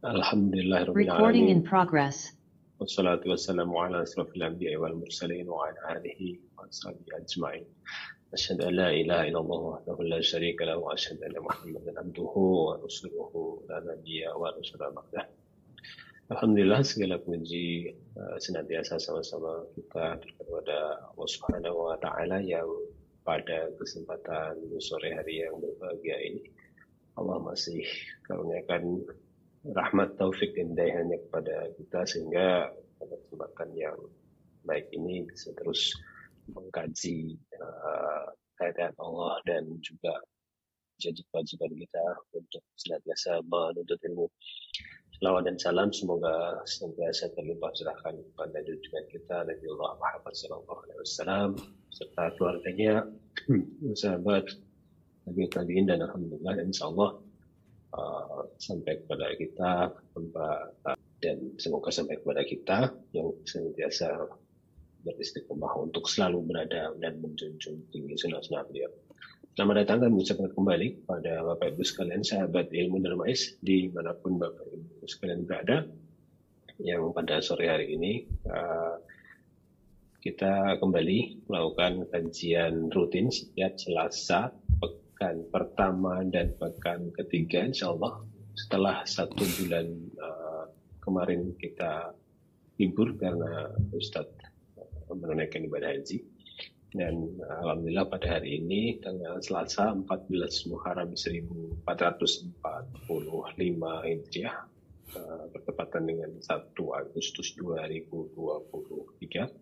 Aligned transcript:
Recording 0.00 1.52
in 1.52 1.60
progress. 1.60 2.32
Wassalatu 2.80 3.28
wassalamu 3.36 3.76
ala 3.84 4.00
asrafil 4.00 4.40
anbiya 4.40 4.80
wal 4.80 4.96
mursalin 4.96 5.44
wa 5.44 5.68
ala 5.68 6.00
alihi 6.00 6.40
wa 6.56 6.64
ajma'in. 7.20 7.68
Alhamdulillah 16.32 16.80
segala 16.80 17.20
puji 17.20 17.92
uh, 18.16 18.40
senantiasa 18.40 18.96
sama-sama 18.96 19.68
kita 19.76 20.16
kepada 20.40 21.12
Allah 21.12 21.28
Subhanahu 21.28 21.76
wa 21.76 22.00
taala 22.00 22.40
yang 22.40 22.64
pada 23.28 23.68
kesempatan 23.76 24.64
sore 24.80 25.12
hari 25.12 25.44
yang 25.44 25.60
berbahagia 25.60 26.16
ini. 26.24 26.48
Allah 27.20 27.36
masih 27.44 27.84
karuniakan 28.24 29.04
rahmat 29.64 30.16
taufik 30.16 30.56
dan 30.56 30.72
hidayahnya 30.72 31.20
kepada 31.28 31.68
kita 31.76 32.00
sehingga 32.08 32.72
pada 32.96 33.14
kesempatan 33.26 33.70
yang 33.76 33.98
baik 34.64 34.88
ini 34.96 35.28
bisa 35.28 35.52
terus 35.56 35.92
mengkaji 36.48 37.36
uh, 37.60 38.32
Allah 39.00 39.40
dan 39.48 39.64
juga 39.80 40.20
jadi 41.00 41.16
kewajiban 41.32 41.72
kita 41.80 42.04
untuk 42.36 42.60
senantiasa 42.76 43.40
menuntut 43.48 43.96
ilmu. 44.04 44.28
Selawat 45.16 45.48
dan 45.48 45.56
salam 45.56 45.88
semoga 45.92 46.60
senantiasa 46.68 47.32
terlimpah 47.36 47.72
curahkan 47.72 48.20
kepada 48.20 48.58
junjungan 48.64 49.04
kita 49.08 49.36
Nabi 49.48 49.64
Allah 49.76 49.90
Muhammad 49.96 50.34
Sallallahu 50.36 50.80
Alaihi 50.84 51.00
Wasallam 51.00 51.48
serta 51.92 52.24
keluarganya, 52.36 52.94
sahabat, 54.00 54.44
Nabi 55.24 55.42
Tabiin 55.48 55.88
dan 55.88 56.04
Alhamdulillah 56.04 56.60
insya 56.60 56.88
Allah 56.88 57.20
uh, 57.94 58.46
sampai 58.58 59.02
kepada 59.04 59.34
kita 59.38 59.72
dan 61.20 61.36
semoga 61.60 61.90
sampai 61.92 62.16
kepada 62.20 62.42
kita 62.46 62.78
yang 63.12 63.34
senantiasa 63.44 64.28
beristiqomah 65.00 65.80
untuk 65.80 66.04
selalu 66.04 66.44
berada 66.44 66.92
dan 67.00 67.20
menjunjung 67.24 67.88
tinggi 67.88 68.14
sunnah-sunnah 68.20 68.64
beliau. 68.68 68.92
Selamat 69.56 69.82
datang 69.84 69.98
dan 70.06 70.10
mengucapkan 70.14 70.50
kembali 70.54 70.88
pada 71.10 71.42
Bapak 71.42 71.74
Ibu 71.74 71.82
sekalian 71.82 72.22
sahabat 72.22 72.70
ilmu 72.70 73.02
darmais 73.02 73.58
di 73.60 73.90
mana 73.90 74.14
pun 74.14 74.38
Bapak 74.38 74.62
Ibu 74.62 75.04
sekalian 75.08 75.42
berada 75.44 75.88
yang 76.80 77.12
pada 77.12 77.44
sore 77.44 77.68
hari 77.68 77.92
ini 77.92 78.24
uh, 78.48 78.96
kita 80.20 80.76
kembali 80.80 81.48
melakukan 81.48 82.08
kajian 82.12 82.92
rutin 82.92 83.32
setiap 83.32 83.76
Selasa 83.80 84.52
pekan 85.20 85.44
pertama 85.52 86.24
dan 86.32 86.56
pekan 86.56 87.12
ketiga 87.12 87.68
insya 87.68 87.92
Allah 87.92 88.24
setelah 88.56 89.04
satu 89.04 89.44
bulan 89.60 89.92
uh, 90.16 90.64
kemarin 90.96 91.52
kita 91.60 92.16
libur 92.80 93.12
karena 93.20 93.68
Ustadz 93.92 94.32
uh, 94.80 95.12
menunaikan 95.12 95.60
ibadah 95.68 95.92
haji. 95.92 96.24
Dan 96.96 97.36
uh, 97.36 97.60
Alhamdulillah 97.68 98.08
pada 98.08 98.40
hari 98.40 98.64
ini 98.64 98.96
tanggal 99.04 99.44
Selasa 99.44 99.92
14 99.92 100.08
Muharram 100.72 101.12
1445 101.12 101.84
Hijriah 104.08 104.56
bertepatan 105.52 106.02
dengan 106.08 106.32
1 106.40 106.48
Agustus 106.96 107.52
2023 107.60 108.40
uh, 109.36 109.52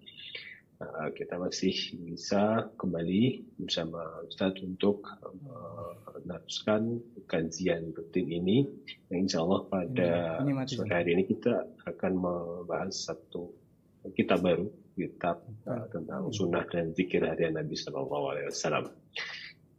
kita 1.19 1.35
masih 1.43 1.75
bisa 2.07 2.71
kembali 2.79 3.51
bersama 3.59 3.99
Ustadz 4.31 4.63
untuk 4.63 5.03
uh, 5.27 5.93
meneruskan 6.23 7.03
kajian 7.27 7.91
rutin 7.91 8.31
ini. 8.31 8.63
Yang 9.11 9.21
insya 9.27 9.39
Allah 9.43 9.61
pada 9.67 10.11
hmm, 10.39 10.71
sore 10.71 10.95
hari 10.95 11.19
ini 11.19 11.27
kita 11.27 11.67
akan 11.83 12.13
membahas 12.15 12.95
satu 12.95 13.51
kitab 14.15 14.47
baru, 14.47 14.71
kitab 14.95 15.43
uh, 15.67 15.91
tentang 15.91 16.31
sunnah 16.31 16.63
dan 16.71 16.95
zikir 16.95 17.27
harian 17.27 17.59
Nabi 17.59 17.75
Shallallahu 17.75 18.25
Alaihi 18.31 18.47
Wasallam. 18.55 18.87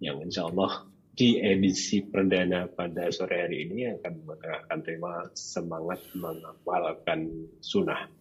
Yang 0.03 0.17
insya 0.27 0.51
Allah 0.51 0.83
di 1.15 1.39
edisi 1.39 2.03
perdana 2.03 2.67
pada 2.67 3.07
sore 3.15 3.39
hari 3.39 3.71
ini 3.71 3.87
akan 3.87 4.11
menggunakan 4.19 4.79
tema 4.83 5.31
semangat 5.31 6.03
mengamalkan 6.11 7.47
sunnah 7.63 8.18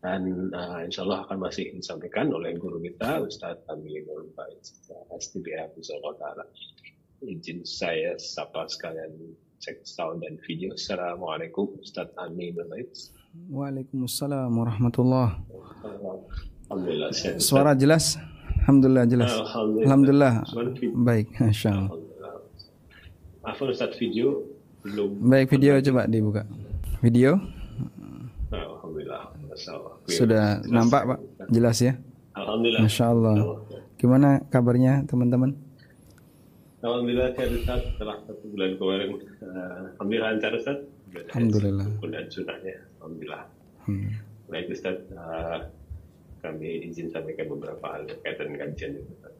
dan 0.00 0.48
uh, 0.56 0.80
insya 0.80 1.04
Allah 1.04 1.28
akan 1.28 1.44
masih 1.44 1.76
disampaikan 1.76 2.32
oleh 2.32 2.56
guru 2.56 2.80
kita 2.80 3.20
Ustadz 3.20 3.68
Aminul 3.68 4.32
Faiz 4.32 4.80
STBA 5.12 5.68
Abdullah 5.68 6.16
Ta'ala 6.16 6.44
izin 7.20 7.60
saya 7.68 8.16
sapa 8.16 8.64
sekalian 8.64 9.12
cek 9.60 9.84
sound 9.84 10.24
dan 10.24 10.40
video. 10.48 10.72
Assalamualaikum 10.72 11.76
Ustadz 11.84 12.16
Aminul 12.16 12.64
Faiz 12.72 13.12
Waalaikumsalam 13.52 14.50
warahmatullah. 14.50 15.36
Alhamdulillah 16.72 17.10
Suara 17.36 17.76
jelas? 17.76 18.16
Alhamdulillah 18.64 19.04
jelas. 19.04 19.32
Alhamdulillah, 19.36 20.34
Alhamdulillah. 20.48 20.96
Baik 20.96 21.28
Masya 21.36 21.70
Allah. 21.76 21.92
Maaf 23.44 23.60
Ustadz 23.60 24.00
video? 24.00 24.48
Belum. 24.80 25.12
Baik 25.28 25.52
video 25.52 25.76
coba 25.84 26.08
dibuka. 26.08 26.48
Video? 27.04 27.36
Alhamdulillah 28.48 29.28
sudah 30.10 30.60
nampak 30.66 31.02
Pak? 31.06 31.18
Jelas 31.50 31.78
ya? 31.80 31.94
Alhamdulillah. 32.34 32.80
Masya 32.84 33.04
Allah. 33.10 33.34
Gimana 33.96 34.28
kabarnya 34.48 35.04
teman-teman? 35.06 35.52
Alhamdulillah 36.80 37.36
saya 37.36 37.48
Ustaz 37.52 37.80
setelah 37.92 38.16
satu 38.24 38.44
bulan 38.56 38.80
kemarin 38.80 39.10
uh, 39.44 39.92
Alhamdulillah 40.00 40.28
lancar 40.32 40.52
Ustaz. 40.56 40.78
Alhamdulillah. 41.12 41.86
Dan 42.00 42.26
sunahnya 42.32 42.74
Alhamdulillah. 43.00 43.42
Hmm. 43.84 44.08
Baik 44.48 44.72
Ustaz, 44.72 44.96
uh, 45.12 45.68
kami 46.40 46.88
izin 46.88 47.12
sampaikan 47.12 47.52
beberapa 47.52 47.84
hal 47.84 48.08
berkaitan 48.08 48.56
kajian 48.56 48.92
Ustaz. 49.12 49.34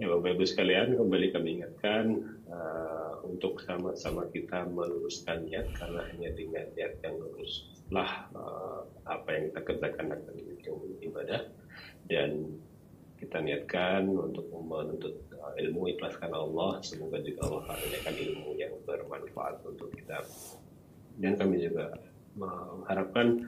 Ya 0.00 0.08
Bapak 0.08 0.34
Ibu 0.34 0.44
sekalian, 0.48 0.96
kembali 0.96 1.26
kami 1.36 1.60
ingatkan 1.60 2.04
uh, 2.52 3.24
untuk 3.24 3.58
sama-sama 3.64 4.28
kita 4.28 4.68
meluruskan 4.68 5.48
niat 5.48 5.72
karena 5.74 6.04
hanya 6.12 6.30
dengan 6.36 6.64
niat 6.76 7.00
yang 7.00 7.16
lurus 7.16 7.72
lah 7.92 8.28
uh, 8.32 8.88
apa 9.04 9.28
yang 9.32 9.42
kita 9.52 9.60
kerjakan 9.68 10.06
akan 10.16 10.32
menjadi 10.36 10.52
ibadah. 11.04 11.40
Dan 12.08 12.58
kita 13.20 13.38
niatkan 13.38 14.10
untuk 14.10 14.50
menuntut 14.50 15.14
uh, 15.38 15.54
ilmu 15.60 15.92
ikhlaskan 15.94 16.32
Allah. 16.32 16.80
Semoga 16.82 17.22
juga 17.22 17.46
Allah 17.46 17.62
karuniakan 17.70 18.14
ilmu 18.16 18.50
yang 18.58 18.72
bermanfaat 18.88 19.62
untuk 19.62 19.92
kita. 19.94 20.24
Dan 21.20 21.36
kami 21.36 21.62
juga 21.62 21.92
mengharapkan 22.34 23.46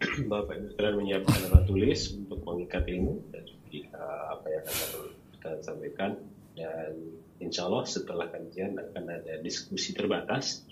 Bapak 0.30 0.54
Ibu 0.54 0.66
sekalian 0.74 0.96
menyiapkan 1.02 1.38
alat 1.50 1.64
tulis 1.66 2.00
untuk 2.14 2.40
mengikat 2.46 2.86
ilmu. 2.88 3.20
Dan 3.34 3.44
juga 3.68 4.04
apa 4.32 4.46
yang 4.48 4.64
akan 4.64 4.90
kita 5.36 5.50
sampaikan. 5.60 6.10
Dan 6.54 6.92
insya 7.42 7.66
Allah 7.66 7.84
setelah 7.86 8.26
kajian 8.30 8.78
akan 8.78 9.04
ada 9.10 9.40
diskusi 9.42 9.94
terbatas 9.94 10.62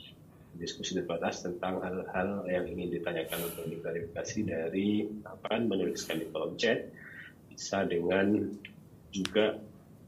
diskusi 0.52 0.92
terbatas 0.92 1.40
tentang 1.40 1.80
hal-hal 1.80 2.44
yang 2.44 2.68
ingin 2.68 3.00
ditanyakan 3.00 3.40
untuk 3.48 3.72
diklarifikasi 3.72 4.38
dari 4.44 5.08
apa 5.24 5.56
menuliskan 5.56 6.20
di 6.20 6.28
kolom 6.28 6.60
chat. 6.60 6.92
Bisa 7.48 7.88
dengan 7.88 8.52
juga 9.08 9.56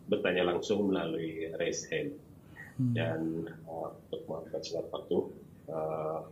bertanya 0.05 0.53
langsung 0.53 0.93
melalui 0.93 1.49
raise 1.57 1.89
hand. 1.89 2.13
Hmm. 2.75 2.91
dan 2.91 3.47
uh, 3.71 3.95
untuk 3.95 4.27
mempercepat 4.27 4.91
waktu 4.91 5.19
uh, 5.71 6.27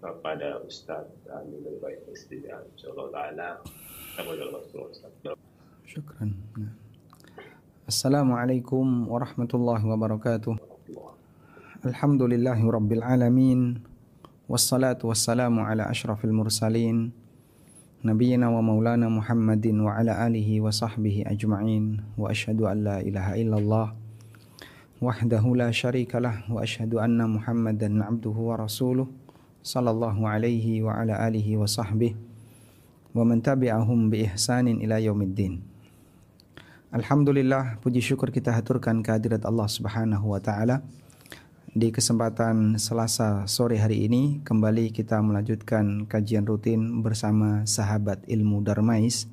kepada 0.00 0.64
Ustadz 0.64 1.28
Aminul 1.28 1.76
Baik 1.84 2.00
Istidah 2.16 2.64
Insyaallah 2.72 3.08
Ta'ala 3.12 3.60
Syukran 5.84 6.32
السلام 7.94 8.26
عليكم 8.34 9.06
ورحمة 9.06 9.52
الله 9.54 9.80
وبركاته. 9.86 10.54
الحمد 11.86 12.22
لله 12.26 12.58
رب 12.58 12.90
العالمين 12.90 13.60
والصلاة 14.50 14.98
والسلام 14.98 15.54
على 15.62 15.86
أشرف 15.86 16.26
المرسلين 16.26 17.14
نبينا 18.02 18.46
ومولانا 18.50 19.06
محمد 19.06 19.66
وعلى 19.86 20.12
آله 20.26 20.48
وصحبه 20.60 21.22
أجمعين 21.38 22.18
وأشهد 22.18 22.66
أن 22.66 22.78
لا 22.82 22.98
إله 22.98 23.26
إلا 23.46 23.56
الله 23.62 23.86
وحده 24.98 25.44
لا 25.54 25.70
شريك 25.70 26.18
له 26.18 26.50
وأشهد 26.50 26.98
أن 26.98 27.22
محمدا 27.22 27.88
عبده 28.10 28.36
ورسوله 28.50 29.06
صلى 29.62 29.90
الله 29.94 30.16
عليه 30.18 30.66
وعلى 30.82 31.14
آله 31.30 31.46
وصحبه 31.62 32.12
ومن 33.14 33.38
تبعهم 33.38 34.10
بإحسان 34.10 34.66
إلى 34.82 35.06
يوم 35.06 35.22
الدين. 35.22 35.73
Alhamdulillah 36.94 37.82
puji 37.82 37.98
syukur 37.98 38.30
kita 38.30 38.54
haturkan 38.54 39.02
kehadirat 39.02 39.42
Allah 39.42 39.66
Subhanahu 39.66 40.30
wa 40.30 40.38
taala 40.38 40.78
di 41.74 41.90
kesempatan 41.90 42.78
Selasa 42.78 43.50
sore 43.50 43.82
hari 43.82 44.06
ini 44.06 44.38
kembali 44.46 44.94
kita 44.94 45.18
melanjutkan 45.18 46.06
kajian 46.06 46.46
rutin 46.46 47.02
bersama 47.02 47.66
sahabat 47.66 48.22
ilmu 48.30 48.62
Darmais. 48.62 49.26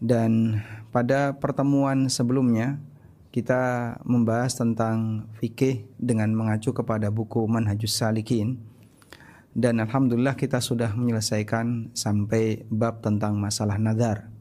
Dan 0.00 0.64
pada 0.88 1.36
pertemuan 1.36 2.08
sebelumnya 2.08 2.80
kita 3.28 4.00
membahas 4.08 4.56
tentang 4.56 5.28
fikih 5.36 5.84
dengan 6.00 6.32
mengacu 6.32 6.72
kepada 6.72 7.12
buku 7.12 7.44
Manhajus 7.44 7.92
Salikin 7.92 8.56
dan 9.52 9.84
alhamdulillah 9.84 10.32
kita 10.32 10.64
sudah 10.64 10.96
menyelesaikan 10.96 11.92
sampai 11.92 12.64
bab 12.72 13.04
tentang 13.04 13.36
masalah 13.36 13.76
nazar. 13.76 14.37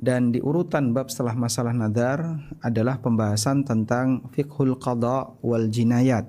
Dan 0.00 0.32
di 0.32 0.40
urutan 0.40 0.96
bab 0.96 1.12
setelah 1.12 1.36
masalah 1.36 1.76
nazar 1.76 2.24
adalah 2.64 3.04
pembahasan 3.04 3.68
tentang 3.68 4.32
fiqhul 4.32 4.80
qada 4.80 5.36
wal 5.44 5.68
jinayat. 5.68 6.24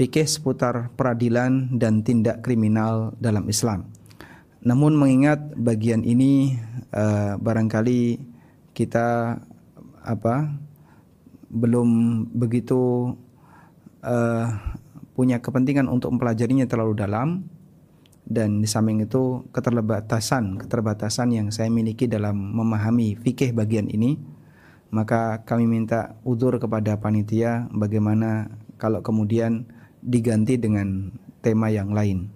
Fikih 0.00 0.24
seputar 0.24 0.88
peradilan 0.96 1.76
dan 1.76 2.00
tindak 2.00 2.40
kriminal 2.40 3.12
dalam 3.20 3.44
Islam. 3.52 3.92
Namun 4.64 4.96
mengingat 4.96 5.52
bagian 5.60 6.08
ini 6.08 6.56
uh, 6.96 7.36
barangkali 7.36 8.16
kita 8.72 9.36
apa 10.00 10.56
belum 11.52 11.88
begitu 12.32 13.12
uh, 14.00 14.46
punya 15.12 15.36
kepentingan 15.44 15.84
untuk 15.84 16.16
mempelajarinya 16.16 16.64
terlalu 16.64 16.96
dalam 16.96 17.44
dan 18.26 18.58
di 18.58 18.68
samping 18.68 19.06
itu 19.06 19.46
keterbatasan 19.54 20.58
keterbatasan 20.58 21.30
yang 21.30 21.48
saya 21.54 21.70
miliki 21.70 22.10
dalam 22.10 22.34
memahami 22.34 23.14
fikih 23.14 23.54
bagian 23.54 23.86
ini 23.86 24.18
maka 24.90 25.46
kami 25.46 25.70
minta 25.70 26.18
udur 26.26 26.58
kepada 26.58 26.98
panitia 26.98 27.70
bagaimana 27.70 28.50
kalau 28.78 29.00
kemudian 29.00 29.66
diganti 30.02 30.58
dengan 30.58 31.14
tema 31.42 31.70
yang 31.70 31.94
lain 31.94 32.26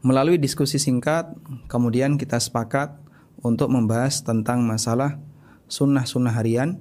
melalui 0.00 0.40
diskusi 0.40 0.80
singkat 0.80 1.28
kemudian 1.68 2.16
kita 2.16 2.40
sepakat 2.40 2.96
untuk 3.44 3.68
membahas 3.68 4.24
tentang 4.24 4.64
masalah 4.64 5.20
sunnah-sunnah 5.68 6.32
harian 6.32 6.80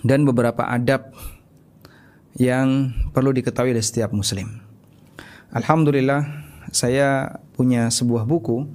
dan 0.00 0.24
beberapa 0.24 0.64
adab 0.64 1.12
yang 2.38 2.94
perlu 3.12 3.34
diketahui 3.36 3.74
oleh 3.76 3.84
setiap 3.84 4.14
muslim. 4.16 4.69
Alhamdulillah 5.50 6.46
saya 6.70 7.42
punya 7.58 7.90
sebuah 7.90 8.22
buku 8.22 8.70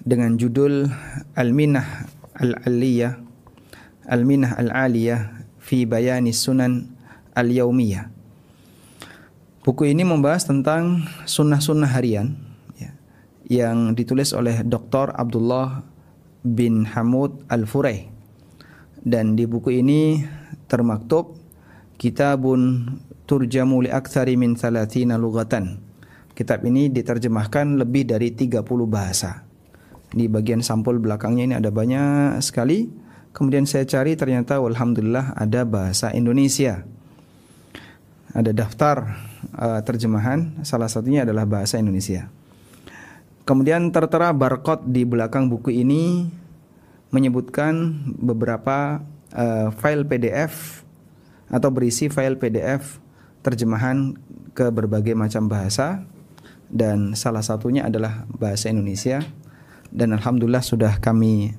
dengan 0.00 0.32
judul 0.40 0.88
Al-Minah 1.36 2.08
Al-Aliyah 2.40 3.20
Al-Minah 4.08 4.56
Al-Aliyah 4.56 5.44
fi 5.60 5.84
Bayani 5.84 6.32
Sunan 6.32 6.88
Al-Yaumiyah. 7.36 8.08
Buku 9.60 9.92
ini 9.92 10.00
membahas 10.00 10.48
tentang 10.48 11.04
sunnah-sunnah 11.28 11.92
harian 11.92 12.32
ya, 12.80 12.96
yang 13.52 13.92
ditulis 13.92 14.32
oleh 14.32 14.64
Dr. 14.64 15.12
Abdullah 15.12 15.84
bin 16.40 16.88
Hamud 16.96 17.44
Al-Furay. 17.52 18.08
Dan 19.04 19.36
di 19.36 19.44
buku 19.44 19.84
ini 19.84 20.24
termaktub 20.64 21.36
kitabun 22.00 22.88
turjamu 23.28 23.84
li 23.84 23.92
aktsari 23.92 24.40
min 24.40 24.56
30 24.56 25.20
lugatan 25.20 25.89
Kitab 26.40 26.64
ini 26.64 26.88
diterjemahkan 26.88 27.76
lebih 27.76 28.08
dari 28.08 28.32
30 28.32 28.64
bahasa. 28.88 29.44
Di 30.08 30.24
bagian 30.24 30.64
sampul 30.64 30.96
belakangnya 30.96 31.44
ini 31.44 31.54
ada 31.60 31.68
banyak 31.68 32.40
sekali. 32.40 32.88
Kemudian 33.36 33.68
saya 33.68 33.84
cari 33.84 34.16
ternyata 34.16 34.56
alhamdulillah 34.56 35.36
ada 35.36 35.68
bahasa 35.68 36.08
Indonesia. 36.16 36.80
Ada 38.32 38.56
daftar 38.56 39.20
uh, 39.52 39.84
terjemahan, 39.84 40.64
salah 40.64 40.88
satunya 40.88 41.28
adalah 41.28 41.44
bahasa 41.44 41.76
Indonesia. 41.76 42.32
Kemudian 43.44 43.92
tertera 43.92 44.32
barcode 44.32 44.88
di 44.88 45.04
belakang 45.04 45.52
buku 45.52 45.76
ini 45.76 46.24
menyebutkan 47.12 48.00
beberapa 48.16 49.04
uh, 49.36 49.68
file 49.76 50.08
PDF 50.08 50.88
atau 51.52 51.68
berisi 51.68 52.08
file 52.08 52.40
PDF 52.40 52.96
terjemahan 53.44 54.16
ke 54.56 54.72
berbagai 54.72 55.12
macam 55.12 55.44
bahasa 55.44 56.08
dan 56.70 57.18
salah 57.18 57.42
satunya 57.42 57.86
adalah 57.86 58.24
bahasa 58.30 58.70
Indonesia 58.70 59.20
dan 59.90 60.14
alhamdulillah 60.14 60.62
sudah 60.62 61.02
kami 61.02 61.54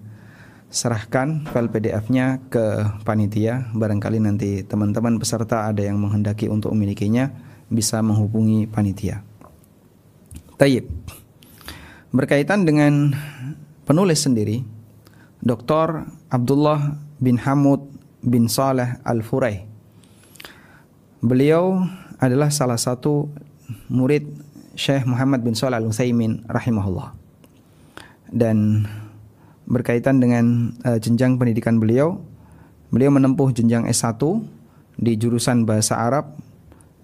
serahkan 0.71 1.51
file 1.51 1.67
PDF-nya 1.67 2.39
ke 2.47 2.95
panitia 3.03 3.67
barangkali 3.75 4.23
nanti 4.23 4.63
teman-teman 4.63 5.19
peserta 5.19 5.67
ada 5.67 5.83
yang 5.83 5.99
menghendaki 5.99 6.47
untuk 6.47 6.71
memilikinya 6.71 7.27
bisa 7.67 7.99
menghubungi 7.99 8.71
panitia. 8.71 9.23
Tayyib. 10.55 10.87
Berkaitan 12.11 12.67
dengan 12.67 13.15
penulis 13.87 14.23
sendiri 14.23 14.63
Dr. 15.39 16.07
Abdullah 16.27 16.99
bin 17.19 17.39
Hamud 17.39 17.87
bin 18.19 18.51
Saleh 18.51 18.99
Al-Furai. 19.07 19.63
Beliau 21.23 21.83
adalah 22.21 22.51
salah 22.51 22.77
satu 22.77 23.31
murid 23.89 24.27
Syekh 24.75 25.03
Muhammad 25.03 25.43
bin 25.43 25.51
Shalih 25.51 25.83
Al-Utsaimin 25.83 26.47
rahimahullah. 26.47 27.11
Dan 28.31 28.87
berkaitan 29.67 30.23
dengan 30.23 30.71
uh, 30.87 30.99
jenjang 30.99 31.35
pendidikan 31.35 31.79
beliau, 31.79 32.19
beliau 32.91 33.11
menempuh 33.11 33.51
jenjang 33.51 33.87
S1 33.87 34.19
di 34.95 35.15
jurusan 35.19 35.67
bahasa 35.67 35.99
Arab 35.99 36.35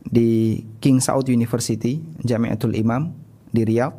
di 0.07 0.63
King 0.79 1.03
Saud 1.03 1.27
University, 1.27 1.99
Jamiatul 2.23 2.75
Imam 2.79 3.11
di 3.51 3.67
Riyadh, 3.67 3.95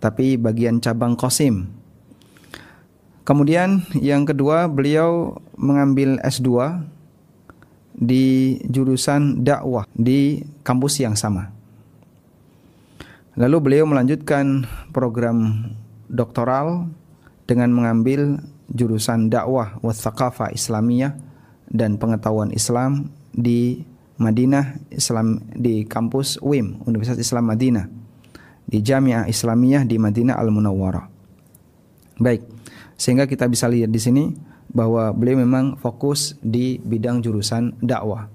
tapi 0.00 0.40
bagian 0.40 0.80
cabang 0.80 1.16
Qasim. 1.16 1.68
Kemudian 3.28 3.84
yang 4.00 4.24
kedua 4.24 4.72
beliau 4.72 5.36
mengambil 5.52 6.16
S2 6.24 6.80
di 7.92 8.56
jurusan 8.64 9.44
dakwah 9.44 9.84
di 9.92 10.40
kampus 10.64 11.04
yang 11.04 11.12
sama. 11.12 11.57
Lalu 13.38 13.56
beliau 13.62 13.86
melanjutkan 13.86 14.66
program 14.90 15.70
doktoral 16.10 16.90
dengan 17.46 17.70
mengambil 17.70 18.42
jurusan 18.74 19.30
dakwah 19.30 19.78
wa 19.78 19.94
Islamiyah 20.50 21.14
dan 21.70 22.02
pengetahuan 22.02 22.50
Islam 22.50 23.14
di 23.30 23.86
Madinah 24.18 24.82
Islam 24.90 25.38
di 25.54 25.86
kampus 25.86 26.42
UIM 26.42 26.82
Universitas 26.82 27.22
Islam 27.22 27.54
Madinah 27.54 27.86
di 28.66 28.82
Jamiah 28.82 29.30
Islamiyah 29.30 29.86
di 29.86 30.02
Madinah 30.02 30.34
Al 30.34 30.50
Munawwarah. 30.50 31.06
Baik, 32.18 32.42
sehingga 32.98 33.30
kita 33.30 33.46
bisa 33.46 33.70
lihat 33.70 33.94
di 33.94 34.02
sini 34.02 34.34
bahwa 34.66 35.14
beliau 35.14 35.38
memang 35.38 35.78
fokus 35.78 36.34
di 36.42 36.82
bidang 36.82 37.22
jurusan 37.22 37.78
dakwah 37.78 38.26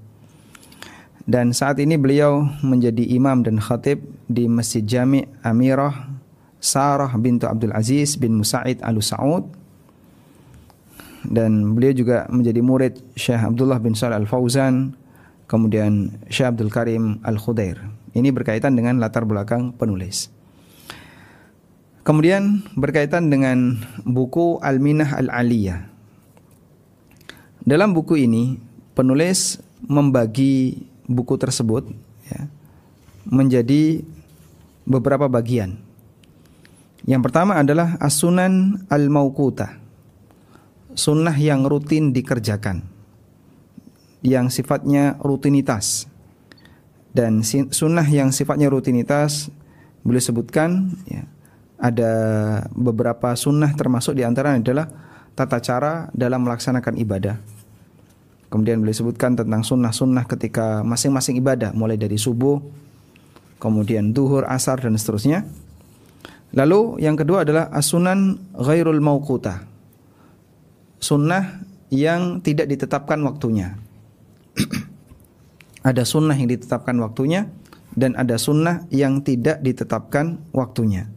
dan 1.24 1.56
saat 1.56 1.80
ini 1.80 1.96
beliau 1.96 2.44
menjadi 2.60 3.04
imam 3.16 3.44
dan 3.44 3.60
khatib 3.60 4.04
di 4.28 4.48
Masjid 4.48 4.84
Jami' 4.84 5.28
Amirah 5.44 6.12
Sarah 6.64 7.12
bintu 7.20 7.48
Abdul 7.48 7.76
Aziz 7.76 8.16
bin 8.16 8.40
Musaid 8.40 8.80
Al 8.84 9.00
Saud 9.00 9.48
dan 11.24 11.76
beliau 11.76 11.96
juga 11.96 12.28
menjadi 12.28 12.60
murid 12.60 12.94
Syekh 13.16 13.40
Abdullah 13.40 13.80
bin 13.80 13.96
Salih 13.96 14.20
Al 14.20 14.28
Fauzan 14.28 14.96
kemudian 15.48 16.12
Syekh 16.28 16.56
Abdul 16.56 16.72
Karim 16.72 17.24
Al 17.24 17.40
Khudair 17.40 17.80
ini 18.14 18.30
berkaitan 18.30 18.78
dengan 18.78 19.02
latar 19.02 19.26
belakang 19.26 19.74
penulis. 19.74 20.30
Kemudian 22.06 22.62
berkaitan 22.78 23.34
dengan 23.34 23.82
buku 24.06 24.62
Al-Minah 24.62 25.18
Al-Aliyah. 25.18 25.90
Dalam 27.64 27.96
buku 27.96 28.22
ini 28.22 28.60
penulis 28.94 29.58
membagi 29.88 30.84
buku 31.08 31.36
tersebut 31.36 31.92
ya, 32.28 32.48
menjadi 33.28 34.04
beberapa 34.84 35.28
bagian. 35.28 35.80
Yang 37.04 37.22
pertama 37.30 37.60
adalah 37.60 38.00
asunan 38.00 38.84
al-mauquta. 38.88 39.80
Sunnah 40.96 41.36
yang 41.36 41.68
rutin 41.68 42.16
dikerjakan. 42.16 42.86
Yang 44.24 44.62
sifatnya 44.62 45.20
rutinitas. 45.20 46.08
Dan 47.12 47.44
sunnah 47.46 48.08
yang 48.08 48.32
sifatnya 48.32 48.72
rutinitas 48.72 49.52
boleh 50.02 50.24
sebutkan 50.24 50.96
ya, 51.06 51.28
ada 51.78 52.14
beberapa 52.74 53.36
sunnah 53.36 53.76
termasuk 53.76 54.18
di 54.18 54.24
antara 54.26 54.58
adalah 54.58 54.90
tata 55.36 55.62
cara 55.62 56.10
dalam 56.16 56.42
melaksanakan 56.42 56.98
ibadah 56.98 57.38
Kemudian 58.54 58.86
beliau 58.86 58.94
sebutkan 58.94 59.34
tentang 59.34 59.66
sunnah-sunnah 59.66 60.30
ketika 60.30 60.86
masing-masing 60.86 61.42
ibadah, 61.42 61.74
mulai 61.74 61.98
dari 61.98 62.22
subuh, 62.22 62.62
kemudian 63.58 64.14
duhur, 64.14 64.46
asar, 64.46 64.78
dan 64.78 64.94
seterusnya. 64.94 65.42
Lalu 66.54 67.02
yang 67.02 67.18
kedua 67.18 67.42
adalah 67.42 67.74
asunan 67.74 68.38
ghairul 68.54 69.02
mauquta. 69.02 69.66
Sunnah 71.02 71.66
yang 71.90 72.46
tidak 72.46 72.70
ditetapkan 72.70 73.18
waktunya. 73.26 73.74
ada 75.90 76.06
sunnah 76.06 76.38
yang 76.38 76.54
ditetapkan 76.54 76.94
waktunya 77.02 77.50
dan 77.98 78.14
ada 78.14 78.38
sunnah 78.38 78.86
yang 78.94 79.26
tidak 79.26 79.66
ditetapkan 79.66 80.38
waktunya. 80.54 81.10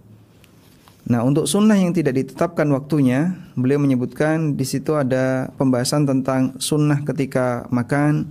Nah, 1.06 1.22
untuk 1.22 1.46
sunnah 1.46 1.78
yang 1.78 1.94
tidak 1.94 2.18
ditetapkan 2.18 2.66
waktunya, 2.75 3.30
beliau 3.54 3.78
menyebutkan 3.78 4.58
di 4.58 4.66
situ 4.66 4.98
ada 4.98 5.54
pembahasan 5.54 6.02
tentang 6.02 6.58
sunnah 6.58 7.06
ketika 7.06 7.70
makan, 7.70 8.26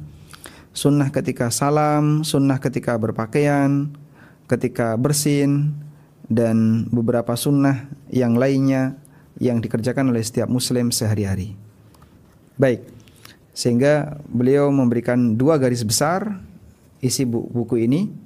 sunnah 0.76 1.08
ketika 1.08 1.48
salam, 1.48 2.28
sunnah 2.28 2.60
ketika 2.60 3.00
berpakaian, 3.00 3.96
ketika 4.52 5.00
bersin, 5.00 5.72
dan 6.28 6.90
beberapa 6.92 7.38
sunnah 7.40 7.88
yang 8.12 8.36
lainnya 8.36 9.00
yang 9.40 9.64
dikerjakan 9.64 10.12
oleh 10.12 10.20
setiap 10.20 10.52
muslim 10.52 10.92
sehari-hari. 10.92 11.56
Baik, 12.60 12.84
sehingga 13.56 14.20
beliau 14.28 14.68
memberikan 14.68 15.40
dua 15.40 15.56
garis 15.56 15.88
besar 15.88 16.44
isi 17.00 17.24
buku 17.24 17.88
ini. 17.88 18.25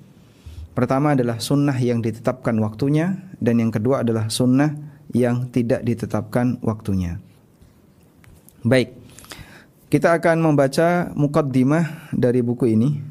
Pertama 0.77 1.17
adalah 1.17 1.41
sunnah 1.41 1.75
yang 1.75 1.99
ditetapkan 1.99 2.55
waktunya, 2.61 3.19
dan 3.41 3.59
yang 3.59 3.73
kedua 3.73 4.05
adalah 4.05 4.31
sunnah 4.31 4.75
yang 5.11 5.49
tidak 5.49 5.81
ditetapkan 5.81 6.61
waktunya. 6.61 7.17
Baik, 8.61 8.93
kita 9.89 10.13
akan 10.19 10.43
membaca 10.43 11.09
mukaddimah 11.17 12.13
dari 12.13 12.45
buku 12.45 12.77
ini. 12.77 13.01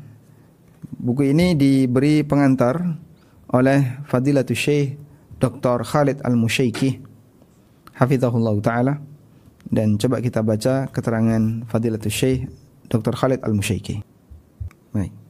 Buku 0.99 1.31
ini 1.31 1.59
diberi 1.59 2.23
pengantar 2.23 2.99
oleh 3.51 4.03
Fadilatul 4.07 4.59
Syekh 4.59 4.95
Dr. 5.39 5.87
Khalid 5.87 6.21
Al-Musyaiki 6.23 7.01
Hafizahullah 7.99 8.55
Ta'ala 8.63 8.95
dan 9.69 9.99
coba 9.99 10.23
kita 10.23 10.43
baca 10.43 10.87
keterangan 10.91 11.67
Fadilatul 11.67 12.15
Syekh 12.15 12.47
Dr. 12.87 13.15
Khalid 13.15 13.41
Al-Musyaiki. 13.43 14.03
Baik. 14.95 15.28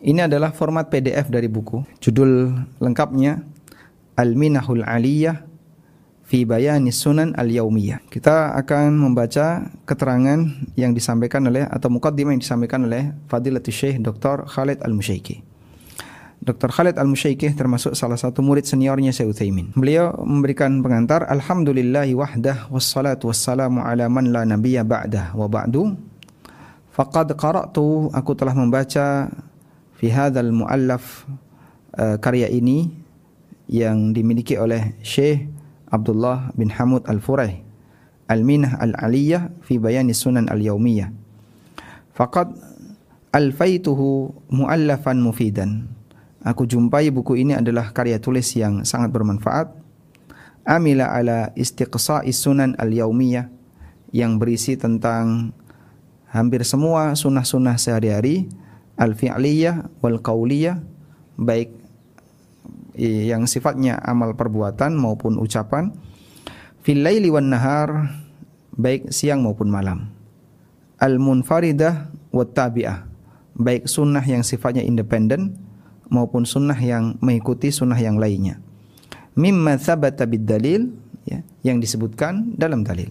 Ini 0.00 0.24
adalah 0.24 0.56
format 0.56 0.88
PDF 0.88 1.28
dari 1.28 1.44
buku. 1.44 1.84
Judul 2.00 2.56
lengkapnya 2.80 3.44
Al-Minahul 4.16 4.80
Aliyah 4.80 5.44
fi 6.24 6.48
Bayani 6.48 6.88
Sunan 6.88 7.36
Al-Yaumiyah. 7.36 8.08
Kita 8.08 8.56
akan 8.56 8.96
membaca 8.96 9.68
keterangan 9.84 10.40
yang 10.72 10.96
disampaikan 10.96 11.44
oleh 11.44 11.68
atau 11.68 11.92
mukaddimah 11.92 12.32
yang 12.32 12.40
disampaikan 12.40 12.88
oleh 12.88 13.12
Fadilatul 13.28 13.76
Syekh 13.76 14.00
Dr. 14.00 14.48
Khalid 14.48 14.80
Al-Musyaiki. 14.80 15.44
Dr. 16.40 16.72
Khalid 16.72 16.96
Al-Musyaikih 16.96 17.52
termasuk 17.52 17.92
salah 17.92 18.16
satu 18.16 18.40
murid 18.40 18.64
seniornya 18.64 19.12
Syekh 19.12 19.36
Utsaimin. 19.36 19.76
Beliau 19.76 20.16
memberikan 20.24 20.80
pengantar 20.80 21.28
Alhamdulillahi 21.28 22.16
wahdah 22.16 22.72
wassalatu 22.72 23.28
wassalamu 23.28 23.84
ala 23.84 24.08
man 24.08 24.32
la 24.32 24.48
nabiyya 24.48 24.80
ba'dah 24.80 25.36
wa 25.36 25.44
ba'du. 25.44 25.92
Faqad 26.88 27.36
qara'tu 27.36 28.08
aku 28.16 28.32
telah 28.32 28.56
membaca 28.56 29.28
fi 30.00 30.08
hadzal 30.08 30.48
muallaf 30.48 31.28
uh, 32.00 32.16
karya 32.16 32.48
ini 32.48 32.88
yang 33.68 34.16
dimiliki 34.16 34.56
oleh 34.56 34.96
Syekh 35.04 35.44
Abdullah 35.92 36.56
bin 36.56 36.72
Hamud 36.72 37.04
Al-Furaih 37.04 37.60
Al-Minah 38.32 38.80
Al-Aliyah 38.80 39.60
fi 39.60 39.76
Bayani 39.76 40.16
Sunan 40.16 40.48
Al-Yaumiyah. 40.48 41.12
Faqad 42.16 42.56
alfaituhu 43.30 44.34
muallafan 44.50 45.22
mufidan. 45.22 45.86
Aku 46.40 46.64
jumpai 46.64 47.12
buku 47.12 47.36
ini 47.38 47.52
adalah 47.52 47.92
karya 47.92 48.16
tulis 48.18 48.48
yang 48.56 48.82
sangat 48.82 49.12
bermanfaat. 49.12 49.76
Amila 50.64 51.10
ala 51.12 51.50
istiqsa'i 51.56 52.30
sunan 52.36 52.76
al-yaumiyah 52.76 53.48
yang 54.12 54.36
berisi 54.36 54.76
tentang 54.76 55.56
hampir 56.30 56.62
semua 56.68 57.16
sunnah-sunnah 57.16 57.80
sehari-hari 57.80 58.46
al-fi'liyah 59.00 60.04
wal 60.04 60.20
qauliyah 60.20 60.76
baik 61.40 61.72
yang 63.00 63.48
sifatnya 63.48 63.96
amal 64.04 64.36
perbuatan 64.36 64.92
maupun 64.92 65.40
ucapan 65.40 65.88
fil 66.84 67.00
laili 67.00 67.32
wan 67.32 67.48
nahar 67.48 68.12
baik 68.76 69.08
siang 69.08 69.40
maupun 69.40 69.72
malam. 69.72 70.12
Al 71.00 71.16
munfaridah 71.16 72.12
wat 72.28 72.52
tabi'ah 72.52 73.08
baik 73.56 73.88
sunnah 73.88 74.20
yang 74.20 74.44
sifatnya 74.44 74.84
independen 74.84 75.56
maupun 76.12 76.44
sunnah 76.44 76.76
yang 76.76 77.16
mengikuti 77.24 77.72
sunnah 77.72 77.96
yang 77.96 78.20
lainnya. 78.20 78.60
Mimma 79.32 79.80
thabata 79.80 80.28
bid 80.28 80.44
dalil 80.44 80.92
ya, 81.24 81.40
yang 81.64 81.80
disebutkan 81.80 82.52
dalam 82.58 82.84
dalil. 82.84 83.08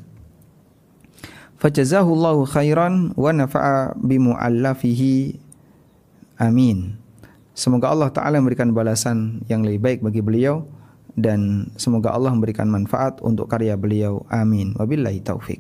Fajazahullahu 1.60 2.46
khairan 2.48 3.12
wa 3.18 3.32
nafa'a 3.34 3.98
bimu'allafihi 4.00 5.49
amin 6.40 6.98
Semoga 7.60 7.92
Allah 7.92 8.08
Ta'ala 8.08 8.40
memberikan 8.40 8.72
balasan 8.72 9.44
yang 9.52 9.68
lebih 9.68 9.84
baik 9.84 10.00
bagi 10.00 10.24
beliau 10.24 10.64
dan 11.20 11.68
semoga 11.76 12.16
Allah 12.16 12.32
memberikan 12.32 12.72
manfaat 12.72 13.20
untuk 13.20 13.52
karya 13.52 13.76
beliau. 13.76 14.24
Amin. 14.32 14.72
Wabillahi 14.80 15.20
taufik. 15.20 15.60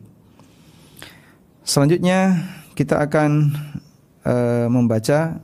Selanjutnya 1.60 2.40
kita 2.72 3.04
akan 3.04 3.52
uh, 4.24 4.72
membaca 4.72 5.44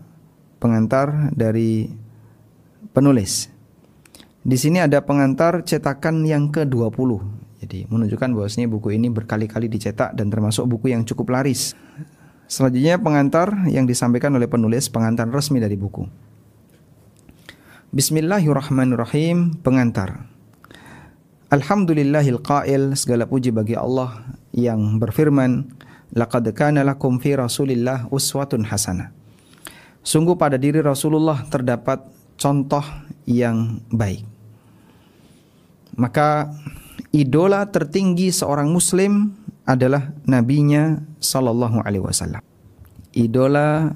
pengantar 0.64 1.36
dari 1.36 1.92
penulis. 2.96 3.52
Di 4.40 4.56
sini 4.56 4.80
ada 4.80 5.04
pengantar 5.04 5.60
cetakan 5.68 6.24
yang 6.24 6.56
ke-20. 6.56 7.12
Jadi 7.68 7.84
menunjukkan 7.92 8.32
bahwasanya 8.32 8.72
buku 8.72 8.96
ini 8.96 9.12
berkali-kali 9.12 9.68
dicetak 9.68 10.16
dan 10.16 10.32
termasuk 10.32 10.64
buku 10.72 10.96
yang 10.96 11.04
cukup 11.04 11.36
laris. 11.36 11.76
Selanjutnya 12.46 13.02
pengantar 13.02 13.66
yang 13.74 13.90
disampaikan 13.90 14.30
oleh 14.38 14.46
penulis 14.46 14.86
pengantar 14.94 15.26
resmi 15.34 15.58
dari 15.58 15.74
buku. 15.74 16.06
Bismillahirrahmanirrahim 17.90 19.66
pengantar. 19.66 20.30
Alhamdulillahil 21.50 22.38
qail 22.46 22.94
segala 22.94 23.26
puji 23.26 23.50
bagi 23.50 23.74
Allah 23.74 24.30
yang 24.54 25.02
berfirman 25.02 25.74
laqad 26.14 26.46
kana 26.54 26.86
lakum 26.86 27.18
fi 27.18 27.34
Rasulillah 27.34 28.06
uswatun 28.14 28.70
hasanah. 28.70 29.10
Sungguh 30.06 30.38
pada 30.38 30.62
diri 30.62 30.86
Rasulullah 30.86 31.42
terdapat 31.50 32.06
contoh 32.38 32.86
yang 33.26 33.82
baik. 33.90 34.22
Maka 35.98 36.54
idola 37.10 37.66
tertinggi 37.74 38.30
seorang 38.30 38.70
muslim 38.70 39.34
adalah 39.66 40.14
nabinya 40.30 41.02
sallallahu 41.18 41.82
alaihi 41.82 42.06
wasallam. 42.06 42.42
Idola 43.12 43.92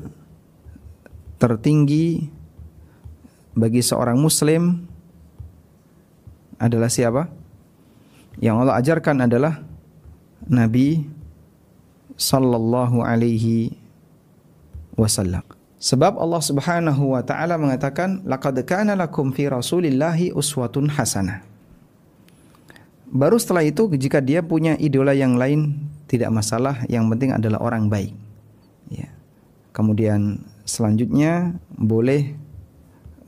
tertinggi 1.38 2.28
bagi 3.54 3.82
seorang 3.86 4.18
muslim 4.18 4.86
adalah 6.60 6.92
siapa? 6.92 7.32
Yang 8.42 8.56
Allah 8.66 8.76
ajarkan 8.82 9.18
adalah 9.24 9.54
Nabi 10.50 11.06
sallallahu 12.20 13.06
alaihi 13.06 13.76
wasallam. 15.00 15.44
Sebab 15.80 16.20
Allah 16.20 16.44
Subhanahu 16.44 17.16
wa 17.16 17.24
taala 17.24 17.56
mengatakan 17.56 18.20
laqad 18.28 18.60
kana 18.68 19.00
lakum 19.00 19.32
fi 19.32 19.48
rasulillahi 19.48 20.36
uswatun 20.36 20.92
hasanah. 20.92 21.49
Baru 23.10 23.42
setelah 23.42 23.66
itu 23.66 23.90
jika 23.98 24.22
dia 24.22 24.46
punya 24.46 24.78
idola 24.78 25.18
yang 25.18 25.34
lain 25.34 25.90
tidak 26.06 26.30
masalah, 26.30 26.86
yang 26.86 27.10
penting 27.10 27.34
adalah 27.34 27.58
orang 27.58 27.90
baik. 27.90 28.14
Ya. 28.90 29.10
Kemudian 29.74 30.46
selanjutnya 30.66 31.58
boleh 31.74 32.38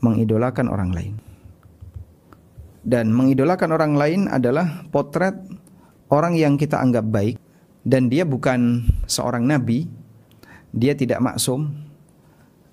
mengidolakan 0.02 0.70
orang 0.70 0.90
lain. 0.94 1.14
Dan 2.82 3.14
mengidolakan 3.14 3.70
orang 3.74 3.94
lain 3.94 4.20
adalah 4.26 4.86
potret 4.90 5.38
orang 6.10 6.34
yang 6.34 6.58
kita 6.58 6.82
anggap 6.82 7.06
baik 7.06 7.38
dan 7.82 8.06
dia 8.06 8.22
bukan 8.22 8.86
seorang 9.10 9.46
nabi, 9.46 9.90
dia 10.70 10.94
tidak 10.94 11.22
maksum. 11.22 11.74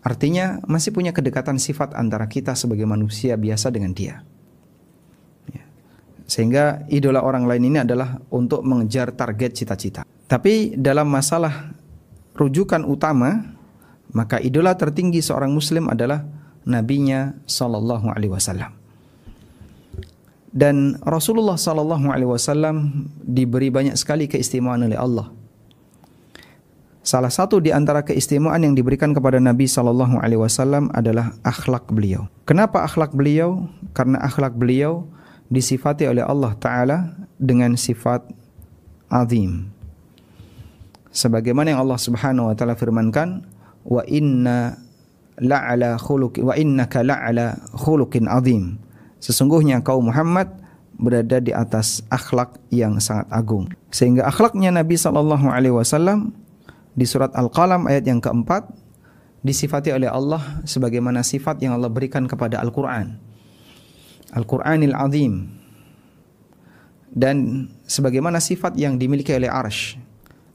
Artinya 0.05 0.61
masih 0.65 0.93
punya 0.93 1.13
kedekatan 1.13 1.57
sifat 1.61 1.93
antara 1.93 2.25
kita 2.25 2.53
sebagai 2.53 2.85
manusia 2.85 3.37
biasa 3.37 3.73
dengan 3.73 3.93
dia. 3.93 4.25
Sehingga 6.29 6.85
idola 6.93 7.25
orang 7.25 7.49
lain 7.49 7.73
ini 7.73 7.77
adalah 7.81 8.21
untuk 8.29 8.61
mengejar 8.61 9.17
target 9.17 9.57
cita-cita. 9.57 10.05
Tapi 10.29 10.77
dalam 10.77 11.09
masalah 11.09 11.73
rujukan 12.37 12.85
utama, 12.85 13.57
maka 14.13 14.37
idola 14.37 14.77
tertinggi 14.77 15.25
seorang 15.25 15.49
muslim 15.49 15.89
adalah 15.89 16.21
nabinya 16.69 17.33
sallallahu 17.49 18.13
alaihi 18.13 18.29
wasallam. 18.29 18.69
Dan 20.49 21.01
Rasulullah 21.01 21.57
sallallahu 21.57 22.13
alaihi 22.13 22.29
wasallam 22.29 23.09
diberi 23.21 23.73
banyak 23.73 23.97
sekali 23.97 24.29
keistimewaan 24.29 24.85
oleh 24.85 24.97
Allah. 25.01 25.33
Salah 27.01 27.33
satu 27.33 27.57
di 27.57 27.73
antara 27.73 28.05
keistimewaan 28.05 28.61
yang 28.69 28.77
diberikan 28.77 29.17
kepada 29.17 29.41
Nabi 29.41 29.65
sallallahu 29.65 30.21
alaihi 30.21 30.41
wasallam 30.45 30.93
adalah 30.93 31.33
akhlak 31.41 31.89
beliau. 31.89 32.29
Kenapa 32.45 32.85
akhlak 32.85 33.17
beliau? 33.17 33.65
Karena 33.97 34.21
akhlak 34.21 34.53
beliau 34.53 35.09
disifati 35.49 36.05
oleh 36.05 36.23
Allah 36.23 36.53
taala 36.55 37.17
dengan 37.41 37.73
sifat 37.73 38.25
azim. 39.09 39.73
Sebagaimana 41.09 41.73
yang 41.73 41.81
Allah 41.81 41.97
Subhanahu 41.97 42.53
wa 42.53 42.55
taala 42.55 42.77
firmankan, 42.77 43.43
"Wa 43.81 44.05
inna 44.05 44.77
la'ala 45.39 45.95
khuluq 45.95 46.43
wa 46.43 46.53
innaka 46.53 47.01
la'ala 47.01 47.57
khuluqin 47.73 48.27
azim. 48.27 48.77
Sesungguhnya 49.23 49.83
kau 49.83 50.03
Muhammad 50.03 50.51
berada 50.99 51.39
di 51.39 51.55
atas 51.55 52.03
akhlak 52.11 52.59
yang 52.71 52.99
sangat 52.99 53.27
agung. 53.31 53.71
Sehingga 53.91 54.27
akhlaknya 54.27 54.75
Nabi 54.75 54.99
Shallallahu 54.99 55.47
Alaihi 55.47 55.75
Wasallam 55.75 56.35
di 56.95 57.07
surat 57.07 57.31
Al-Qalam 57.31 57.87
ayat 57.87 58.03
yang 58.03 58.19
keempat 58.19 58.67
disifati 59.39 59.95
oleh 59.95 60.11
Allah 60.11 60.43
sebagaimana 60.67 61.23
sifat 61.23 61.63
yang 61.63 61.79
Allah 61.79 61.87
berikan 61.87 62.27
kepada 62.27 62.59
Al-Quran. 62.59 63.15
Al-Quranil 64.33 64.93
Azim. 64.93 65.49
Dan 67.09 67.67
sebagaimana 67.89 68.37
sifat 68.37 68.77
yang 68.77 69.01
dimiliki 69.01 69.33
oleh 69.33 69.49
Arsh. 69.49 69.97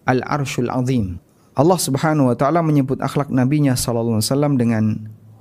Al-Arshul 0.07 0.71
Azim. 0.71 1.19
Allah 1.55 1.79
Subhanahu 1.79 2.35
wa 2.35 2.37
taala 2.39 2.67
menyebut 2.67 2.99
akhlak 2.99 3.31
nabinya 3.31 3.79
sallallahu 3.79 4.19
alaihi 4.19 4.27
wasallam 4.27 4.55
dengan 4.59 4.85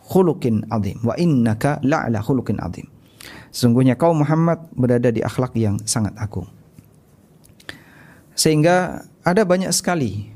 khuluqin 0.05 0.69
azim. 0.69 1.01
Wa 1.01 1.17
innaka 1.17 1.81
la'ala 1.81 2.21
khuluqin 2.21 2.61
azim. 2.61 2.85
Sesungguhnya 3.49 3.97
kau 3.97 4.13
Muhammad 4.13 4.61
berada 4.77 5.09
di 5.09 5.25
akhlak 5.25 5.57
yang 5.57 5.81
sangat 5.89 6.13
agung. 6.21 6.45
Sehingga 8.37 9.05
ada 9.25 9.41
banyak 9.41 9.73
sekali 9.73 10.29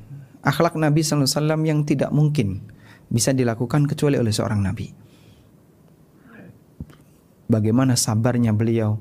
akhlak 0.45 0.77
Nabi 0.77 1.01
SAW 1.01 1.61
yang 1.65 1.85
tidak 1.85 2.13
mungkin 2.13 2.61
bisa 3.09 3.33
dilakukan 3.33 3.85
kecuali 3.89 4.17
oleh 4.17 4.33
seorang 4.33 4.65
Nabi. 4.65 5.06
Bagaimana 7.47 7.95
sabarnya 7.95 8.51
beliau, 8.51 8.99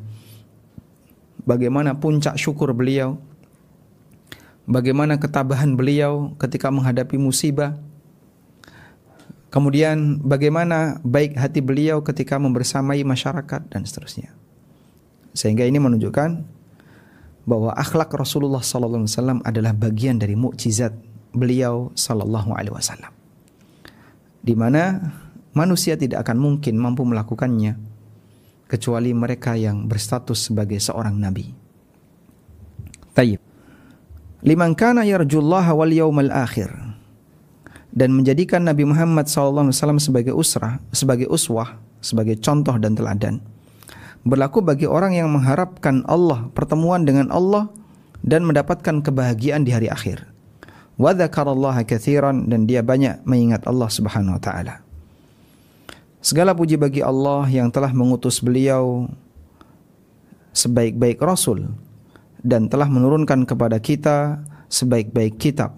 bagaimana 1.42 1.98
puncak 1.98 2.38
syukur 2.38 2.70
beliau, 2.72 3.18
bagaimana 4.70 5.18
ketabahan 5.18 5.74
beliau 5.74 6.34
ketika 6.38 6.70
menghadapi 6.70 7.18
musibah, 7.18 7.74
Kemudian 9.56 10.20
bagaimana 10.20 11.00
baik 11.00 11.32
hati 11.32 11.64
beliau 11.64 12.04
ketika 12.04 12.36
membersamai 12.36 13.00
masyarakat 13.08 13.72
dan 13.72 13.88
seterusnya. 13.88 14.28
Sehingga 15.32 15.64
ini 15.64 15.80
menunjukkan 15.80 16.44
bahwa 17.48 17.72
akhlak 17.72 18.12
Rasulullah 18.12 18.60
wasallam 18.60 19.40
adalah 19.48 19.72
bagian 19.72 20.20
dari 20.20 20.36
mukjizat 20.36 20.92
beliau 21.32 21.88
sallallahu 21.96 22.52
alaihi 22.52 22.76
wasallam. 22.76 23.08
Di 24.44 24.52
mana 24.52 25.14
manusia 25.56 25.96
tidak 25.96 26.28
akan 26.28 26.36
mungkin 26.36 26.76
mampu 26.76 27.08
melakukannya 27.08 27.80
kecuali 28.66 29.14
mereka 29.14 29.54
yang 29.54 29.86
berstatus 29.86 30.50
sebagai 30.50 30.78
seorang 30.78 31.18
nabi. 31.18 31.54
Tayyib. 33.14 33.40
Liman 34.46 34.76
kana 34.76 35.02
yarjullaha 35.02 35.72
wal 35.72 35.90
yawmal 35.90 36.30
akhir 36.30 36.70
dan 37.96 38.12
menjadikan 38.12 38.68
Nabi 38.68 38.84
Muhammad 38.84 39.24
SAW 39.24 39.72
sebagai 39.96 40.36
usrah, 40.36 40.78
sebagai 40.92 41.24
uswah, 41.32 41.80
sebagai 42.04 42.36
contoh 42.36 42.76
dan 42.76 42.92
teladan. 42.92 43.40
Berlaku 44.28 44.60
bagi 44.60 44.84
orang 44.84 45.16
yang 45.16 45.32
mengharapkan 45.32 46.04
Allah, 46.04 46.52
pertemuan 46.52 47.08
dengan 47.08 47.32
Allah 47.32 47.72
dan 48.20 48.44
mendapatkan 48.44 49.00
kebahagiaan 49.00 49.64
di 49.64 49.72
hari 49.72 49.88
akhir. 49.88 50.28
Wa 51.00 51.16
dzakarallaha 51.16 51.88
katsiran 51.88 52.52
dan 52.52 52.68
dia 52.68 52.84
banyak 52.84 53.24
mengingat 53.24 53.64
Allah 53.64 53.88
Subhanahu 53.88 54.36
wa 54.36 54.42
taala. 54.44 54.85
Segala 56.20 56.56
puji 56.56 56.80
bagi 56.80 57.04
Allah 57.04 57.46
yang 57.46 57.70
telah 57.70 57.92
mengutus 57.92 58.42
beliau 58.42 59.06
sebaik-baik 60.56 61.20
rasul 61.20 61.68
dan 62.40 62.66
telah 62.72 62.88
menurunkan 62.88 63.44
kepada 63.44 63.76
kita 63.76 64.40
sebaik-baik 64.72 65.36
kitab. 65.36 65.76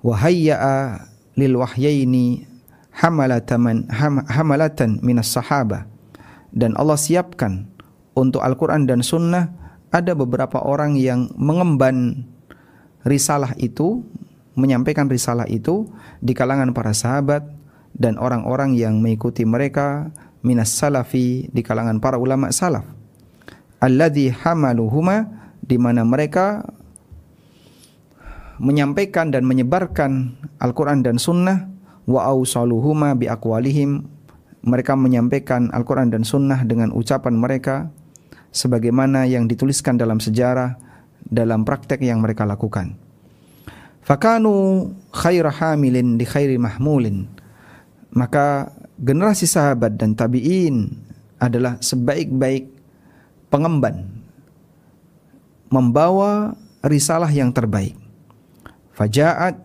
Wahayya'a 0.00 1.04
lil 1.36 1.60
wahyaini 1.60 2.46
hamalatan 2.94 3.86
ham, 3.90 4.24
hamalatan 4.26 5.00
minas 5.04 5.28
sahaba 5.32 5.86
dan 6.50 6.74
Allah 6.76 6.98
siapkan 6.98 7.70
untuk 8.14 8.42
Al-Qur'an 8.42 8.84
dan 8.84 9.00
sunnah 9.00 9.50
ada 9.90 10.14
beberapa 10.14 10.62
orang 10.62 10.94
yang 10.98 11.30
mengemban 11.34 12.26
risalah 13.02 13.54
itu 13.58 14.02
menyampaikan 14.54 15.06
risalah 15.08 15.46
itu 15.46 15.88
di 16.20 16.34
kalangan 16.34 16.74
para 16.74 16.92
sahabat 16.92 17.46
dan 17.96 18.16
orang-orang 18.16 18.76
yang 18.78 18.98
mengikuti 19.02 19.42
mereka 19.44 20.10
minas 20.40 20.72
salafi 20.72 21.50
di 21.52 21.60
kalangan 21.60 22.00
para 22.00 22.16
ulama 22.16 22.48
salaf 22.54 22.86
alladzi 23.80 24.30
hamaluhuma 24.30 25.26
di 25.64 25.76
mana 25.80 26.04
mereka 26.04 26.64
menyampaikan 28.60 29.32
dan 29.32 29.48
menyebarkan 29.48 30.36
Al-Quran 30.60 31.00
dan 31.00 31.16
Sunnah 31.16 31.68
wa 32.04 32.28
awsaluhuma 32.28 33.16
bi 33.16 33.26
aqwalihim 33.26 34.04
mereka 34.60 34.92
menyampaikan 34.92 35.72
Al-Quran 35.72 36.12
dan 36.12 36.22
Sunnah 36.24 36.60
dengan 36.68 36.92
ucapan 36.92 37.32
mereka 37.32 37.88
sebagaimana 38.52 39.24
yang 39.24 39.48
dituliskan 39.48 39.96
dalam 39.96 40.20
sejarah 40.20 40.76
dalam 41.24 41.64
praktek 41.64 42.04
yang 42.04 42.20
mereka 42.20 42.44
lakukan. 42.44 42.96
Fakanu 44.04 44.88
khaira 45.12 45.52
hamilin 45.52 46.20
di 46.20 46.28
khairi 46.28 46.60
mahmulin. 46.60 47.28
Maka 48.10 48.74
generasi 48.98 49.46
sahabat 49.46 49.94
dan 49.94 50.18
tabi'in 50.18 50.90
adalah 51.38 51.78
sebaik-baik 51.78 52.68
pengemban 53.48 54.06
membawa 55.70 56.58
risalah 56.82 57.30
yang 57.30 57.54
terbaik. 57.54 57.94
Faja'at 58.94 59.56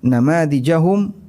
namadijahum 0.00 1.20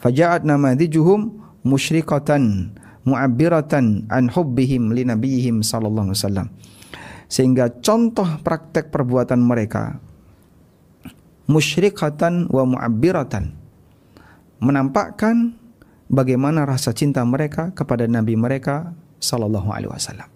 Faja'at 0.00 0.48
namadijuhum 0.48 1.28
musyrikatan 1.60 2.72
mu'abbiratan 3.04 4.08
an 4.08 4.32
hubbihim 4.32 4.96
li 4.96 5.04
nabiyihim 5.04 5.60
sallallahu 5.60 6.08
alaihi 6.10 6.20
wasallam. 6.24 6.48
Sehingga 7.28 7.68
contoh 7.84 8.26
praktek 8.40 8.88
perbuatan 8.88 9.44
mereka 9.44 10.00
musyrikatan 11.46 12.48
wa 12.48 12.64
mu'abbiratan 12.64 13.59
menampakkan 14.60 15.56
bagaimana 16.12 16.68
rasa 16.68 16.92
cinta 16.92 17.24
mereka 17.24 17.72
kepada 17.72 18.04
nabi 18.04 18.36
mereka 18.36 18.92
sallallahu 19.18 19.72
alaihi 19.72 19.92
wasallam. 19.92 20.28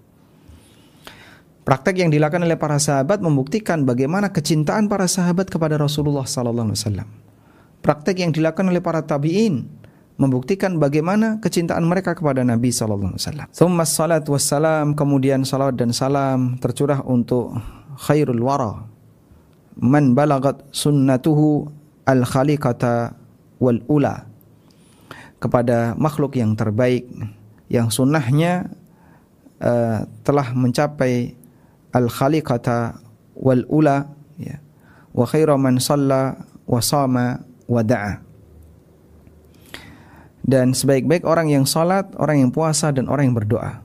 Praktek 1.64 1.96
yang 2.04 2.12
dilakukan 2.12 2.44
oleh 2.44 2.60
para 2.60 2.76
sahabat 2.76 3.24
membuktikan 3.24 3.88
bagaimana 3.88 4.28
kecintaan 4.36 4.84
para 4.84 5.08
sahabat 5.08 5.48
kepada 5.48 5.80
Rasulullah 5.80 6.28
sallallahu 6.28 6.68
alaihi 6.68 6.80
wasallam. 6.80 7.08
Praktek 7.80 8.20
yang 8.20 8.36
dilakukan 8.36 8.68
oleh 8.68 8.84
para 8.84 9.00
tabi'in 9.00 9.64
membuktikan 10.20 10.76
bagaimana 10.76 11.40
kecintaan 11.40 11.88
mereka 11.88 12.12
kepada 12.12 12.44
Nabi 12.44 12.68
sallallahu 12.68 13.16
alaihi 13.16 13.24
wasallam. 13.24 13.48
Tsumma 13.48 13.84
salat 13.88 14.24
wassalam 14.28 14.92
kemudian 14.92 15.42
salat 15.48 15.72
dan 15.74 15.96
salam 15.96 16.60
tercurah 16.60 17.00
untuk 17.02 17.56
khairul 17.96 18.44
wara 18.44 18.84
man 19.80 20.14
balagat 20.14 20.62
sunnatuhu 20.70 21.66
al 22.06 22.22
khaliqata 22.22 23.16
wal 23.58 23.80
ula 23.86 24.26
kepada 25.38 25.92
makhluk 25.94 26.38
yang 26.38 26.56
terbaik 26.56 27.04
yang 27.68 27.92
sunnahnya 27.92 28.72
uh, 29.60 30.08
telah 30.24 30.52
mencapai 30.56 31.36
al 31.92 32.08
khaliqata 32.08 32.98
wal 33.36 33.64
ula 33.68 34.08
ya 34.40 34.58
wa 35.14 35.24
khairu 35.28 35.54
man 35.60 35.78
shalla 35.78 36.38
wa 36.64 36.80
sama 36.80 37.44
wa 37.68 37.82
da'a 37.84 38.24
dan 40.44 40.76
sebaik-baik 40.76 41.24
orang 41.24 41.48
yang 41.48 41.64
salat, 41.64 42.04
orang 42.20 42.44
yang 42.44 42.50
puasa 42.52 42.92
dan 42.92 43.08
orang 43.08 43.32
yang 43.32 43.36
berdoa. 43.36 43.80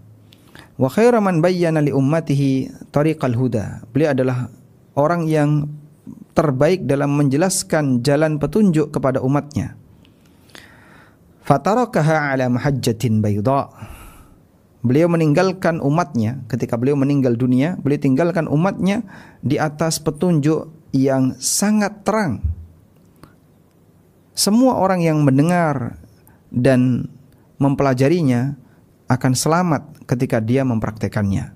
Wa 0.76 0.92
khairu 0.92 1.24
man 1.24 1.40
bayyana 1.40 1.80
li 1.80 1.96
ummatihi 1.96 2.68
tariqal 2.92 3.32
huda. 3.32 3.88
Beliau 3.96 4.12
adalah 4.12 4.52
orang 5.00 5.28
yang 5.32 5.72
terbaik 6.40 6.88
dalam 6.88 7.20
menjelaskan 7.20 8.00
jalan 8.00 8.40
petunjuk 8.40 8.96
kepada 8.96 9.20
umatnya. 9.20 9.76
Fatarakaha 11.44 12.32
ala 12.32 12.48
mahajjatin 12.48 13.20
bayda 13.20 13.68
Beliau 14.80 15.12
meninggalkan 15.12 15.84
umatnya 15.84 16.40
ketika 16.48 16.80
beliau 16.80 16.96
meninggal 16.96 17.36
dunia, 17.36 17.76
beliau 17.84 18.00
tinggalkan 18.00 18.48
umatnya 18.48 19.04
di 19.44 19.60
atas 19.60 20.00
petunjuk 20.00 20.72
yang 20.96 21.36
sangat 21.36 22.08
terang. 22.08 22.40
Semua 24.32 24.80
orang 24.80 25.04
yang 25.04 25.20
mendengar 25.20 26.00
dan 26.48 27.12
mempelajarinya 27.60 28.56
akan 29.12 29.36
selamat 29.36 30.08
ketika 30.08 30.40
dia 30.40 30.64
mempraktekannya. 30.64 31.52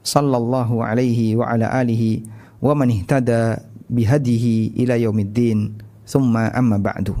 Sallallahu 0.00 0.80
alaihi 0.80 1.36
wa 1.36 1.52
ala 1.52 1.68
alihi 1.68 2.24
wa 2.64 2.72
man 2.72 2.88
ihtada 2.88 3.60
bihadihi 3.94 4.74
ila 4.82 4.98
yaumiddin. 4.98 5.78
Thumma 6.04 6.52
amma 6.52 6.76
ba'du. 6.76 7.16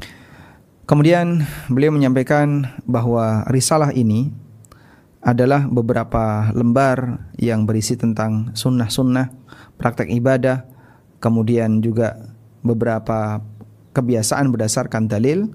Kemudian 0.84 1.48
beliau 1.72 1.88
menyampaikan 1.88 2.68
bahwa 2.84 3.48
risalah 3.48 3.96
ini 3.96 4.28
adalah 5.24 5.64
beberapa 5.64 6.52
lembar 6.52 7.24
yang 7.40 7.64
berisi 7.64 7.96
tentang 7.96 8.52
sunnah-sunnah, 8.52 9.32
praktek 9.80 10.12
ibadah, 10.12 10.68
kemudian 11.24 11.80
juga 11.80 12.28
beberapa 12.60 13.40
kebiasaan 13.96 14.52
berdasarkan 14.52 15.08
dalil, 15.08 15.48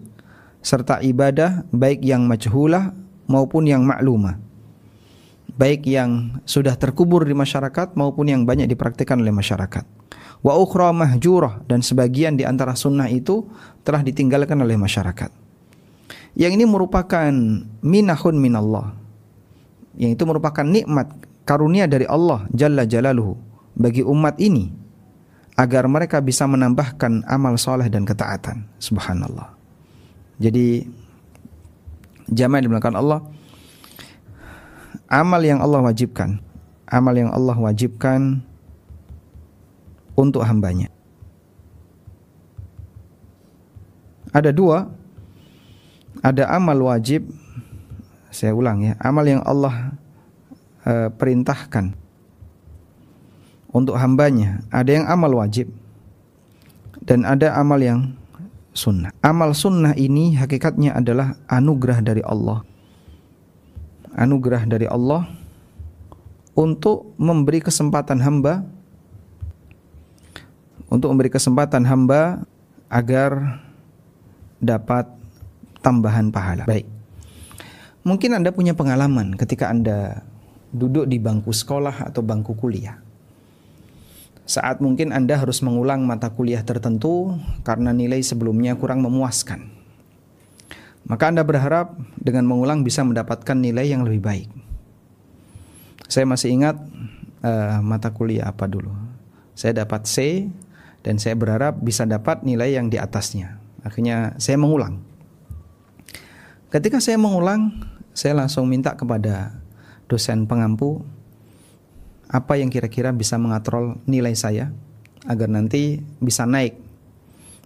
serta 0.65 1.05
ibadah 1.05 1.69
baik 1.69 2.01
yang 2.01 2.25
majhulah 2.25 2.97
maupun 3.29 3.69
yang 3.69 3.85
maklumah. 3.85 4.41
Baik 5.59 5.83
yang 5.83 6.39
sudah 6.47 6.79
terkubur 6.79 7.27
di 7.27 7.35
masyarakat 7.35 7.99
maupun 7.99 8.31
yang 8.31 8.47
banyak 8.47 8.71
dipraktikkan 8.71 9.19
oleh 9.19 9.35
masyarakat. 9.35 9.83
Wa 10.39 10.55
ukhra 10.55 10.95
mahjurah 10.95 11.67
dan 11.67 11.83
sebagian 11.83 12.39
di 12.39 12.47
antara 12.47 12.71
sunnah 12.79 13.11
itu 13.11 13.43
telah 13.83 13.99
ditinggalkan 13.99 14.55
oleh 14.63 14.79
masyarakat. 14.79 15.27
Yang 16.39 16.51
ini 16.55 16.63
merupakan 16.63 17.31
minahun 17.83 18.35
minallah. 18.39 18.95
Yang 19.99 20.15
itu 20.15 20.23
merupakan 20.23 20.63
nikmat 20.63 21.11
karunia 21.43 21.91
dari 21.91 22.07
Allah 22.07 22.47
Jalla 22.55 22.87
Jalaluhu 22.87 23.35
bagi 23.75 23.99
umat 23.99 24.39
ini 24.39 24.71
agar 25.59 25.91
mereka 25.91 26.23
bisa 26.23 26.47
menambahkan 26.47 27.27
amal 27.27 27.59
soleh 27.59 27.91
dan 27.91 28.07
ketaatan. 28.07 28.63
Subhanallah. 28.79 29.51
Jadi 30.39 30.87
jamaah 32.31 32.63
dimulakan 32.63 32.95
Allah 32.95 33.19
amal 35.09 35.41
yang 35.41 35.59
Allah 35.59 35.81
wajibkan, 35.81 36.37
amal 36.85 37.17
yang 37.17 37.33
Allah 37.33 37.57
wajibkan 37.57 38.45
untuk 40.13 40.45
hambanya. 40.45 40.93
Ada 44.29 44.53
dua, 44.53 44.85
ada 46.21 46.45
amal 46.53 46.77
wajib, 46.85 47.25
saya 48.29 48.53
ulang 48.53 48.85
ya, 48.85 48.93
amal 49.01 49.25
yang 49.25 49.41
Allah 49.41 49.97
e, 50.85 51.09
perintahkan 51.09 51.97
untuk 53.73 53.97
hambanya. 53.97 54.61
Ada 54.69 55.01
yang 55.01 55.05
amal 55.09 55.33
wajib 55.33 55.73
dan 57.01 57.25
ada 57.25 57.57
amal 57.57 57.81
yang 57.81 58.13
sunnah. 58.77 59.09
Amal 59.25 59.57
sunnah 59.57 59.97
ini 59.97 60.37
hakikatnya 60.37 60.93
adalah 60.93 61.33
anugerah 61.49 62.05
dari 62.05 62.21
Allah 62.21 62.61
anugerah 64.15 64.65
dari 64.65 64.89
Allah 64.89 65.29
untuk 66.57 67.15
memberi 67.15 67.63
kesempatan 67.63 68.19
hamba 68.19 68.65
untuk 70.89 71.13
memberi 71.13 71.29
kesempatan 71.29 71.85
hamba 71.85 72.43
agar 72.89 73.61
dapat 74.57 75.05
tambahan 75.79 76.33
pahala. 76.33 76.65
Baik. 76.65 76.89
Mungkin 78.03 78.35
Anda 78.35 78.49
punya 78.49 78.73
pengalaman 78.73 79.37
ketika 79.37 79.69
Anda 79.69 80.25
duduk 80.73 81.05
di 81.05 81.21
bangku 81.21 81.53
sekolah 81.53 82.09
atau 82.09 82.25
bangku 82.25 82.57
kuliah. 82.57 82.97
Saat 84.49 84.81
mungkin 84.81 85.13
Anda 85.13 85.37
harus 85.37 85.61
mengulang 85.61 86.09
mata 86.09 86.33
kuliah 86.33 86.65
tertentu 86.65 87.37
karena 87.61 87.93
nilai 87.93 88.25
sebelumnya 88.25 88.73
kurang 88.73 89.05
memuaskan. 89.05 89.78
Maka 91.09 91.33
Anda 91.33 91.41
berharap 91.41 91.97
dengan 92.21 92.45
mengulang 92.45 92.85
bisa 92.85 93.01
mendapatkan 93.01 93.57
nilai 93.57 93.89
yang 93.89 94.05
lebih 94.05 94.21
baik. 94.21 94.49
Saya 96.05 96.29
masih 96.29 96.53
ingat 96.53 96.77
uh, 97.41 97.81
mata 97.81 98.13
kuliah 98.13 98.45
apa 98.45 98.69
dulu. 98.69 98.93
Saya 99.57 99.73
dapat 99.81 100.05
C 100.05 100.45
dan 101.01 101.17
saya 101.17 101.33
berharap 101.33 101.81
bisa 101.81 102.05
dapat 102.05 102.45
nilai 102.45 102.77
yang 102.77 102.93
di 102.93 103.01
atasnya. 103.01 103.57
Akhirnya 103.81 104.37
saya 104.37 104.61
mengulang. 104.61 105.01
Ketika 106.69 107.01
saya 107.01 107.17
mengulang, 107.17 107.73
saya 108.13 108.37
langsung 108.37 108.69
minta 108.69 108.93
kepada 108.93 109.57
dosen 110.05 110.45
pengampu 110.45 111.01
apa 112.29 112.61
yang 112.61 112.69
kira-kira 112.69 113.09
bisa 113.09 113.41
mengatrol 113.41 113.97
nilai 114.05 114.37
saya 114.37 114.69
agar 115.25 115.49
nanti 115.49 116.05
bisa 116.21 116.45
naik 116.45 116.77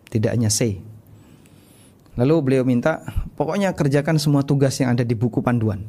tidak 0.08 0.32
hanya 0.32 0.48
C 0.48 0.80
Lalu 2.14 2.34
beliau 2.46 2.64
minta, 2.66 3.02
pokoknya 3.34 3.74
kerjakan 3.74 4.22
semua 4.22 4.46
tugas 4.46 4.78
yang 4.78 4.94
ada 4.94 5.02
di 5.02 5.18
buku 5.18 5.42
panduan. 5.42 5.82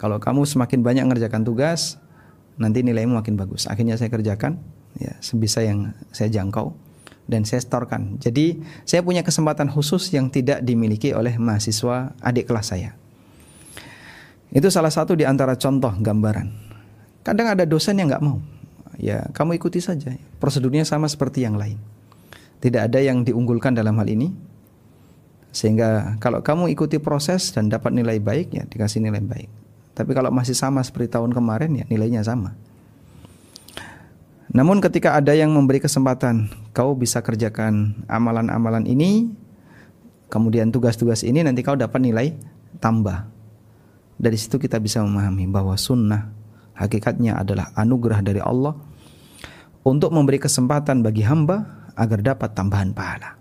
Kalau 0.00 0.16
kamu 0.16 0.48
semakin 0.48 0.80
banyak 0.80 1.04
mengerjakan 1.04 1.44
tugas, 1.44 2.00
nanti 2.56 2.80
nilaimu 2.80 3.18
makin 3.18 3.36
bagus. 3.36 3.68
Akhirnya 3.68 4.00
saya 4.00 4.08
kerjakan, 4.08 4.56
ya 4.96 5.12
sebisa 5.20 5.60
yang 5.60 5.92
saya 6.14 6.32
jangkau 6.32 6.72
dan 7.28 7.44
saya 7.44 7.60
setorkan. 7.60 8.16
Jadi 8.16 8.64
saya 8.88 9.04
punya 9.04 9.20
kesempatan 9.20 9.68
khusus 9.68 10.08
yang 10.16 10.32
tidak 10.32 10.64
dimiliki 10.64 11.12
oleh 11.12 11.36
mahasiswa 11.36 12.16
adik 12.24 12.48
kelas 12.48 12.72
saya. 12.72 12.96
Itu 14.48 14.72
salah 14.72 14.88
satu 14.88 15.12
di 15.12 15.28
antara 15.28 15.60
contoh 15.60 15.92
gambaran. 15.92 16.48
Kadang 17.20 17.52
ada 17.52 17.68
dosen 17.68 18.00
yang 18.00 18.08
nggak 18.08 18.24
mau. 18.24 18.40
Ya 18.96 19.28
kamu 19.36 19.60
ikuti 19.60 19.84
saja. 19.84 20.16
Prosedurnya 20.40 20.88
sama 20.88 21.04
seperti 21.04 21.44
yang 21.44 21.60
lain. 21.60 21.76
Tidak 22.58 22.90
ada 22.90 22.98
yang 22.98 23.22
diunggulkan 23.22 23.78
dalam 23.78 23.94
hal 23.98 24.08
ini. 24.10 24.34
Sehingga 25.54 26.18
kalau 26.22 26.44
kamu 26.44 26.70
ikuti 26.74 27.00
proses 27.00 27.54
dan 27.54 27.70
dapat 27.72 27.94
nilai 27.94 28.20
baik 28.20 28.52
ya 28.52 28.64
dikasih 28.66 29.00
nilai 29.02 29.22
baik. 29.22 29.50
Tapi 29.94 30.10
kalau 30.14 30.30
masih 30.30 30.54
sama 30.54 30.78
seperti 30.84 31.18
tahun 31.18 31.34
kemarin 31.34 31.74
ya 31.74 31.84
nilainya 31.90 32.22
sama. 32.22 32.54
Namun 34.48 34.80
ketika 34.80 35.18
ada 35.18 35.36
yang 35.36 35.52
memberi 35.52 35.82
kesempatan 35.82 36.48
kau 36.72 36.96
bisa 36.96 37.20
kerjakan 37.20 38.00
amalan-amalan 38.08 38.86
ini, 38.88 39.28
kemudian 40.32 40.72
tugas-tugas 40.72 41.20
ini 41.20 41.44
nanti 41.44 41.60
kau 41.60 41.76
dapat 41.76 42.00
nilai 42.00 42.26
tambah. 42.80 43.28
Dari 44.18 44.34
situ 44.34 44.58
kita 44.58 44.82
bisa 44.82 45.04
memahami 45.04 45.46
bahwa 45.46 45.78
sunnah 45.78 46.32
hakikatnya 46.74 47.38
adalah 47.38 47.70
anugerah 47.74 48.22
dari 48.22 48.42
Allah 48.42 48.74
untuk 49.86 50.10
memberi 50.10 50.42
kesempatan 50.42 51.02
bagi 51.06 51.22
hamba 51.22 51.77
agar 51.98 52.22
dapat 52.22 52.54
tambahan 52.54 52.94
pahala. 52.94 53.34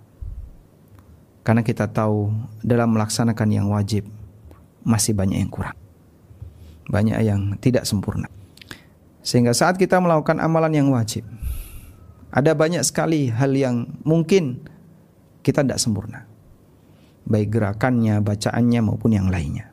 Karena 1.46 1.62
kita 1.64 1.88
tahu 1.88 2.34
dalam 2.66 2.92
melaksanakan 2.98 3.50
yang 3.54 3.70
wajib 3.72 4.04
masih 4.84 5.14
banyak 5.16 5.40
yang 5.40 5.48
kurang. 5.54 5.78
Banyak 6.90 7.20
yang 7.24 7.56
tidak 7.62 7.88
sempurna. 7.88 8.28
Sehingga 9.24 9.56
saat 9.56 9.80
kita 9.80 10.02
melakukan 10.02 10.44
amalan 10.44 10.74
yang 10.76 10.90
wajib, 10.92 11.24
ada 12.34 12.52
banyak 12.52 12.84
sekali 12.84 13.32
hal 13.32 13.56
yang 13.56 13.88
mungkin 14.04 14.66
kita 15.46 15.64
tidak 15.64 15.80
sempurna. 15.80 16.28
Baik 17.28 17.56
gerakannya, 17.56 18.20
bacaannya 18.20 18.80
maupun 18.84 19.16
yang 19.16 19.32
lainnya. 19.32 19.72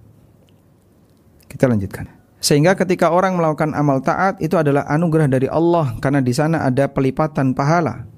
Kita 1.50 1.66
lanjutkan. 1.70 2.06
Sehingga 2.38 2.78
ketika 2.78 3.10
orang 3.14 3.38
melakukan 3.38 3.72
amal 3.72 4.02
taat 4.04 4.38
itu 4.42 4.54
adalah 4.58 4.86
anugerah 4.90 5.26
dari 5.30 5.48
Allah 5.50 5.96
karena 5.98 6.20
di 6.20 6.34
sana 6.34 6.66
ada 6.66 6.90
pelipatan 6.90 7.54
pahala 7.54 8.13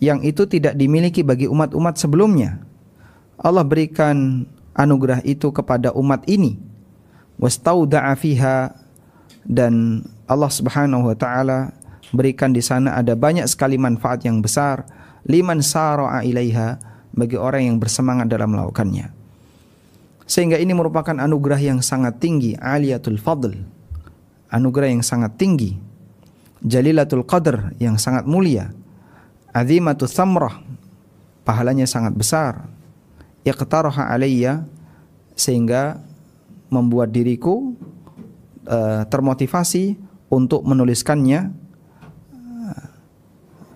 yang 0.00 0.24
itu 0.24 0.48
tidak 0.48 0.74
dimiliki 0.74 1.20
bagi 1.20 1.44
umat-umat 1.44 2.00
sebelumnya. 2.00 2.64
Allah 3.36 3.64
berikan 3.64 4.48
anugerah 4.72 5.20
itu 5.28 5.52
kepada 5.52 5.92
umat 5.92 6.24
ini. 6.24 6.56
Wastauda'a 7.36 8.16
fiha 8.16 8.72
dan 9.44 10.04
Allah 10.24 10.52
Subhanahu 10.52 11.12
wa 11.12 11.16
taala 11.16 11.72
berikan 12.12 12.52
di 12.52 12.60
sana 12.60 12.96
ada 12.96 13.16
banyak 13.16 13.44
sekali 13.48 13.80
manfaat 13.80 14.24
yang 14.24 14.44
besar 14.44 14.84
liman 15.28 15.60
sara'a 15.60 16.24
ilaiha 16.24 16.80
bagi 17.12 17.36
orang 17.36 17.68
yang 17.68 17.76
bersemangat 17.76 18.28
dalam 18.28 18.56
melakukannya. 18.56 19.12
Sehingga 20.24 20.56
ini 20.56 20.72
merupakan 20.72 21.16
anugerah 21.16 21.58
yang 21.58 21.80
sangat 21.82 22.22
tinggi, 22.22 22.54
aliyatul 22.56 23.18
fadl. 23.18 23.52
Anugerah 24.48 24.88
yang 24.94 25.02
sangat 25.02 25.34
tinggi. 25.36 25.74
Jalilatul 26.60 27.26
qadr 27.26 27.74
yang 27.82 27.96
sangat 27.96 28.28
mulia 28.28 28.70
azimatu 29.50 30.06
samrah. 30.06 30.62
Pahalanya 31.46 31.88
sangat 31.88 32.14
besar. 32.14 32.68
Iqtaraha 33.42 34.12
alayya 34.12 34.68
sehingga 35.34 35.98
membuat 36.68 37.10
diriku 37.10 37.74
uh, 38.68 39.02
termotivasi 39.08 39.96
untuk 40.30 40.62
menuliskannya. 40.62 41.50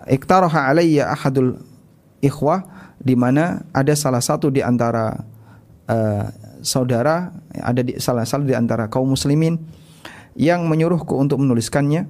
Iqtaraha 0.05 0.69
alayya 0.69 1.09
ahadul 1.09 1.57
ikhwah 2.21 2.61
di 3.01 3.17
mana 3.17 3.65
ada 3.73 3.91
salah 3.97 4.21
satu 4.21 4.53
di 4.53 4.61
antara 4.61 5.25
uh, 5.89 6.25
saudara 6.61 7.33
ada 7.57 7.81
di 7.81 7.97
salah 7.97 8.25
satu 8.25 8.45
di 8.45 8.53
antara 8.53 8.85
kaum 8.85 9.13
muslimin 9.17 9.57
yang 10.37 10.69
menyuruhku 10.69 11.17
untuk 11.17 11.41
menuliskannya. 11.41 12.05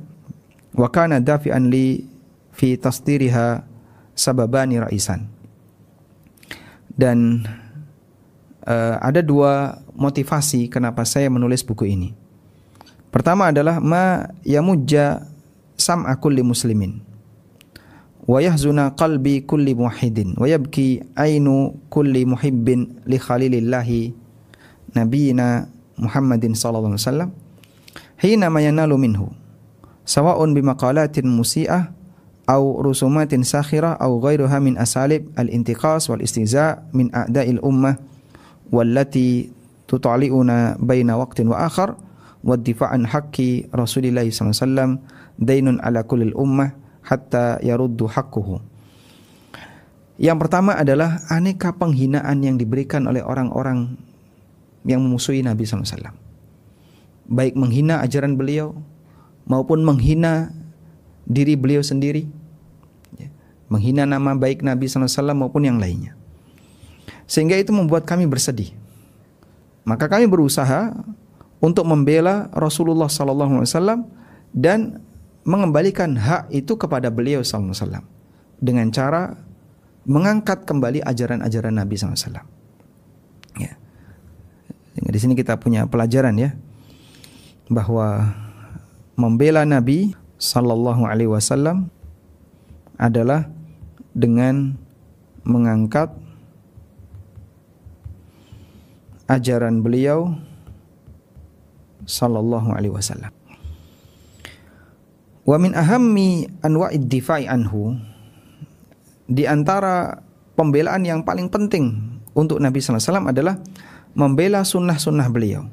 Wa 0.75 0.91
kana 0.91 1.23
dafi'an 1.23 1.71
li 1.71 2.14
fi 2.55 2.79
tasdiriha 2.79 3.67
sababani 4.15 4.79
ra'isan. 4.79 5.27
Dan 6.95 7.43
uh, 8.63 8.95
ada 9.03 9.19
dua 9.19 9.83
motivasi 9.91 10.71
kenapa 10.71 11.03
saya 11.03 11.27
menulis 11.27 11.59
buku 11.67 11.91
ini. 11.91 12.15
Pertama 13.11 13.51
adalah 13.51 13.83
ma 13.83 14.31
yamujja 14.43 15.27
sam'a 15.75 16.15
kulli 16.19 16.43
muslimin 16.43 16.99
wa 18.25 18.41
yahzuna 18.41 18.91
qalbi 18.97 19.45
kulli 19.45 19.77
muwahhidin 19.77 20.33
wa 20.35 20.49
yabki 20.49 20.99
ainu 21.15 21.77
kulli 21.93 22.25
muhibbin 22.25 23.05
li 23.05 23.17
khalilillahi 23.21 24.11
nabiyina 24.97 25.69
Muhammadin 25.95 26.57
sallallahu 26.57 26.97
alaihi 26.97 27.05
wasallam 27.07 27.29
hina 28.19 28.51
ma 28.51 28.59
yanalu 28.59 28.99
minhu 28.99 29.31
sawa'un 30.03 30.51
bimaqalatin 30.51 31.29
musi'ah 31.29 31.94
au 32.45 32.81
rusumatin 32.81 33.41
sakhirah 33.41 33.97
au 33.97 34.21
ghairuha 34.21 34.61
min 34.61 34.77
asalib 34.77 35.29
al-intiqas 35.33 36.09
wal 36.09 36.21
istiza 36.21 36.85
min 36.93 37.09
a'da'il 37.09 37.57
ummah 37.61 37.97
wallati 38.69 39.49
tutali'una 39.89 40.77
baina 40.81 41.17
waqtin 41.17 41.49
wa 41.49 41.65
akhar 41.65 41.97
wa 42.45 42.53
difa'an 42.53 43.09
haqqi 43.09 43.73
Rasulillah 43.73 44.25
SAW 44.29 45.01
dainun 45.41 45.81
ala 45.81 46.05
kulil 46.05 46.33
ummah 46.37 46.73
hatta 47.05 47.61
yaruddu 47.61 48.05
haqquhu. 48.05 48.61
Yang 50.15 50.37
pertama 50.47 50.79
adalah 50.79 51.25
aneka 51.27 51.75
penghinaan 51.75 52.39
yang 52.39 52.55
diberikan 52.55 53.03
oleh 53.09 53.19
orang-orang 53.19 53.99
yang 54.87 55.03
memusuhi 55.03 55.43
Nabi 55.43 55.67
SAW. 55.67 56.13
Baik 57.25 57.57
menghina 57.57 57.99
ajaran 58.05 58.37
beliau 58.37 58.77
maupun 59.49 59.81
menghina 59.81 60.53
diri 61.25 61.57
beliau 61.57 61.81
sendiri. 61.81 62.29
Ya, 63.17 63.29
menghina 63.67 64.05
nama 64.05 64.37
baik 64.37 64.61
Nabi 64.61 64.85
SAW 64.85 65.33
maupun 65.33 65.65
yang 65.65 65.81
lainnya. 65.81 66.13
Sehingga 67.25 67.57
itu 67.57 67.73
membuat 67.73 68.05
kami 68.05 68.29
bersedih. 68.29 68.71
Maka 69.85 70.09
kami 70.09 70.25
berusaha 70.25 70.93
untuk 71.61 71.85
membela 71.85 72.49
Rasulullah 72.53 73.09
SAW 73.09 74.05
dan 74.53 75.01
mengembalikan 75.45 76.17
hak 76.17 76.49
itu 76.49 76.73
kepada 76.73 77.13
beliau 77.13 77.45
SAW 77.45 78.01
dengan 78.57 78.89
cara 78.89 79.37
mengangkat 80.05 80.65
kembali 80.65 81.05
ajaran-ajaran 81.05 81.73
Nabi 81.73 81.95
SAW. 81.97 82.41
Ya. 83.55 83.73
di 84.95 85.19
sini 85.21 85.33
kita 85.37 85.55
punya 85.61 85.85
pelajaran 85.87 86.35
ya 86.35 86.53
bahwa 87.69 88.35
membela 89.15 89.63
Nabi 89.65 90.13
Sallallahu 90.35 91.07
Alaihi 91.07 91.31
Wasallam 91.31 91.87
adalah 92.99 93.47
dengan 94.15 94.79
mengangkat 95.43 96.09
ajaran 99.27 99.81
beliau 99.81 100.37
sallallahu 102.05 102.73
alaihi 102.73 102.93
wasallam. 102.93 103.33
Wa 105.45 105.57
min 105.61 105.77
ahammi 105.77 106.49
anwa'id 106.65 107.05
difa'i 107.05 107.45
anhu 107.45 107.97
di 109.29 109.45
antara 109.45 110.21
pembelaan 110.57 111.05
yang 111.05 111.21
paling 111.21 111.49
penting 111.49 112.17
untuk 112.33 112.61
Nabi 112.61 112.81
wasallam 112.81 113.29
adalah 113.29 113.57
membela 114.17 114.65
sunnah-sunnah 114.65 115.29
beliau. 115.29 115.65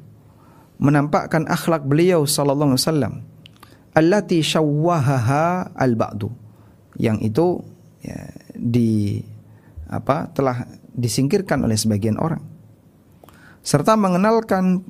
Menampakkan 0.81 1.45
akhlak 1.47 1.85
beliau 1.85 2.25
sallallahu 2.25 2.73
alaihi 2.73 2.81
wasallam 2.81 3.13
allati 3.93 4.41
syawwahaha 4.41 5.73
al-ba'du 5.77 6.29
yang 6.97 7.17
itu 7.21 7.61
ya, 8.01 8.17
di 8.53 9.21
apa 9.89 10.29
telah 10.33 10.65
disingkirkan 10.93 11.61
oleh 11.65 11.77
sebagian 11.77 12.17
orang 12.21 12.41
serta 13.63 13.95
mengenalkan 13.95 14.83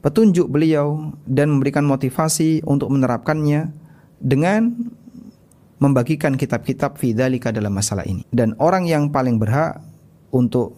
petunjuk 0.00 0.48
beliau 0.48 1.12
dan 1.28 1.52
memberikan 1.52 1.84
motivasi 1.84 2.64
untuk 2.64 2.88
menerapkannya 2.88 3.68
dengan 4.20 4.72
membagikan 5.80 6.36
kitab-kitab 6.36 7.00
fidzalika 7.00 7.52
dalam 7.52 7.72
masalah 7.72 8.04
ini. 8.04 8.24
Dan 8.28 8.52
orang 8.60 8.84
yang 8.84 9.08
paling 9.08 9.40
berhak 9.40 9.80
untuk 10.32 10.76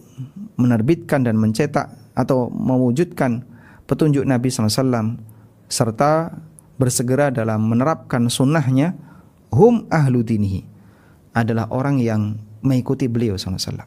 menerbitkan 0.55 1.27
dan 1.27 1.35
mencetak 1.35 1.91
atau 2.15 2.47
mewujudkan 2.51 3.43
petunjuk 3.83 4.23
Nabi 4.23 4.47
SAW 4.47 5.19
serta 5.67 6.31
bersegera 6.77 7.29
dalam 7.29 7.69
menerapkan 7.69 8.27
sunnahnya 8.27 8.97
hum 9.53 9.85
ahlu 9.93 10.25
dinihi 10.25 10.65
adalah 11.33 11.69
orang 11.73 12.01
yang 12.01 12.37
mengikuti 12.61 13.09
beliau 13.09 13.37
SAW. 13.37 13.85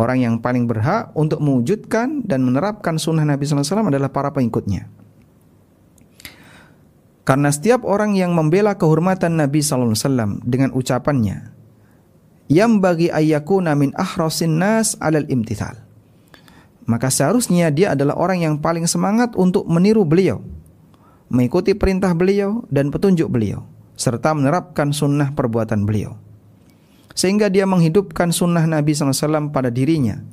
Orang 0.00 0.18
yang 0.22 0.34
paling 0.40 0.64
berhak 0.64 1.12
untuk 1.12 1.44
mewujudkan 1.44 2.24
dan 2.24 2.40
menerapkan 2.40 2.96
sunnah 2.96 3.26
Nabi 3.26 3.44
SAW 3.44 3.92
adalah 3.92 4.08
para 4.08 4.32
pengikutnya. 4.32 4.88
Karena 7.28 7.52
setiap 7.52 7.84
orang 7.84 8.16
yang 8.16 8.32
membela 8.32 8.74
kehormatan 8.80 9.36
Nabi 9.36 9.60
SAW 9.60 10.40
dengan 10.40 10.72
ucapannya, 10.72 11.52
yang 12.50 12.82
bagi 12.82 13.12
ayakuna 13.12 13.76
min 13.76 13.94
ahrasin 13.94 14.58
nas 14.58 14.96
alal 14.98 15.28
imtithal. 15.28 15.78
Maka 16.88 17.12
seharusnya 17.12 17.70
dia 17.70 17.94
adalah 17.94 18.18
orang 18.18 18.42
yang 18.42 18.54
paling 18.58 18.88
semangat 18.88 19.36
untuk 19.38 19.68
meniru 19.70 20.02
beliau, 20.02 20.42
mengikuti 21.30 21.72
perintah 21.78 22.12
beliau 22.12 22.66
dan 22.68 22.90
petunjuk 22.90 23.30
beliau, 23.30 23.64
serta 23.94 24.34
menerapkan 24.34 24.90
sunnah 24.90 25.32
perbuatan 25.32 25.86
beliau 25.86 26.18
sehingga 27.14 27.50
dia 27.50 27.66
menghidupkan 27.66 28.30
sunnah 28.30 28.64
Nabi 28.64 28.94
SAW 28.94 29.50
pada 29.50 29.68
dirinya 29.68 30.24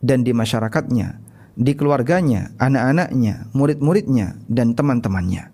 dan 0.00 0.24
di 0.24 0.32
masyarakatnya, 0.32 1.20
di 1.54 1.72
keluarganya, 1.76 2.54
anak-anaknya, 2.56 3.52
murid-muridnya, 3.52 4.40
dan 4.48 4.72
teman-temannya. 4.72 5.52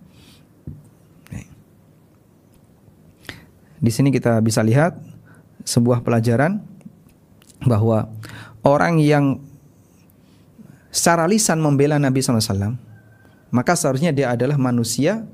Di 3.78 3.90
sini 3.94 4.10
kita 4.10 4.42
bisa 4.42 4.62
lihat 4.62 4.98
sebuah 5.62 6.02
pelajaran 6.02 6.58
bahwa 7.62 8.10
orang 8.66 8.98
yang 8.98 9.38
secara 10.90 11.30
lisan 11.30 11.62
membela 11.62 11.94
Nabi 11.98 12.18
SAW, 12.18 12.74
maka 13.48 13.72
seharusnya 13.72 14.12
dia 14.12 14.32
adalah 14.32 14.60
manusia 14.60 15.24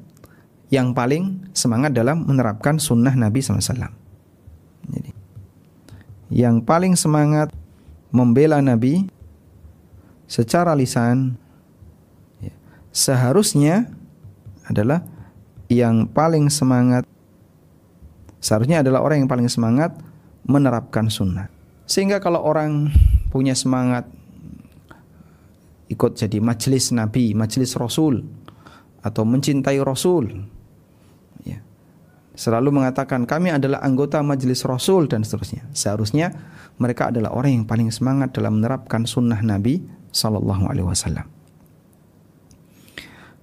yang 0.71 0.95
paling 0.95 1.51
semangat 1.55 1.95
dalam 1.95 2.25
menerapkan 2.25 2.79
sunnah 2.81 3.15
Nabi 3.15 3.39
SAW. 3.43 3.93
Jadi, 4.91 5.11
yang 6.33 6.63
paling 6.65 6.99
semangat 6.99 7.53
membela 8.15 8.59
Nabi 8.59 9.07
secara 10.27 10.73
lisan 10.75 11.37
ya, 12.43 12.55
seharusnya 12.95 13.91
adalah 14.67 15.05
yang 15.69 16.09
paling 16.09 16.49
semangat 16.49 17.05
seharusnya 18.41 18.85
adalah 18.85 19.01
orang 19.01 19.25
yang 19.25 19.31
paling 19.31 19.49
semangat 19.49 19.97
menerapkan 20.45 21.09
sunnah 21.09 21.49
sehingga 21.89 22.21
kalau 22.21 22.41
orang 22.45 22.93
punya 23.33 23.57
semangat 23.57 24.09
ikut 25.95 26.19
jadi 26.19 26.43
majelis 26.43 26.91
Nabi, 26.91 27.33
majelis 27.39 27.79
Rasul 27.79 28.27
atau 29.07 29.23
mencintai 29.23 29.79
Rasul 29.81 30.51
selalu 32.35 32.83
mengatakan 32.83 33.25
kami 33.25 33.55
adalah 33.55 33.81
anggota 33.81 34.19
majelis 34.21 34.67
Rasul 34.67 35.07
dan 35.07 35.23
seterusnya. 35.23 35.65
Seharusnya 35.71 36.35
mereka 36.77 37.15
adalah 37.15 37.31
orang 37.33 37.63
yang 37.63 37.67
paling 37.67 37.89
semangat 37.95 38.35
dalam 38.35 38.59
menerapkan 38.59 39.07
sunnah 39.07 39.39
Nabi 39.41 39.81
Sallallahu 40.11 40.67
Alaihi 40.67 40.87
Wasallam. 40.87 41.27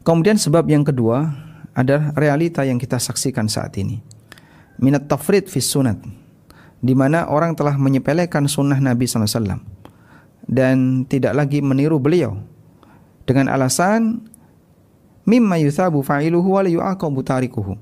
Kemudian 0.03 0.35
sebab 0.35 0.67
yang 0.67 0.83
kedua 0.83 1.31
adalah 1.71 2.11
realita 2.19 2.67
yang 2.67 2.75
kita 2.75 2.99
saksikan 2.99 3.47
saat 3.47 3.71
ini. 3.79 4.03
Minat 4.81 5.07
tafrid 5.07 5.47
fis 5.47 5.71
sunat. 5.71 5.99
Di 6.81 6.97
mana 6.97 7.29
orang 7.29 7.53
telah 7.53 7.77
menyepelekan 7.77 8.49
sunnah 8.49 8.81
Nabi 8.81 9.05
SAW 9.05 9.61
dan 10.49 11.05
tidak 11.05 11.37
lagi 11.37 11.61
meniru 11.61 12.01
beliau 12.01 12.41
dengan 13.25 13.49
alasan 13.51 14.25
mimma 15.25 15.61
yuthabu 15.61 16.01
fa'iluhu 16.01 16.57
wa 16.57 16.65
yu'aqabu 16.65 17.21
tarikuhu 17.21 17.77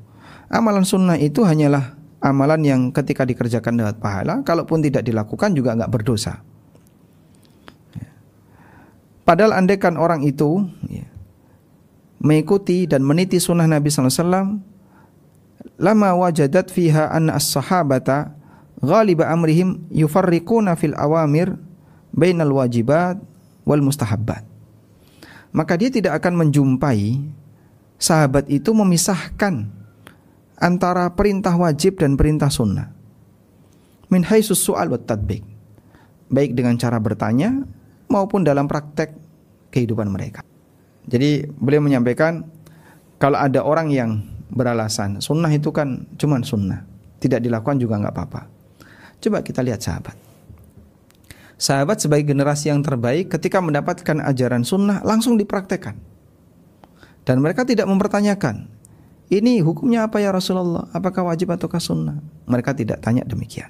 Amalan 0.49 0.81
sunnah 0.81 1.13
itu 1.21 1.45
hanyalah 1.45 1.93
amalan 2.25 2.61
yang 2.65 2.81
ketika 2.89 3.21
dikerjakan 3.21 3.85
dapat 3.85 4.01
pahala, 4.01 4.41
kalaupun 4.41 4.81
tidak 4.81 5.05
dilakukan 5.05 5.53
juga 5.53 5.77
nggak 5.77 5.93
berdosa. 5.93 6.41
Padahal 9.21 9.53
andaikan 9.53 9.93
orang 9.93 10.25
itu 10.25 10.65
ya, 10.89 11.05
mengikuti 12.17 12.89
dan 12.89 13.05
meniti 13.05 13.37
sunnah 13.37 13.69
Nabi 13.69 13.93
SAW, 13.93 14.57
lama 15.77 16.09
wajadat 16.17 16.73
fiha 16.73 17.13
anna 17.13 17.37
as-sahabata 17.37 18.33
ghaliba 18.81 19.29
amrihim 19.29 19.85
yufarriquna 19.93 20.73
fil 20.81 20.97
awamir 20.97 21.61
bainal 22.13 22.53
wajibat 22.53 23.19
wal 23.65 23.83
mustahabbat. 23.83 24.45
Maka 25.49 25.73
dia 25.81 25.89
tidak 25.89 26.21
akan 26.21 26.45
menjumpai 26.45 27.17
sahabat 27.97 28.45
itu 28.47 28.69
memisahkan 28.71 29.65
antara 30.59 31.09
perintah 31.13 31.55
wajib 31.57 31.97
dan 31.97 32.13
perintah 32.13 32.53
sunnah. 32.53 32.93
Min 34.09 34.25
haitsus 34.25 34.61
su'al 34.61 34.89
wa 34.89 34.97
tadbik. 34.97 35.41
Baik 36.29 36.53
dengan 36.53 36.77
cara 36.77 37.01
bertanya 37.01 37.65
maupun 38.09 38.45
dalam 38.45 38.69
praktek 38.69 39.13
kehidupan 39.73 40.09
mereka. 40.09 40.45
Jadi 41.09 41.49
beliau 41.49 41.81
menyampaikan 41.81 42.45
kalau 43.17 43.41
ada 43.41 43.65
orang 43.65 43.89
yang 43.89 44.21
beralasan 44.49 45.21
sunnah 45.21 45.49
itu 45.49 45.73
kan 45.73 46.05
cuma 46.17 46.41
sunnah, 46.45 46.85
tidak 47.17 47.41
dilakukan 47.41 47.81
juga 47.81 47.97
nggak 47.97 48.13
apa-apa. 48.13 48.41
Coba 49.17 49.41
kita 49.41 49.65
lihat 49.65 49.81
sahabat. 49.81 50.28
Sahabat 51.59 51.99
sebagai 51.99 52.31
generasi 52.31 52.71
yang 52.71 52.79
terbaik 52.79 53.27
ketika 53.35 53.59
mendapatkan 53.59 54.23
ajaran 54.23 54.63
sunnah 54.63 55.03
langsung 55.03 55.35
dipraktekkan. 55.35 55.99
Dan 57.27 57.43
mereka 57.43 57.67
tidak 57.67 57.85
mempertanyakan 57.85 58.79
ini 59.29 59.61
hukumnya 59.61 60.09
apa 60.09 60.17
ya 60.17 60.33
Rasulullah? 60.33 60.89
Apakah 60.89 61.29
wajib 61.29 61.53
ataukah 61.53 61.77
sunnah? 61.77 62.17
Mereka 62.49 62.73
tidak 62.73 63.05
tanya 63.05 63.21
demikian. 63.21 63.69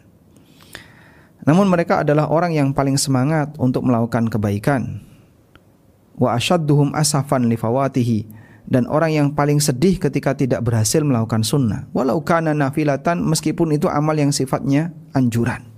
Namun 1.43 1.67
mereka 1.67 1.99
adalah 1.99 2.31
orang 2.31 2.55
yang 2.55 2.71
paling 2.71 2.95
semangat 2.95 3.51
untuk 3.59 3.83
melakukan 3.83 4.31
kebaikan. 4.31 5.03
Wa 6.15 6.39
asyadduhum 6.39 6.95
asafan 6.95 7.51
li 7.51 7.59
fawatihi 7.59 8.19
dan 8.71 8.87
orang 8.87 9.11
yang 9.11 9.27
paling 9.35 9.59
sedih 9.59 9.99
ketika 9.99 10.31
tidak 10.31 10.63
berhasil 10.63 11.03
melakukan 11.03 11.43
sunnah. 11.43 11.91
Walau 11.91 12.23
kana 12.23 12.55
nafilatan 12.55 13.19
meskipun 13.27 13.75
itu 13.75 13.91
amal 13.91 14.15
yang 14.15 14.31
sifatnya 14.31 14.95
anjuran. 15.11 15.68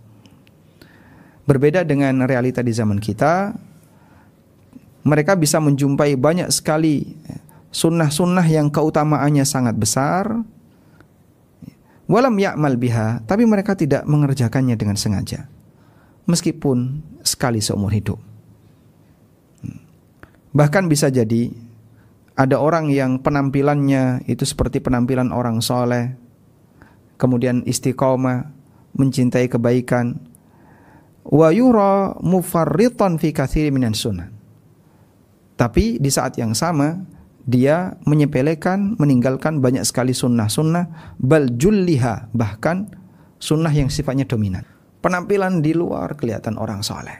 Berbeda 1.52 1.84
dengan 1.84 2.24
realita 2.24 2.64
di 2.64 2.72
zaman 2.72 2.96
kita, 2.96 3.52
mereka 5.04 5.36
bisa 5.36 5.60
menjumpai 5.60 6.16
banyak 6.16 6.48
sekali 6.48 7.12
sunnah-sunnah 7.76 8.48
yang 8.48 8.72
keutamaannya 8.72 9.44
sangat 9.44 9.76
besar. 9.76 10.32
Walam 12.08 12.40
ya'mal 12.40 12.80
biha, 12.80 13.20
tapi 13.28 13.44
mereka 13.44 13.76
tidak 13.76 14.08
mengerjakannya 14.08 14.80
dengan 14.80 14.96
sengaja. 14.96 15.52
Meskipun 16.24 17.04
sekali 17.20 17.60
seumur 17.60 17.92
hidup. 17.92 18.16
Bahkan 20.56 20.88
bisa 20.88 21.12
jadi 21.12 21.52
ada 22.40 22.64
orang 22.64 22.96
yang 22.96 23.20
penampilannya 23.20 24.24
itu 24.24 24.48
seperti 24.48 24.80
penampilan 24.80 25.36
orang 25.36 25.60
soleh, 25.60 26.16
kemudian 27.20 27.68
istiqomah, 27.68 28.48
mencintai 28.96 29.52
kebaikan, 29.52 30.31
wa 31.28 31.48
yura 31.54 32.18
mufarritan 32.24 33.22
fi 33.22 33.34
minan 33.70 33.94
sunnah. 33.94 34.30
Tapi 35.60 36.02
di 36.02 36.10
saat 36.10 36.42
yang 36.42 36.58
sama 36.58 36.98
dia 37.46 37.98
menyepelekan, 38.06 38.98
meninggalkan 38.98 39.62
banyak 39.62 39.86
sekali 39.86 40.14
sunnah-sunnah, 40.14 41.18
bal 41.22 41.54
julliha, 41.54 42.30
bahkan 42.34 42.90
sunnah 43.38 43.74
yang 43.74 43.90
sifatnya 43.90 44.26
dominan. 44.26 44.66
Penampilan 45.02 45.66
di 45.66 45.74
luar 45.74 46.14
kelihatan 46.18 46.58
orang 46.58 46.86
soleh. 46.86 47.18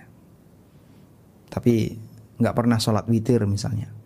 Tapi 1.50 1.98
nggak 2.38 2.56
pernah 2.58 2.82
sholat 2.82 3.06
witir 3.06 3.46
misalnya 3.46 4.02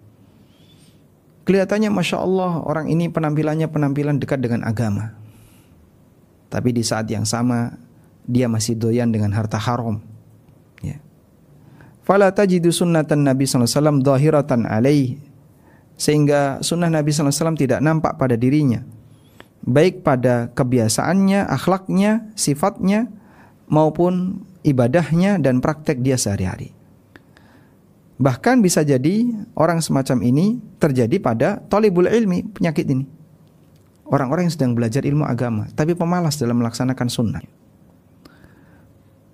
Kelihatannya 1.45 1.93
Masya 1.93 2.17
Allah 2.25 2.57
orang 2.65 2.89
ini 2.89 3.05
penampilannya 3.05 3.69
penampilan 3.69 4.17
dekat 4.17 4.41
dengan 4.41 4.65
agama. 4.65 5.13
Tapi 6.49 6.73
di 6.73 6.81
saat 6.81 7.05
yang 7.05 7.21
sama 7.21 7.69
dia 8.25 8.49
masih 8.49 8.77
doyan 8.77 9.09
dengan 9.13 9.33
harta 9.33 9.57
haram. 9.57 10.01
Ya. 10.81 11.01
Fala 12.05 12.29
tajidu 12.33 12.69
sunnatan 12.69 13.25
Nabi 13.25 13.45
SAW 13.45 14.01
dhahiratan 14.01 14.65
alaih. 14.69 15.17
Sehingga 15.95 16.59
sunnah 16.59 16.91
Nabi 16.91 17.15
SAW 17.15 17.55
tidak 17.55 17.79
nampak 17.79 18.19
pada 18.19 18.35
dirinya. 18.35 18.83
Baik 19.65 20.03
pada 20.03 20.51
kebiasaannya, 20.51 21.47
akhlaknya, 21.47 22.29
sifatnya, 22.35 23.09
maupun 23.71 24.43
ibadahnya 24.61 25.41
dan 25.41 25.63
praktek 25.63 26.03
dia 26.03 26.19
sehari-hari. 26.19 26.75
Bahkan 28.15 28.63
bisa 28.63 28.79
jadi 28.85 29.27
orang 29.59 29.83
semacam 29.83 30.23
ini 30.23 30.63
terjadi 30.79 31.19
pada 31.19 31.59
tolibul 31.67 32.07
ilmi, 32.07 32.47
penyakit 32.47 32.87
ini. 32.87 33.03
Orang-orang 34.05 34.47
yang 34.47 34.55
sedang 34.55 34.71
belajar 34.77 35.01
ilmu 35.03 35.25
agama, 35.25 35.67
tapi 35.73 35.97
pemalas 35.97 36.37
dalam 36.37 36.61
melaksanakan 36.61 37.07
sunnah. 37.09 37.41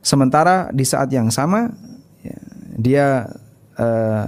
Sementara 0.01 0.73
di 0.73 0.81
saat 0.81 1.13
yang 1.13 1.29
sama, 1.29 1.69
ya, 2.25 2.37
dia 2.77 3.07
uh, 3.77 4.25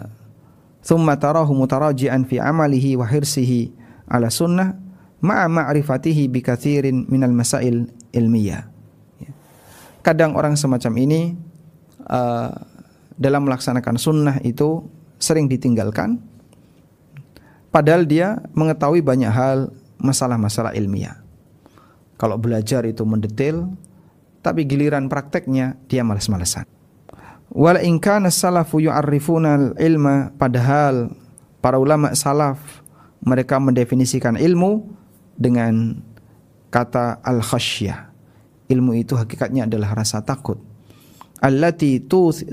thumma 0.86 1.18
tarahu 1.18 1.54
mutaraji'an 1.58 2.30
fi 2.30 2.38
amalihi 2.38 2.94
wa 2.94 3.10
hirsihi 3.10 3.74
ala 4.06 4.30
sunnah 4.30 4.78
ma'a 5.24 5.50
ma'rifatihi 5.50 6.30
bi 6.30 6.46
kathirin 6.46 7.10
minal 7.10 7.34
masail 7.34 7.90
ilmiyah. 8.14 8.64
Ya. 9.18 9.32
Kadang 10.06 10.38
orang 10.38 10.54
semacam 10.54 10.94
ini 11.02 11.34
uh, 12.06 12.54
dalam 13.18 13.48
melaksanakan 13.48 13.96
sunnah 13.98 14.38
itu 14.44 14.84
sering 15.22 15.48
ditinggalkan 15.48 16.20
padahal 17.72 18.04
dia 18.04 18.42
mengetahui 18.52 19.00
banyak 19.00 19.32
hal 19.32 19.72
masalah-masalah 20.02 20.76
ilmiah 20.76 21.22
kalau 22.20 22.36
belajar 22.36 22.84
itu 22.84 23.08
mendetail 23.08 23.72
tapi 24.44 24.68
giliran 24.68 25.08
prakteknya 25.08 25.80
dia 25.88 26.04
malas-malasan. 26.04 26.68
Wala 27.54 27.80
in 27.80 28.02
salafu 28.28 28.84
yu'arrifuna 28.84 29.78
ilma 29.80 30.34
padahal 30.36 31.14
para 31.64 31.80
ulama 31.80 32.12
salaf 32.12 32.60
mereka 33.24 33.56
mendefinisikan 33.62 34.36
ilmu 34.36 34.90
dengan 35.40 36.04
kata 36.68 37.24
al-khasyah. 37.24 38.12
Ilmu 38.68 38.98
itu 38.98 39.14
hakikatnya 39.14 39.70
adalah 39.70 39.96
rasa 39.96 40.20
takut. 40.26 40.60
Allati 41.44 42.00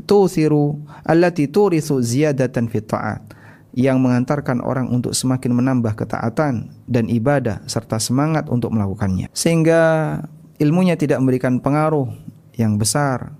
tuthiru 0.04 0.82
allati 1.06 1.46
turithu 1.48 1.98
ziyadatan 2.02 2.68
fi 2.68 2.78
ta'at. 2.84 3.22
Yang 3.70 4.02
mengantarkan 4.02 4.58
orang 4.66 4.90
untuk 4.90 5.14
semakin 5.14 5.54
menambah 5.54 5.94
ketaatan 5.94 6.74
dan 6.90 7.04
ibadah 7.06 7.62
serta 7.70 8.02
semangat 8.02 8.50
untuk 8.50 8.74
melakukannya. 8.74 9.30
Sehingga 9.30 10.18
ilmunya 10.60 10.94
tidak 10.94 11.18
memberikan 11.24 11.58
pengaruh 11.58 12.12
yang 12.54 12.76
besar 12.76 13.32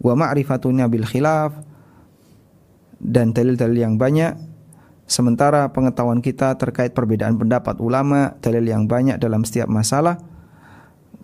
wa 0.00 0.14
ma'rifatunya 0.14 0.86
bil 0.86 1.08
khilaf 1.08 1.56
dan 3.00 3.32
dalil-dalil 3.32 3.80
yang 3.80 3.96
banyak 3.96 4.36
sementara 5.08 5.72
pengetahuan 5.72 6.20
kita 6.20 6.54
terkait 6.60 6.92
perbedaan 6.92 7.40
pendapat 7.40 7.80
ulama 7.80 8.36
dalil 8.44 8.62
yang 8.68 8.84
banyak 8.84 9.16
dalam 9.16 9.42
setiap 9.42 9.66
masalah 9.66 10.20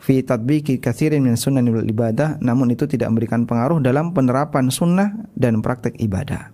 fi 0.00 0.20
tatbiki 0.20 0.80
kathirin 0.80 1.24
min 1.24 1.36
sunnah 1.36 1.64
ibadah 1.64 2.36
namun 2.44 2.72
itu 2.72 2.84
tidak 2.84 3.12
memberikan 3.12 3.48
pengaruh 3.48 3.80
dalam 3.80 4.12
penerapan 4.12 4.68
sunnah 4.68 5.16
dan 5.32 5.64
praktek 5.64 5.96
ibadah. 5.96 6.52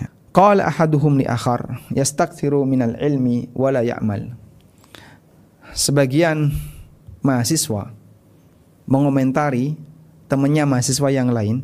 Ya. 0.00 0.08
Qala 0.32 0.68
ahaduhum 0.68 1.20
li 1.20 1.26
akhar 1.28 1.80
yastakthiru 1.92 2.64
minal 2.64 2.96
ilmi 2.96 3.52
wala 3.52 3.84
ya'mal. 3.84 4.39
Sebagian 5.70 6.50
mahasiswa 7.22 7.94
mengomentari 8.90 9.78
temannya 10.26 10.66
mahasiswa 10.66 11.08
yang 11.14 11.30
lain 11.30 11.62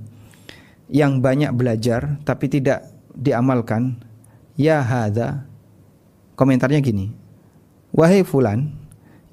yang 0.86 1.18
banyak 1.18 1.50
belajar 1.54 2.18
tapi 2.22 2.46
tidak 2.46 2.86
diamalkan. 3.14 3.98
Ya 4.56 4.80
hadza 4.80 5.44
komentarnya 6.38 6.80
gini. 6.80 7.12
Wahai 7.92 8.24
fulan, 8.24 8.72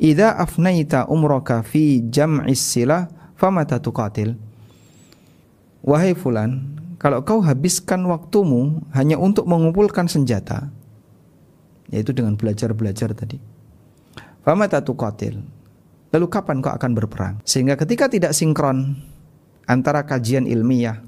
Idza 0.04 0.36
afnaita 0.36 1.08
umraka 1.08 1.64
fi 1.64 2.04
jam'is 2.04 2.60
silah 2.60 3.08
famata 3.40 3.80
tuqatil. 3.80 4.36
Wahai 5.80 6.12
fulan, 6.12 6.76
kalau 7.00 7.24
kau 7.24 7.40
habiskan 7.40 8.04
waktumu 8.08 8.84
hanya 8.96 9.16
untuk 9.16 9.48
mengumpulkan 9.48 10.12
senjata, 10.12 10.72
yaitu 11.92 12.16
dengan 12.16 12.36
belajar-belajar 12.36 13.16
tadi. 13.16 13.53
Lalu 16.14 16.28
kapan 16.28 16.60
kau 16.60 16.76
akan 16.76 16.92
berperang? 16.94 17.36
Sehingga 17.48 17.80
ketika 17.80 18.12
tidak 18.12 18.36
sinkron 18.36 19.00
antara 19.66 20.04
kajian 20.04 20.46
ilmiah 20.46 21.00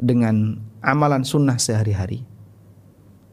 dengan 0.00 0.56
amalan 0.80 1.22
sunnah 1.22 1.60
sehari-hari, 1.60 2.24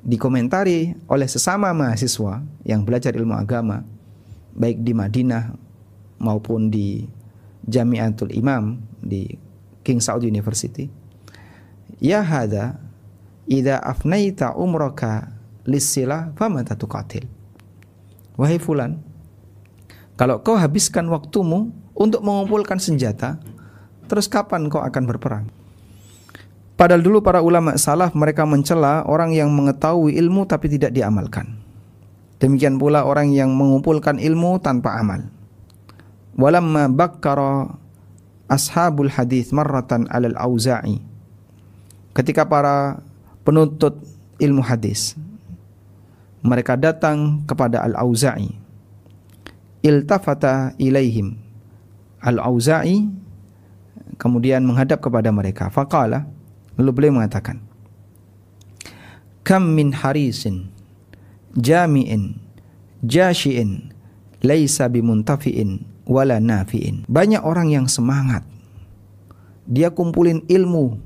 dikomentari 0.06 0.94
oleh 1.08 1.26
sesama 1.26 1.74
mahasiswa 1.74 2.44
yang 2.68 2.86
belajar 2.86 3.16
ilmu 3.18 3.34
agama, 3.34 3.82
baik 4.54 4.84
di 4.84 4.94
Madinah 4.94 5.56
maupun 6.22 6.70
di 6.70 7.08
Jamiatul 7.66 8.36
Imam 8.38 8.78
di 9.02 9.26
King 9.82 9.98
Saud 9.98 10.22
University. 10.22 10.90
Ya 11.98 12.22
hada 12.22 12.78
idza 13.50 13.82
afnaita 13.82 14.54
umraka 14.54 15.34
lisilah 15.66 16.34
famata 16.38 16.78
tuqatil. 16.78 17.35
Wahai 18.36 18.60
fulan, 18.60 19.00
kalau 20.16 20.40
kau 20.40 20.56
habiskan 20.56 21.08
waktumu 21.12 21.72
untuk 21.96 22.24
mengumpulkan 22.24 22.80
senjata, 22.80 23.40
terus 24.08 24.32
kapan 24.32 24.68
kau 24.72 24.80
akan 24.80 25.04
berperang? 25.08 25.46
Padahal 26.76 27.00
dulu 27.00 27.24
para 27.24 27.40
ulama 27.40 27.80
salaf 27.80 28.12
mereka 28.12 28.44
mencela 28.44 29.08
orang 29.08 29.32
yang 29.32 29.48
mengetahui 29.48 30.20
ilmu 30.20 30.44
tapi 30.44 30.68
tidak 30.68 30.92
diamalkan. 30.92 31.56
Demikian 32.36 32.76
pula 32.76 33.08
orang 33.08 33.32
yang 33.32 33.56
mengumpulkan 33.56 34.20
ilmu 34.20 34.60
tanpa 34.60 35.00
amal. 35.00 35.24
Walamma 36.36 36.92
bakkara 36.92 37.80
ashabul 38.52 39.08
hadis 39.08 39.56
marratan 39.56 40.04
alal 40.12 40.36
auza'i. 40.36 41.00
Ketika 42.12 42.44
para 42.44 43.00
penuntut 43.48 44.04
ilmu 44.40 44.60
hadis 44.60 45.16
mereka 46.46 46.78
datang 46.78 47.42
kepada 47.50 47.82
al-auza'i. 47.82 48.54
Iltafata 49.82 50.78
ilaihim. 50.78 51.42
Al-auza'i 52.22 53.10
kemudian 54.22 54.62
menghadap 54.62 55.02
kepada 55.02 55.34
mereka. 55.34 55.74
Faqala 55.74 56.30
lalu 56.78 56.90
beliau 56.94 57.18
mengatakan, 57.18 57.58
"Kam 59.42 59.74
min 59.74 59.90
harisin 59.94 60.70
jami'in 61.58 62.38
jashi'in 63.02 63.94
laisa 64.46 64.86
bimuntafi'in 64.86 65.82
wala 66.06 66.38
nafi'in. 66.38 67.06
Banyak 67.10 67.42
orang 67.42 67.74
yang 67.74 67.86
semangat. 67.90 68.46
Dia 69.66 69.90
kumpulin 69.90 70.46
ilmu. 70.46 71.02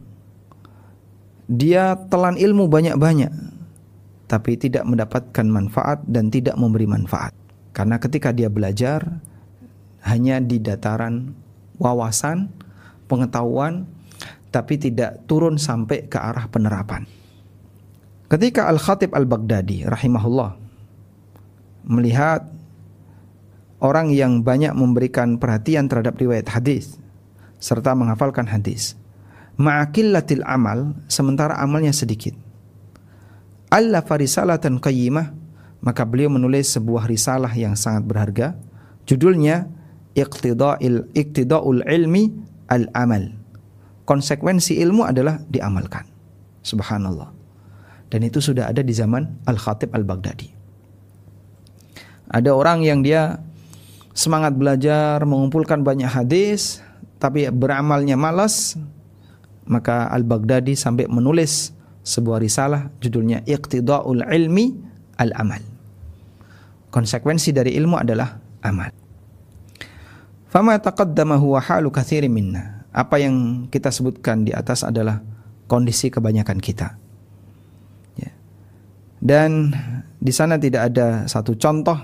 Dia 1.50 1.96
telan 2.12 2.36
ilmu 2.36 2.68
banyak-banyak. 2.68 3.32
Tapi 4.30 4.62
tidak 4.62 4.86
mendapatkan 4.86 5.48
manfaat 5.50 6.06
dan 6.06 6.30
tidak 6.30 6.54
memberi 6.54 6.86
manfaat. 6.86 7.34
Karena 7.74 7.98
ketika 7.98 8.30
dia 8.30 8.46
belajar 8.46 9.02
hanya 10.06 10.38
di 10.38 10.62
dataran 10.62 11.34
wawasan, 11.82 12.54
pengetahuan, 13.10 13.90
tapi 14.54 14.78
tidak 14.78 15.26
turun 15.26 15.58
sampai 15.58 16.06
ke 16.06 16.22
arah 16.22 16.46
penerapan. 16.46 17.10
Ketika 18.30 18.70
Al-Khatib 18.70 19.18
Al-Baghdadi 19.18 19.90
rahimahullah 19.90 20.54
melihat 21.90 22.46
orang 23.82 24.14
yang 24.14 24.46
banyak 24.46 24.78
memberikan 24.78 25.42
perhatian 25.42 25.90
terhadap 25.90 26.14
riwayat 26.22 26.46
hadis 26.54 27.02
serta 27.58 27.98
menghafalkan 27.98 28.46
hadis, 28.46 28.94
ma'akillatil 29.58 30.46
amal 30.46 30.94
sementara 31.10 31.58
amalnya 31.58 31.90
sedikit 31.90 32.49
Allah 33.70 34.02
farisalatan 34.04 34.82
qayyimah. 34.82 35.38
Maka 35.80 36.04
beliau 36.04 36.28
menulis 36.28 36.76
sebuah 36.76 37.08
risalah 37.08 37.56
yang 37.56 37.72
sangat 37.80 38.04
berharga. 38.04 38.60
Judulnya 39.08 39.72
iqtida'il 40.12 41.08
iqtida'ul 41.16 41.88
ilmi 41.88 42.36
al 42.68 42.92
amal 42.92 43.32
konsekuensi 44.04 44.76
ilmu 44.84 45.08
adalah 45.08 45.40
diamalkan. 45.48 46.04
Subhanallah. 46.68 47.32
Dan 48.12 48.28
itu 48.28 48.44
sudah 48.44 48.68
ada 48.68 48.84
di 48.84 48.92
zaman 48.92 49.40
al 49.48 49.56
khatib 49.56 49.96
al 49.96 50.04
baghdadi 50.04 50.60
ada 52.30 52.54
orang 52.54 52.86
yang 52.86 53.02
dia 53.02 53.42
semangat 54.14 54.54
belajar 54.54 55.26
mengumpulkan 55.26 55.82
banyak 55.82 56.08
hadis 56.08 56.86
tapi 57.18 57.50
beramalnya 57.50 58.16
malas 58.16 58.78
maka 59.66 60.08
al 60.14 60.22
baghdadi 60.24 60.78
sampai 60.78 61.10
menulis 61.10 61.74
sebuah 62.04 62.40
risalah 62.42 62.90
judulnya 63.04 63.44
Iqtida'ul 63.46 64.26
Ilmi 64.26 64.66
Al-Amal. 65.20 65.62
Konsekuensi 66.90 67.54
dari 67.54 67.78
ilmu 67.78 68.02
adalah 68.02 68.42
amal. 68.66 68.90
Fama 70.50 70.74
taqaddama 70.82 71.38
huwa 71.38 71.62
halu 71.62 71.94
katsirin 71.94 72.34
minna. 72.34 72.82
Apa 72.90 73.22
yang 73.22 73.70
kita 73.70 73.94
sebutkan 73.94 74.42
di 74.42 74.50
atas 74.50 74.82
adalah 74.82 75.22
kondisi 75.70 76.10
kebanyakan 76.10 76.58
kita. 76.58 76.98
Ya. 78.18 78.34
Dan 79.22 79.70
di 80.18 80.34
sana 80.34 80.58
tidak 80.58 80.90
ada 80.90 81.30
satu 81.30 81.54
contoh 81.54 82.02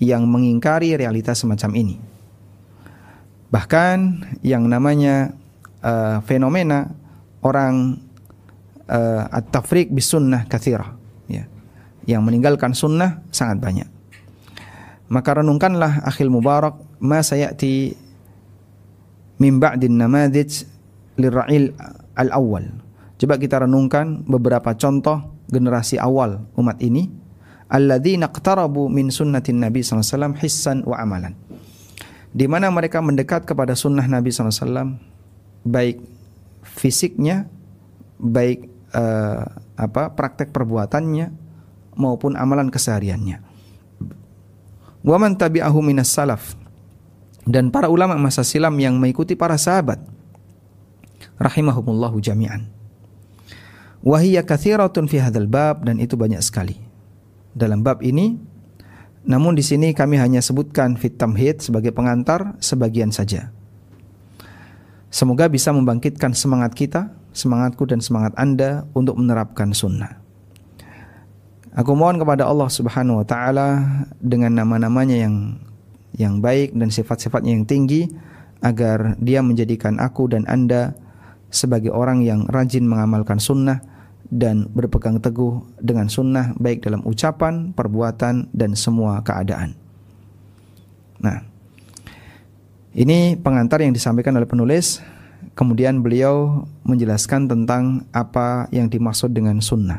yang 0.00 0.24
mengingkari 0.24 0.96
realitas 0.96 1.44
semacam 1.44 1.76
ini. 1.76 2.00
Bahkan 3.52 3.98
yang 4.40 4.64
namanya 4.64 5.36
uh, 5.84 6.24
fenomena 6.24 6.88
orang 7.44 8.00
uh, 8.88 9.28
at-tafriq 9.30 9.92
bis 9.92 10.10
sunnah 10.10 10.48
ya. 11.28 11.44
Yang 12.08 12.22
meninggalkan 12.24 12.72
sunnah 12.72 13.22
sangat 13.30 13.60
banyak. 13.60 13.88
Maka 15.08 15.40
renungkanlah 15.40 16.04
akhil 16.04 16.28
mubarak 16.28 16.76
ma 17.00 17.24
sayati 17.24 17.96
min 19.40 19.60
ba'din 19.60 19.96
namadij 19.96 20.68
lirra'il 21.16 21.72
al-awwal. 22.16 22.68
Coba 23.18 23.34
kita 23.40 23.64
renungkan 23.64 24.24
beberapa 24.28 24.74
contoh 24.76 25.36
generasi 25.48 25.96
awal 25.96 26.44
umat 26.54 26.78
ini 26.84 27.08
alladzina 27.72 28.28
iqtarabu 28.28 28.92
min 28.92 29.08
sunnatin 29.08 29.64
nabi 29.64 29.80
sallallahu 29.80 30.04
alaihi 30.04 30.12
wasallam 30.12 30.34
hissan 30.36 30.78
wa 30.84 30.96
amalan. 31.00 31.34
Di 32.28 32.44
mana 32.44 32.68
mereka 32.68 33.00
mendekat 33.00 33.48
kepada 33.48 33.72
sunnah 33.72 34.04
Nabi 34.04 34.28
SAW 34.28 35.00
baik 35.64 35.96
fisiknya 36.60 37.48
baik 38.20 38.68
uh, 38.94 39.44
apa 39.78 40.12
praktek 40.14 40.52
perbuatannya 40.52 41.32
maupun 41.98 42.38
amalan 42.38 42.70
kesehariannya. 42.70 43.42
Wa 45.02 45.16
man 45.16 45.38
tabi'ahu 45.38 45.78
minas 45.82 46.10
salaf 46.10 46.58
dan 47.48 47.72
para 47.72 47.88
ulama 47.88 48.18
masa 48.20 48.44
silam 48.44 48.76
yang 48.76 49.00
mengikuti 49.00 49.32
para 49.38 49.56
sahabat 49.56 50.02
rahimahumullahu 51.40 52.20
jami'an. 52.20 52.68
Wahiyya 54.04 54.46
katsiratun 54.46 55.10
fi 55.10 55.18
hadzal 55.18 55.50
bab 55.50 55.82
dan 55.82 55.98
itu 55.98 56.14
banyak 56.14 56.38
sekali. 56.38 56.78
Dalam 57.56 57.82
bab 57.82 58.04
ini 58.04 58.38
namun 59.28 59.58
di 59.58 59.64
sini 59.66 59.92
kami 59.92 60.16
hanya 60.16 60.38
sebutkan 60.38 60.94
fit 60.94 61.18
tamhid 61.18 61.60
sebagai 61.60 61.90
pengantar 61.90 62.54
sebagian 62.62 63.10
saja. 63.10 63.50
Semoga 65.08 65.48
bisa 65.48 65.72
membangkitkan 65.72 66.36
semangat 66.36 66.76
kita 66.76 67.17
semangatku 67.32 67.84
dan 67.88 68.00
semangat 68.02 68.32
Anda 68.36 68.86
untuk 68.92 69.16
menerapkan 69.20 69.72
sunnah. 69.72 70.20
Aku 71.78 71.94
mohon 71.94 72.18
kepada 72.18 72.48
Allah 72.48 72.66
Subhanahu 72.66 73.22
wa 73.22 73.26
taala 73.28 73.68
dengan 74.18 74.50
nama-namanya 74.56 75.14
yang 75.14 75.62
yang 76.18 76.42
baik 76.42 76.74
dan 76.74 76.90
sifat-sifatnya 76.90 77.54
yang 77.54 77.68
tinggi 77.68 78.10
agar 78.58 79.14
Dia 79.22 79.38
menjadikan 79.44 80.02
aku 80.02 80.26
dan 80.26 80.42
Anda 80.50 80.98
sebagai 81.48 81.94
orang 81.94 82.26
yang 82.26 82.50
rajin 82.50 82.84
mengamalkan 82.84 83.38
sunnah 83.38 83.80
dan 84.28 84.68
berpegang 84.74 85.22
teguh 85.22 85.64
dengan 85.80 86.10
sunnah 86.10 86.52
baik 86.60 86.84
dalam 86.84 87.00
ucapan, 87.06 87.72
perbuatan 87.72 88.52
dan 88.52 88.76
semua 88.76 89.24
keadaan. 89.24 89.72
Nah, 91.22 91.40
ini 92.92 93.38
pengantar 93.38 93.80
yang 93.80 93.94
disampaikan 93.94 94.36
oleh 94.36 94.48
penulis 94.50 95.00
Kemudian 95.58 96.06
beliau 96.06 96.62
menjelaskan 96.86 97.50
tentang 97.50 98.06
apa 98.14 98.70
yang 98.70 98.86
dimaksud 98.86 99.34
dengan 99.34 99.58
sunnah. 99.58 99.98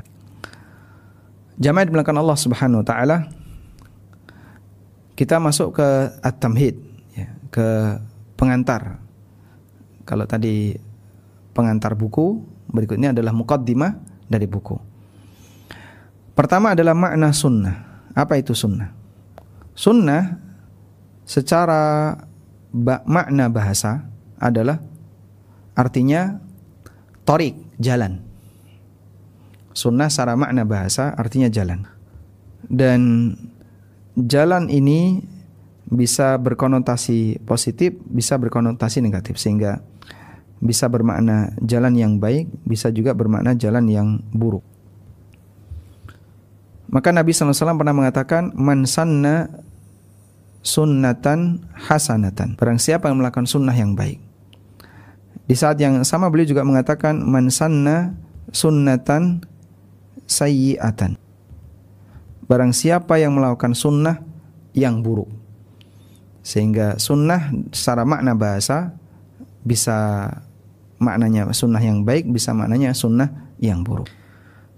Jamaah 1.59 1.83
dimulakan 1.83 2.23
Allah 2.23 2.39
Subhanahu 2.39 2.79
wa 2.79 2.87
taala. 2.87 3.27
Kita 5.19 5.35
masuk 5.35 5.75
ke 5.75 6.15
at-tamhid 6.23 6.79
ya, 7.11 7.27
ke 7.51 7.99
pengantar. 8.39 9.03
Kalau 10.07 10.23
tadi 10.23 10.79
pengantar 11.51 11.91
buku, 11.91 12.39
berikutnya 12.71 13.11
adalah 13.11 13.35
muqaddimah 13.35 13.99
dari 14.31 14.47
buku. 14.47 14.79
Pertama 16.39 16.71
adalah 16.71 16.95
makna 16.95 17.35
sunnah. 17.35 18.07
Apa 18.15 18.39
itu 18.39 18.55
sunnah? 18.55 18.95
Sunnah 19.75 20.39
secara 21.27 22.15
makna 23.03 23.51
bahasa 23.51 24.07
adalah 24.39 24.79
artinya 25.79 26.43
torik, 27.23 27.55
jalan. 27.79 28.19
Sunnah 29.71 30.11
secara 30.11 30.35
makna 30.35 30.67
bahasa 30.67 31.15
artinya 31.15 31.47
jalan. 31.47 31.87
Dan 32.67 33.31
jalan 34.19 34.67
ini 34.67 35.23
bisa 35.87 36.35
berkonotasi 36.35 37.47
positif, 37.47 37.95
bisa 38.11 38.35
berkonotasi 38.35 38.99
negatif 38.99 39.39
sehingga 39.39 39.79
bisa 40.59 40.91
bermakna 40.91 41.55
jalan 41.63 41.95
yang 41.95 42.19
baik, 42.19 42.51
bisa 42.67 42.91
juga 42.91 43.15
bermakna 43.15 43.55
jalan 43.55 43.87
yang 43.87 44.19
buruk. 44.35 44.61
Maka 46.89 47.13
Nabi 47.15 47.31
SAW 47.31 47.79
pernah 47.79 47.95
mengatakan, 47.95 48.51
Man 48.57 48.83
sanna 48.83 49.47
sunnatan 50.59 51.63
hasanatan. 51.71 52.59
Barang 52.59 52.81
siapa 52.81 53.07
yang 53.07 53.21
melakukan 53.23 53.47
sunnah 53.47 53.73
yang 53.73 53.95
baik. 53.95 54.28
Di 55.49 55.57
saat 55.57 55.81
yang 55.81 56.05
sama 56.05 56.29
beliau 56.29 56.45
juga 56.45 56.61
mengatakan 56.61 57.25
man 57.25 57.49
sanna 57.49 58.13
sunnatan 58.53 59.41
sayyi'atan. 60.29 61.17
Barang 62.45 62.69
siapa 62.69 63.17
yang 63.17 63.33
melakukan 63.33 63.73
sunnah 63.73 64.21
yang 64.77 65.01
buruk. 65.01 65.25
Sehingga 66.45 67.01
sunnah 67.01 67.49
secara 67.73 68.05
makna 68.05 68.37
bahasa 68.37 68.93
bisa 69.65 70.29
maknanya 71.01 71.49
sunnah 71.49 71.81
yang 71.81 72.05
baik, 72.05 72.29
bisa 72.29 72.53
maknanya 72.53 72.93
sunnah 72.93 73.49
yang 73.57 73.81
buruk. 73.81 74.09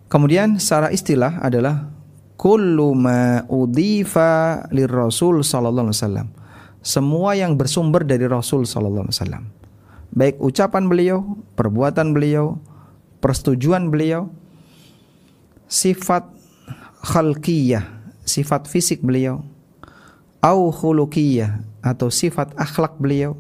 Kemudian 0.08 0.56
secara 0.56 0.88
istilah 0.88 1.44
adalah 1.44 1.92
kullu 2.40 2.96
ma 2.96 3.44
udifa 3.52 4.64
lirrasul 4.72 5.44
sallallahu 5.44 5.92
alaihi 5.92 6.00
wasallam. 6.00 6.28
Semua 6.80 7.36
yang 7.36 7.60
bersumber 7.60 8.08
dari 8.08 8.24
Rasul 8.24 8.64
sallallahu 8.64 9.12
alaihi 9.12 9.20
wasallam 9.20 9.61
baik 10.12 10.40
ucapan 10.44 10.88
beliau, 10.92 11.40
perbuatan 11.56 12.12
beliau, 12.12 12.60
persetujuan 13.24 13.88
beliau, 13.88 14.28
sifat 15.72 16.28
khalqiyah, 17.04 17.84
sifat 18.28 18.68
fisik 18.68 19.00
beliau, 19.02 19.44
au 20.44 20.70
khuluqiyah 20.70 21.64
atau 21.82 22.12
sifat 22.12 22.52
akhlak 22.60 23.00
beliau. 23.00 23.40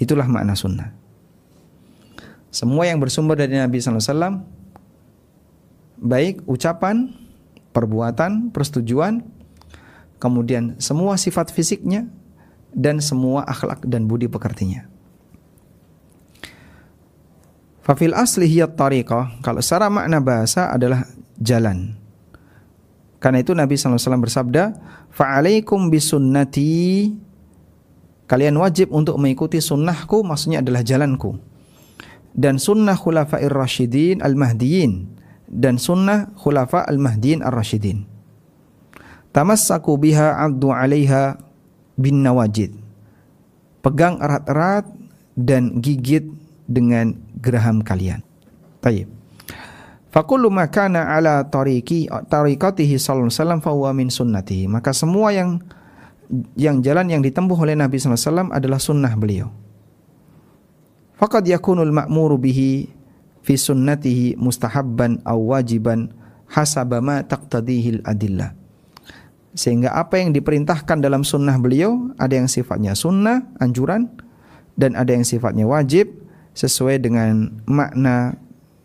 Itulah 0.00 0.24
makna 0.24 0.56
sunnah. 0.56 0.96
Semua 2.50 2.88
yang 2.88 2.98
bersumber 2.98 3.38
dari 3.38 3.54
Nabi 3.54 3.78
sallallahu 3.78 4.02
alaihi 4.02 4.10
wasallam 4.10 4.34
baik 6.00 6.34
ucapan, 6.50 7.14
perbuatan, 7.70 8.50
persetujuan, 8.50 9.22
kemudian 10.18 10.74
semua 10.82 11.14
sifat 11.14 11.54
fisiknya 11.54 12.10
dan 12.74 12.98
semua 12.98 13.46
akhlak 13.46 13.86
dan 13.86 14.10
budi 14.10 14.26
pekertinya. 14.26 14.89
Fafil 17.90 18.14
asli 18.14 18.46
hiya 18.46 18.70
tariqah, 18.70 19.42
kalau 19.42 19.58
secara 19.58 19.90
makna 19.90 20.22
bahasa 20.22 20.70
adalah 20.70 21.10
jalan. 21.42 21.98
Karena 23.18 23.42
itu 23.42 23.50
Nabi 23.50 23.74
SAW 23.74 23.98
bersabda, 23.98 24.78
"Fa'alaikum 25.10 25.90
bisunnati." 25.90 27.10
Kalian 28.30 28.54
wajib 28.62 28.94
untuk 28.94 29.18
mengikuti 29.18 29.58
sunnahku, 29.58 30.22
maksudnya 30.22 30.62
adalah 30.62 30.86
jalanku. 30.86 31.34
Dan 32.30 32.62
sunnah 32.62 32.94
khulafair 32.94 33.50
rasyidin 33.50 34.22
al-mahdiyin. 34.22 35.10
Dan 35.50 35.74
sunnah 35.82 36.30
khulafa 36.38 36.86
al-mahdiyin 36.86 37.42
ar-rasyidin. 37.42 38.06
Tamassaku 39.34 39.98
biha 39.98 40.38
abdu 40.38 40.70
alaiha 40.70 41.42
bin 41.98 42.22
nawajid. 42.22 42.70
Pegang 43.82 44.22
erat-erat 44.22 44.86
dan 45.34 45.82
gigit 45.82 46.30
dengan 46.70 47.18
geraham 47.42 47.82
kalian. 47.82 48.22
Tayyib. 48.78 49.10
Fakullu 50.10 50.50
ma 50.50 50.70
kana 50.70 51.10
ala 51.14 51.42
tariqi 51.46 52.06
tariqatihi 52.06 52.98
sallallahu 52.98 53.30
alaihi 53.30 53.38
wasallam 53.38 53.60
fa 53.62 53.70
huwa 53.74 53.90
min 53.94 54.08
sunnatihi. 54.10 54.70
Maka 54.70 54.94
semua 54.94 55.34
yang 55.34 55.58
yang 56.54 56.78
jalan 56.78 57.10
yang 57.10 57.22
ditempuh 57.26 57.58
oleh 57.58 57.74
Nabi 57.74 57.98
wasallam 57.98 58.54
adalah 58.54 58.78
sunnah 58.78 59.10
beliau. 59.18 59.50
Faqad 61.18 61.46
yakunul 61.46 61.90
ma'muru 61.90 62.38
bihi 62.38 62.86
fi 63.42 63.54
sunnatihi 63.54 64.38
mustahabban 64.38 65.20
aw 65.26 65.36
wajiban 65.36 66.10
hasaba 66.50 66.98
ma 67.02 67.22
taqtadihil 67.22 68.02
adillah. 68.06 68.54
Sehingga 69.54 69.94
apa 69.94 70.22
yang 70.22 70.30
diperintahkan 70.30 71.02
dalam 71.02 71.26
sunnah 71.26 71.58
beliau 71.58 72.14
ada 72.18 72.38
yang 72.38 72.46
sifatnya 72.46 72.94
sunnah, 72.94 73.46
anjuran, 73.58 74.06
dan 74.78 74.94
ada 74.94 75.10
yang 75.10 75.26
sifatnya 75.26 75.66
wajib 75.66 76.08
sesuai 76.60 77.00
dengan 77.00 77.64
makna 77.64 78.36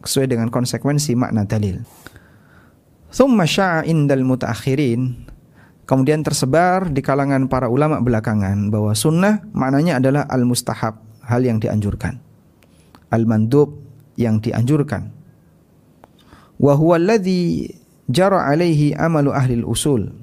sesuai 0.08 0.32
dengan 0.32 0.48
konsekuensi 0.48 1.12
makna 1.20 1.44
dalil. 1.44 1.84
Thumma 3.12 3.44
sya'a 3.44 3.84
indal 3.84 4.24
mutaakhirin 4.24 5.28
kemudian 5.84 6.24
tersebar 6.24 6.88
di 6.88 7.04
kalangan 7.04 7.52
para 7.52 7.68
ulama 7.68 8.00
belakangan 8.00 8.72
bahwa 8.72 8.96
sunnah 8.96 9.44
maknanya 9.52 10.00
adalah 10.00 10.24
al-mustahab, 10.32 11.04
hal 11.28 11.42
yang 11.44 11.60
dianjurkan. 11.60 12.22
Al-mandub 13.12 13.76
yang 14.16 14.40
dianjurkan. 14.40 15.12
Wa 16.56 16.80
huwa 16.80 16.96
alladhi 16.96 17.76
jara 18.08 18.48
alaihi 18.48 18.96
amalu 18.96 19.36
ahli 19.36 19.60
usul 19.66 20.16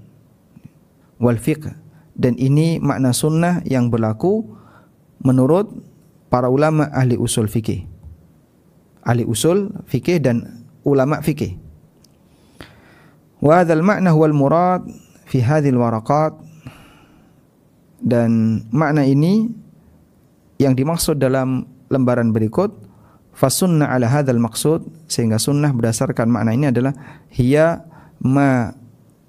wal 1.21 1.37
fiqh 1.37 1.69
dan 2.17 2.35
ini 2.41 2.81
makna 2.81 3.13
sunnah 3.13 3.61
yang 3.69 3.93
berlaku 3.93 4.45
menurut 5.21 5.92
para 6.33 6.49
ulama 6.49 6.89
ahli 6.97 7.21
usul 7.21 7.45
fikih 7.45 7.93
ahli 9.03 9.27
usul 9.27 9.71
fikih 9.91 10.23
dan 10.23 10.67
ulama 10.87 11.21
fikih. 11.23 11.59
Wa 13.43 13.63
hadzal 13.63 13.83
ma'na 13.83 14.15
huwal 14.15 14.35
murad 14.35 14.87
fi 15.27 15.43
hadhil 15.43 15.79
waraqat. 15.79 16.39
Dan 18.03 18.63
makna 18.75 19.07
ini 19.07 19.47
yang 20.59 20.75
dimaksud 20.75 21.23
dalam 21.23 21.67
lembaran 21.87 22.35
berikut 22.35 22.75
fasunna 23.31 23.87
ala 23.95 24.11
hadzal 24.11 24.43
maqsud 24.43 24.83
sehingga 25.07 25.39
sunnah 25.39 25.71
berdasarkan 25.71 26.27
makna 26.27 26.51
ini 26.51 26.67
adalah 26.75 26.95
hiya 27.31 27.87
ma 28.19 28.75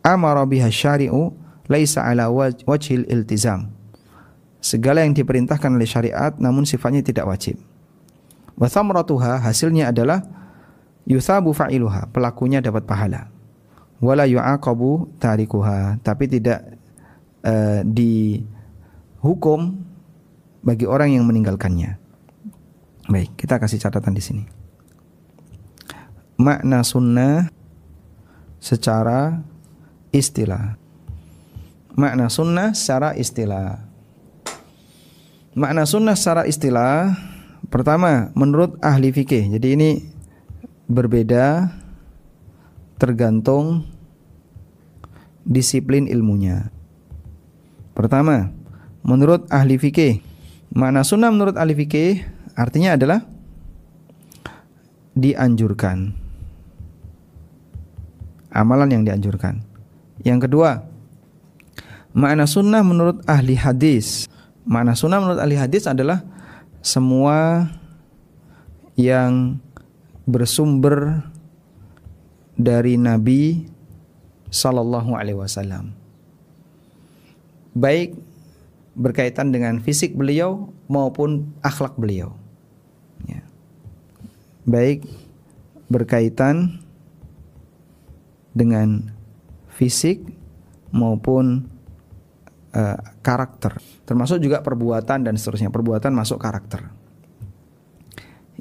amara 0.02 0.42
biha 0.50 0.74
syari'u 0.74 1.38
laisa 1.70 2.02
ala 2.02 2.34
wajhil 2.66 3.06
iltizam 3.06 3.73
segala 4.64 5.04
yang 5.04 5.12
diperintahkan 5.12 5.68
oleh 5.76 5.86
syariat 5.86 6.32
namun 6.40 6.64
sifatnya 6.64 7.04
tidak 7.04 7.28
wajib 7.28 7.60
Wa 8.54 8.70
thamratuha 8.70 9.42
hasilnya 9.42 9.90
adalah 9.90 10.22
yusabu 11.10 11.52
fa'iluha, 11.52 12.10
pelakunya 12.14 12.62
dapat 12.62 12.86
pahala. 12.86 13.30
Wala 14.04 14.28
yu'aqabu 14.30 15.18
tarikuha, 15.18 15.98
tapi 16.04 16.28
tidak 16.28 16.78
uh, 17.48 17.82
dihukum 17.88 19.80
bagi 20.62 20.86
orang 20.86 21.16
yang 21.18 21.26
meninggalkannya. 21.26 21.98
Baik, 23.10 23.36
kita 23.36 23.60
kasih 23.60 23.80
catatan 23.84 24.16
di 24.16 24.24
sini. 24.24 24.44
Makna 26.40 26.84
sunnah 26.84 27.52
secara 28.60 29.44
istilah. 30.12 30.76
Makna 31.96 32.28
sunnah 32.28 32.76
secara 32.76 33.16
istilah. 33.16 33.93
Makna 35.54 35.86
sunnah 35.86 36.18
secara 36.18 36.50
istilah 36.50 37.14
Pertama, 37.74 38.30
menurut 38.38 38.78
ahli 38.86 39.10
fikih. 39.10 39.56
Jadi 39.56 39.68
ini 39.74 39.90
berbeda 40.86 41.74
tergantung 43.02 43.88
disiplin 45.42 46.06
ilmunya. 46.06 46.70
Pertama, 47.98 48.54
menurut 49.02 49.50
ahli 49.50 49.82
fikih, 49.82 50.22
makna 50.70 51.02
sunnah 51.02 51.34
menurut 51.34 51.58
ahli 51.58 51.74
fikih 51.74 52.22
artinya 52.54 52.94
adalah 52.94 53.26
dianjurkan. 55.18 56.14
Amalan 58.54 59.02
yang 59.02 59.04
dianjurkan. 59.08 59.66
Yang 60.22 60.46
kedua, 60.46 60.86
makna 62.14 62.46
sunnah 62.46 62.86
menurut 62.86 63.26
ahli 63.26 63.58
hadis. 63.58 64.30
Makna 64.64 64.96
sunnah 64.96 65.20
menurut 65.20 65.40
ahli 65.44 65.60
hadis 65.60 65.84
adalah 65.86 66.24
semua 66.80 67.68
yang 68.96 69.60
bersumber 70.24 71.24
dari 72.56 72.96
Nabi 72.96 73.68
Sallallahu 74.54 75.18
Alaihi 75.18 75.40
Wasallam, 75.40 75.92
baik 77.74 78.14
berkaitan 78.94 79.50
dengan 79.50 79.82
fisik 79.82 80.14
beliau 80.14 80.70
maupun 80.86 81.50
akhlak 81.66 81.98
beliau, 81.98 82.38
ya. 83.26 83.42
baik 84.70 85.10
berkaitan 85.90 86.78
dengan 88.54 89.10
fisik 89.74 90.22
maupun 90.94 91.73
uh, 92.74 92.98
karakter, 93.22 93.78
termasuk 94.04 94.42
juga 94.42 94.60
perbuatan 94.66 95.30
dan 95.30 95.34
seterusnya. 95.38 95.70
Perbuatan 95.70 96.12
masuk 96.12 96.42
karakter. 96.42 96.90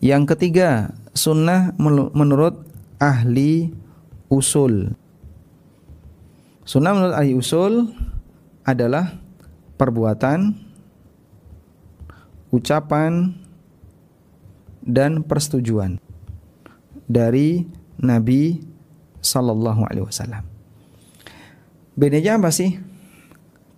Yang 0.02 0.34
ketiga, 0.34 0.92
sunnah 1.16 1.74
menurut 1.78 2.66
ahli 3.00 3.72
usul. 4.30 4.94
Sunnah 6.62 6.92
menurut 6.94 7.14
ahli 7.14 7.32
usul 7.34 7.90
adalah 8.62 9.18
perbuatan, 9.78 10.54
ucapan, 12.54 13.34
dan 14.82 15.22
persetujuan 15.22 16.02
dari 17.06 17.62
Nabi 18.02 18.58
Sallallahu 19.22 19.86
Alaihi 19.86 20.06
Wasallam. 20.06 20.42
Bedanya 21.94 22.42
apa 22.42 22.50
sih? 22.50 22.74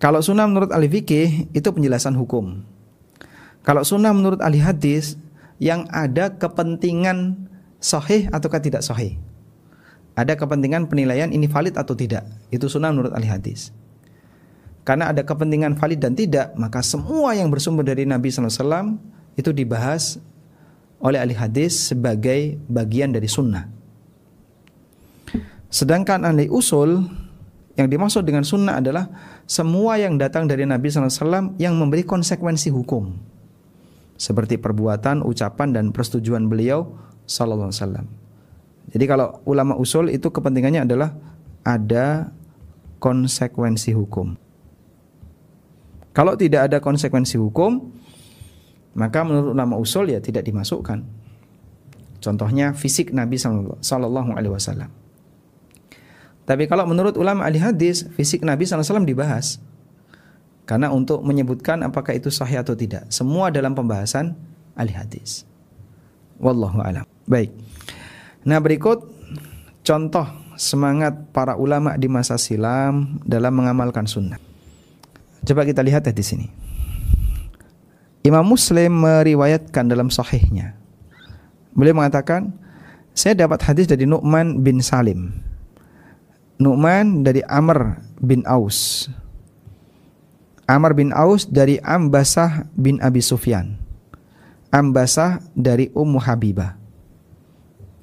Kalau 0.05 0.21
sunnah 0.21 0.45
menurut 0.45 0.69
ahli 0.69 0.85
fikih 0.85 1.49
itu 1.49 1.65
penjelasan 1.65 2.13
hukum. 2.13 2.61
Kalau 3.65 3.81
sunnah 3.81 4.13
menurut 4.13 4.37
ahli 4.37 4.61
hadis 4.61 5.17
yang 5.57 5.89
ada 5.89 6.29
kepentingan 6.29 7.49
sahih 7.81 8.29
ataukah 8.29 8.61
tidak 8.61 8.85
sahih. 8.85 9.17
Ada 10.13 10.37
kepentingan 10.37 10.93
penilaian 10.93 11.33
ini 11.33 11.49
valid 11.49 11.73
atau 11.73 11.97
tidak. 11.97 12.21
Itu 12.53 12.69
sunnah 12.69 12.93
menurut 12.93 13.17
ahli 13.17 13.25
hadis. 13.25 13.73
Karena 14.85 15.09
ada 15.09 15.25
kepentingan 15.25 15.73
valid 15.73 15.97
dan 15.97 16.13
tidak, 16.13 16.53
maka 16.53 16.85
semua 16.85 17.33
yang 17.33 17.49
bersumber 17.49 17.81
dari 17.81 18.05
Nabi 18.05 18.29
SAW 18.29 19.01
itu 19.33 19.49
dibahas 19.49 20.21
oleh 21.01 21.17
ahli 21.17 21.33
hadis 21.33 21.89
sebagai 21.89 22.61
bagian 22.69 23.09
dari 23.09 23.25
sunnah. 23.25 23.65
Sedangkan 25.73 26.29
ahli 26.29 26.45
usul 26.45 27.01
yang 27.73 27.89
dimaksud 27.89 28.21
dengan 28.21 28.45
sunnah 28.45 28.77
adalah 28.77 29.34
semua 29.45 30.01
yang 30.01 30.17
datang 30.17 30.49
dari 30.49 30.65
Nabi 30.65 30.89
SAW 30.89 31.53
yang 31.61 31.77
memberi 31.77 32.01
konsekuensi 32.01 32.73
hukum 32.73 33.13
seperti 34.17 34.57
perbuatan, 34.57 35.21
ucapan 35.21 35.69
dan 35.75 35.85
persetujuan 35.93 36.49
beliau 36.49 36.97
Sallallahu 37.29 37.69
Alaihi 37.69 37.81
Wasallam. 37.81 38.05
Jadi 38.89 39.05
kalau 39.05 39.43
ulama 39.45 39.75
usul 39.77 40.13
itu 40.13 40.31
kepentingannya 40.31 40.87
adalah 40.87 41.13
ada 41.65 42.31
konsekuensi 42.97 43.91
hukum. 43.91 44.39
Kalau 46.15 46.33
tidak 46.39 46.71
ada 46.71 46.77
konsekuensi 46.79 47.35
hukum, 47.35 47.91
maka 48.95 49.27
menurut 49.27 49.51
ulama 49.51 49.75
usul 49.75 50.15
ya 50.15 50.23
tidak 50.23 50.47
dimasukkan. 50.47 51.03
Contohnya 52.23 52.71
fisik 52.71 53.11
Nabi 53.11 53.35
Sallallahu 53.37 54.31
Alaihi 54.33 54.53
Wasallam. 54.55 55.04
Tapi 56.45 56.69
kalau 56.69 56.85
menurut 56.85 57.17
ulama 57.17 57.45
ahli 57.49 57.57
hadis, 57.57 58.05
fisik 58.13 58.45
Nabi 58.45 58.69
SAW 58.69 59.01
dibahas. 59.01 59.57
Karena 60.65 60.89
untuk 60.93 61.21
menyebutkan 61.21 61.81
apakah 61.85 62.13
itu 62.13 62.29
sahih 62.29 62.61
atau 62.61 62.73
tidak. 62.73 63.05
Semua 63.09 63.49
dalam 63.53 63.73
pembahasan 63.73 64.37
ahli 64.77 64.93
hadis. 64.93 65.45
Wallahu 66.37 66.81
alam. 66.81 67.05
Baik. 67.25 67.53
Nah 68.45 68.61
berikut 68.61 69.05
contoh 69.81 70.25
semangat 70.57 71.33
para 71.33 71.57
ulama 71.57 71.97
di 71.97 72.09
masa 72.09 72.37
silam 72.37 73.21
dalam 73.25 73.53
mengamalkan 73.53 74.05
sunnah. 74.05 74.41
Coba 75.45 75.65
kita 75.65 75.85
lihat 75.85 76.09
di 76.09 76.25
sini. 76.25 76.47
Imam 78.25 78.41
Muslim 78.41 79.05
meriwayatkan 79.05 79.85
dalam 79.85 80.09
sahihnya. 80.09 80.73
Beliau 81.77 81.93
mengatakan, 81.93 82.57
saya 83.13 83.37
dapat 83.37 83.61
hadis 83.69 83.85
dari 83.85 84.09
Nu'man 84.09 84.65
bin 84.65 84.81
Salim. 84.81 85.29
Nu'man 86.55 87.27
dari 87.27 87.43
Amr 87.51 87.99
bin 88.23 88.47
Aus. 88.47 89.11
Amr 90.65 90.95
bin 90.95 91.11
Aus 91.11 91.45
dari 91.45 91.77
Ambasah 91.83 92.65
bin 92.79 92.97
Abi 93.03 93.19
Sufyan. 93.19 93.75
Ambasah 94.71 95.43
dari 95.51 95.91
Ummu 95.91 96.17
Habibah. 96.17 96.79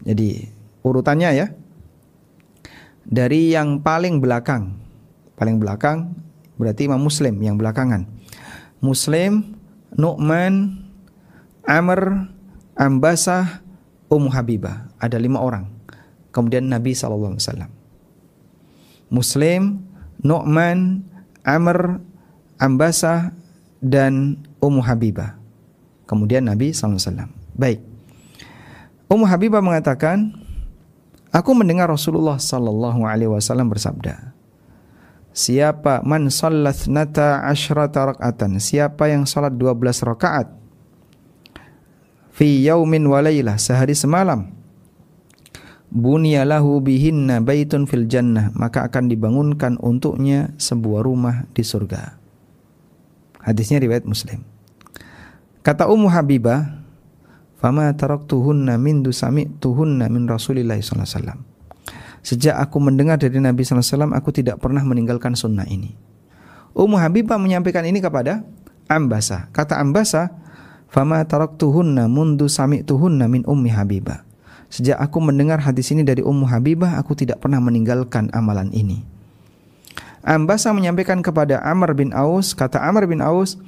Jadi 0.04 0.46
urutannya 0.84 1.30
ya. 1.32 1.46
Dari 3.02 3.56
yang 3.56 3.80
paling 3.80 4.20
belakang. 4.20 4.78
Paling 5.34 5.56
belakang 5.58 6.12
berarti 6.60 6.86
Imam 6.86 7.02
Muslim 7.02 7.40
yang 7.42 7.56
belakangan. 7.58 8.06
Muslim, 8.78 9.58
Nu'man, 9.96 10.84
Amr, 11.64 12.28
Ambasah, 12.76 13.64
Ummu 14.12 14.28
Habibah. 14.28 14.92
Ada 15.00 15.16
lima 15.16 15.40
orang. 15.40 15.72
Kemudian 16.30 16.68
Nabi 16.68 16.92
SAW. 16.92 17.81
Muslim, 19.12 19.84
Nu'man, 20.24 21.04
Amr, 21.44 22.00
Ambasah, 22.56 23.36
dan 23.84 24.40
Ummu 24.64 24.80
Habibah. 24.80 25.36
Kemudian 26.08 26.48
Nabi 26.48 26.72
SAW. 26.72 27.28
Baik. 27.52 27.84
Ummu 29.12 29.28
Habibah 29.28 29.60
mengatakan, 29.60 30.32
Aku 31.32 31.52
mendengar 31.52 31.88
Rasulullah 31.88 32.36
sallallahu 32.40 33.04
alaihi 33.04 33.28
wasallam 33.28 33.68
bersabda, 33.68 34.32
Siapa 35.32 36.04
man 36.04 36.28
sallat 36.28 36.84
nata 36.92 37.40
asyrata 37.48 38.12
raka'atan, 38.12 38.60
siapa 38.60 39.08
yang 39.08 39.24
salat 39.24 39.56
12 39.56 39.80
rakaat 40.04 40.52
fi 42.36 42.64
yaumin 42.64 43.04
wa 43.08 43.20
laylah, 43.24 43.56
sehari 43.56 43.96
semalam, 43.96 44.52
bunyalahu 45.92 46.80
bihinna 46.80 47.44
baitun 47.44 47.84
fil 47.84 48.08
jannah, 48.08 48.48
maka 48.56 48.88
akan 48.88 49.12
dibangunkan 49.12 49.76
untuknya 49.76 50.56
sebuah 50.56 51.04
rumah 51.04 51.44
di 51.52 51.60
surga. 51.60 52.16
Hadisnya 53.44 53.76
riwayat 53.82 54.08
Muslim. 54.08 54.40
Kata 55.60 55.86
Ummu 55.86 56.08
Habibah, 56.08 56.82
Fama 57.62 57.94
taraktuhunna 57.94 58.74
min 58.74 59.06
dusami 59.06 59.46
tuhunna 59.46 60.10
min 60.10 60.26
Rasulillah 60.26 60.74
sallallahu 60.82 61.06
alaihi 61.06 61.14
wasallam. 61.14 61.40
Sejak 62.18 62.58
aku 62.58 62.82
mendengar 62.82 63.22
dari 63.22 63.38
Nabi 63.38 63.62
sallallahu 63.62 63.86
alaihi 63.86 63.94
wasallam, 63.94 64.12
aku 64.18 64.30
tidak 64.34 64.58
pernah 64.58 64.82
meninggalkan 64.82 65.38
sunnah 65.38 65.62
ini. 65.70 65.94
Ummu 66.74 66.98
Habibah 66.98 67.38
menyampaikan 67.38 67.86
ini 67.86 68.02
kepada 68.02 68.42
Ambasa. 68.90 69.46
Kata 69.54 69.78
Ambasa, 69.78 70.34
"Fama 70.90 71.22
taraktuhunna 71.22 72.10
mundu 72.10 72.50
sami'tuhunna 72.50 73.30
min 73.30 73.46
Ummi 73.46 73.70
Habibah." 73.70 74.26
Sejak 74.72 74.96
aku 74.96 75.20
mendengar 75.20 75.60
hadis 75.60 75.92
ini 75.92 76.00
dari 76.00 76.24
Ummu 76.24 76.48
Habibah, 76.48 76.96
aku 76.96 77.12
tidak 77.12 77.44
pernah 77.44 77.60
meninggalkan 77.60 78.32
amalan 78.32 78.72
ini. 78.72 79.04
Ambasa 80.24 80.72
menyampaikan 80.72 81.20
kepada 81.20 81.60
Amr 81.60 81.92
bin 81.92 82.16
Aus, 82.16 82.56
kata 82.56 82.80
Amr 82.80 83.04
bin 83.04 83.20
Aus, 83.20 83.60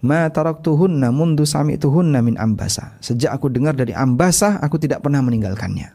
Ma 0.00 0.28
taraktuhunna 0.32 1.12
mundu 1.12 1.44
sami'tuhunna 1.44 2.24
min 2.24 2.40
ambasa. 2.40 2.96
Sejak 3.04 3.36
aku 3.36 3.52
dengar 3.52 3.76
dari 3.76 3.92
ambasa, 3.92 4.56
aku 4.64 4.80
tidak 4.80 5.04
pernah 5.04 5.20
meninggalkannya. 5.20 5.92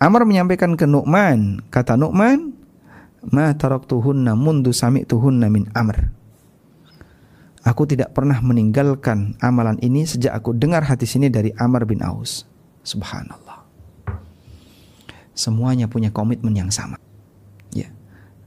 Amr 0.00 0.24
menyampaikan 0.24 0.72
ke 0.80 0.88
Nu'man, 0.88 1.60
kata 1.68 2.00
Nu'man, 2.00 2.56
Ma 3.28 3.52
taraktuhunna 3.52 4.32
mundu 4.32 4.72
sami'tuhunna 4.72 5.52
min 5.52 5.68
amr. 5.76 6.08
Aku 7.68 7.84
tidak 7.84 8.16
pernah 8.16 8.40
meninggalkan 8.40 9.36
amalan 9.44 9.76
ini 9.84 10.08
sejak 10.08 10.32
aku 10.32 10.56
dengar 10.56 10.88
hadis 10.88 11.12
ini 11.20 11.28
dari 11.28 11.52
Amr 11.60 11.84
bin 11.84 12.00
Aus. 12.00 12.49
Subhanallah. 12.90 13.62
Semuanya 15.38 15.86
punya 15.86 16.10
komitmen 16.10 16.58
yang 16.58 16.74
sama. 16.74 16.98
Ya. 17.70 17.94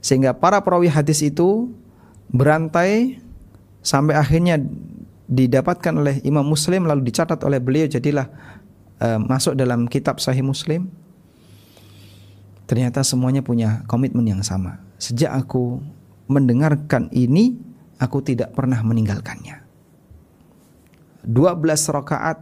Sehingga 0.04 0.36
para 0.36 0.60
perawi 0.60 0.92
hadis 0.92 1.24
itu 1.24 1.72
berantai 2.28 3.24
sampai 3.80 4.20
akhirnya 4.20 4.60
didapatkan 5.24 5.96
oleh 5.96 6.20
Imam 6.28 6.44
Muslim 6.44 6.84
lalu 6.84 7.08
dicatat 7.08 7.40
oleh 7.40 7.56
beliau 7.56 7.88
jadilah 7.88 8.28
uh, 9.00 9.16
masuk 9.16 9.56
dalam 9.56 9.88
kitab 9.88 10.20
Sahih 10.20 10.44
Muslim. 10.44 10.92
Ternyata 12.68 13.00
semuanya 13.00 13.40
punya 13.40 13.84
komitmen 13.88 14.28
yang 14.28 14.44
sama. 14.44 14.80
Sejak 15.00 15.32
aku 15.32 15.80
mendengarkan 16.28 17.12
ini, 17.12 17.60
aku 18.00 18.24
tidak 18.24 18.56
pernah 18.56 18.80
meninggalkannya. 18.80 19.60
12 21.24 21.96
rakaat 21.96 22.40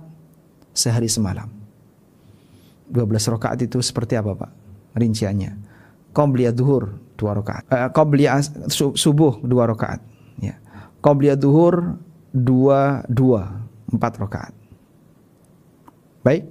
sehari 0.75 1.11
semalam. 1.11 1.62
12 2.93 3.33
rakaat 3.33 3.59
itu 3.65 3.81
seperti 3.81 4.21
apa, 4.21 4.37
Pak? 4.37 4.51
Rinciannya. 4.95 5.57
Qobliyah 6.13 6.53
duhur 6.53 7.01
2 7.17 7.39
rakaat. 7.41 7.65
Uh, 7.73 7.89
Qobliyah 7.89 8.45
subuh 8.95 9.41
2 9.41 9.49
rakaat 9.49 10.13
Qobliyah 11.03 11.35
duhur 11.35 11.99
dua 12.31 13.03
dua 13.11 13.59
empat 13.91 14.23
rakaat. 14.23 14.55
Baik. 16.23 16.47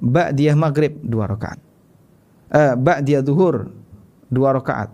Ba'diyah 0.00 0.56
maghrib 0.56 0.96
dua 1.04 1.28
rakaat. 1.28 1.60
Eh, 2.48 2.72
ba'diyah 2.72 3.20
duhur 3.20 3.68
dua 4.32 4.56
rakaat. 4.56 4.88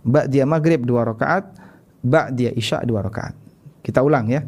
Ba'diyah 0.00 0.48
maghrib 0.48 0.80
dua 0.88 1.04
rakaat. 1.04 1.52
Ba'diyah 2.00 2.56
isya 2.56 2.80
dua 2.88 3.04
rakaat. 3.04 3.36
Kita 3.84 4.00
ulang 4.00 4.32
ya. 4.32 4.40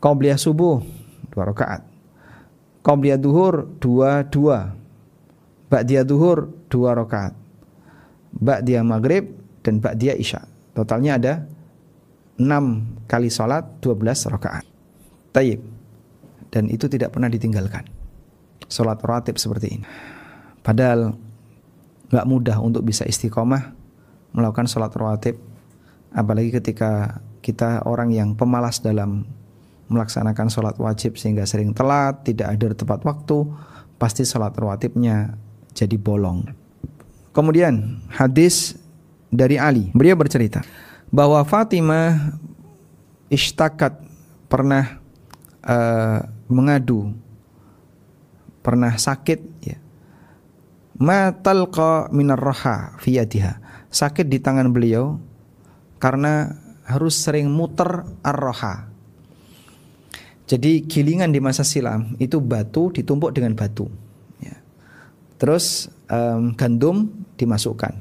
Qobliyah 0.00 0.40
subuh 0.40 0.80
dua 1.28 1.52
rakaat. 1.52 1.84
Qobliyah 2.82 3.18
duhur 3.18 3.70
dua 3.78 4.26
dua. 4.26 4.74
Ba'diyah 5.70 6.04
duhur 6.04 6.52
dua 6.68 6.92
rakaat. 6.98 7.32
Ba'diyah 8.36 8.84
maghrib 8.84 9.32
dan 9.62 9.78
ba'diyah 9.78 10.18
isya. 10.18 10.44
Totalnya 10.74 11.16
ada 11.16 11.34
6 12.40 13.06
kali 13.06 13.28
sholat 13.28 13.64
12 13.84 14.32
rakaat. 14.32 14.64
Taib. 15.32 15.60
Dan 16.52 16.68
itu 16.68 16.88
tidak 16.88 17.16
pernah 17.16 17.32
ditinggalkan. 17.32 17.88
Sholat 18.68 19.00
rawatib 19.00 19.40
seperti 19.40 19.80
ini. 19.80 19.86
Padahal 20.60 21.16
nggak 22.12 22.26
mudah 22.28 22.56
untuk 22.60 22.84
bisa 22.84 23.08
istiqomah 23.08 23.72
melakukan 24.36 24.68
sholat 24.68 24.92
rawatib. 24.92 25.40
Apalagi 26.12 26.52
ketika 26.52 27.20
kita 27.40 27.84
orang 27.88 28.12
yang 28.12 28.36
pemalas 28.36 28.84
dalam 28.84 29.24
melaksanakan 29.90 30.48
sholat 30.52 30.76
wajib 30.78 31.18
sehingga 31.18 31.46
sering 31.48 31.74
telat, 31.74 32.22
tidak 32.22 32.54
ada 32.54 32.74
tepat 32.74 33.00
waktu, 33.02 33.48
pasti 33.98 34.22
sholat 34.22 34.54
rawatibnya 34.54 35.34
jadi 35.72 35.96
bolong. 35.96 36.46
Kemudian 37.32 38.04
hadis 38.12 38.76
dari 39.32 39.56
Ali, 39.56 39.88
beliau 39.96 40.20
bercerita, 40.20 40.60
bahwa 41.08 41.40
Fatimah 41.48 42.36
istakat 43.32 43.96
pernah 44.52 45.00
uh, 45.64 46.20
mengadu 46.52 47.16
pernah 48.60 48.94
sakit 48.94 49.40
ya. 49.64 49.80
Ma 51.00 51.32
talqa 51.32 52.12
minar 52.12 52.38
raha 52.38 53.00
fi 53.00 53.16
yadiha. 53.16 53.58
Sakit 53.88 54.28
di 54.28 54.38
tangan 54.38 54.70
beliau 54.70 55.16
karena 55.96 56.52
harus 56.84 57.16
sering 57.16 57.48
muter 57.48 58.04
ar-raha 58.20 58.91
jadi 60.46 60.82
gilingan 60.84 61.30
di 61.30 61.38
masa 61.38 61.62
silam 61.62 62.14
itu 62.18 62.42
batu 62.42 62.90
ditumpuk 62.90 63.32
dengan 63.32 63.54
batu 63.54 63.86
ya. 64.42 64.56
terus 65.38 65.88
um, 66.10 66.52
gandum 66.58 67.10
dimasukkan 67.38 67.94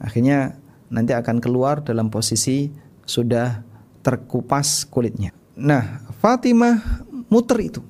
akhirnya 0.00 0.60
nanti 0.90 1.14
akan 1.14 1.38
keluar 1.38 1.80
dalam 1.86 2.10
posisi 2.10 2.68
sudah 3.06 3.62
terkupas 4.02 4.86
kulitnya. 4.86 5.30
Nah, 5.54 6.04
Fatimah 6.18 7.04
muter 7.30 7.58
itu. 7.62 7.80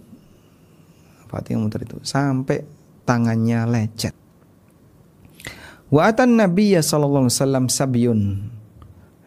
Fatimah 1.30 1.60
muter 1.66 1.86
itu 1.86 1.96
sampai 2.04 2.62
tangannya 3.08 3.66
lecet. 3.66 4.14
Wa 5.90 6.06
atan 6.06 6.38
Nabiya 6.38 6.86
sallallahu 6.86 7.26
alaihi 7.26 7.34
wasallam 7.34 7.66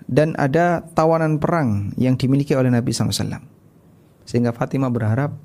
dan 0.08 0.36
ada 0.40 0.84
tawanan 0.96 1.40
perang 1.40 1.92
yang 2.00 2.16
dimiliki 2.16 2.56
oleh 2.56 2.72
Nabi 2.72 2.96
SAW. 2.96 3.53
Sehingga 4.24 4.56
Fatimah 4.56 4.90
berharap 4.90 5.36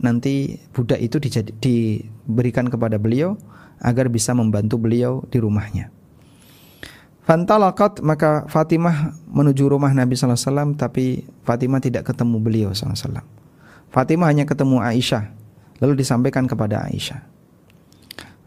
nanti 0.00 0.58
budak 0.72 0.98
itu 0.98 1.20
dijadi, 1.20 1.52
diberikan 1.60 2.66
kepada 2.66 2.96
beliau 2.96 3.36
agar 3.80 4.08
bisa 4.08 4.32
membantu 4.32 4.76
beliau 4.80 5.24
di 5.28 5.38
rumahnya. 5.40 5.92
Fantalakat 7.24 8.02
maka 8.02 8.48
Fatimah 8.50 9.14
menuju 9.30 9.70
rumah 9.70 9.94
Nabi 9.94 10.18
SAW 10.18 10.74
tapi 10.74 11.22
Fatimah 11.46 11.78
tidak 11.78 12.10
ketemu 12.10 12.36
beliau 12.42 12.70
SAW. 12.74 13.22
Fatimah 13.92 14.26
hanya 14.30 14.48
ketemu 14.48 14.82
Aisyah 14.82 15.30
lalu 15.78 16.00
disampaikan 16.00 16.50
kepada 16.50 16.86
Aisyah. 16.86 17.30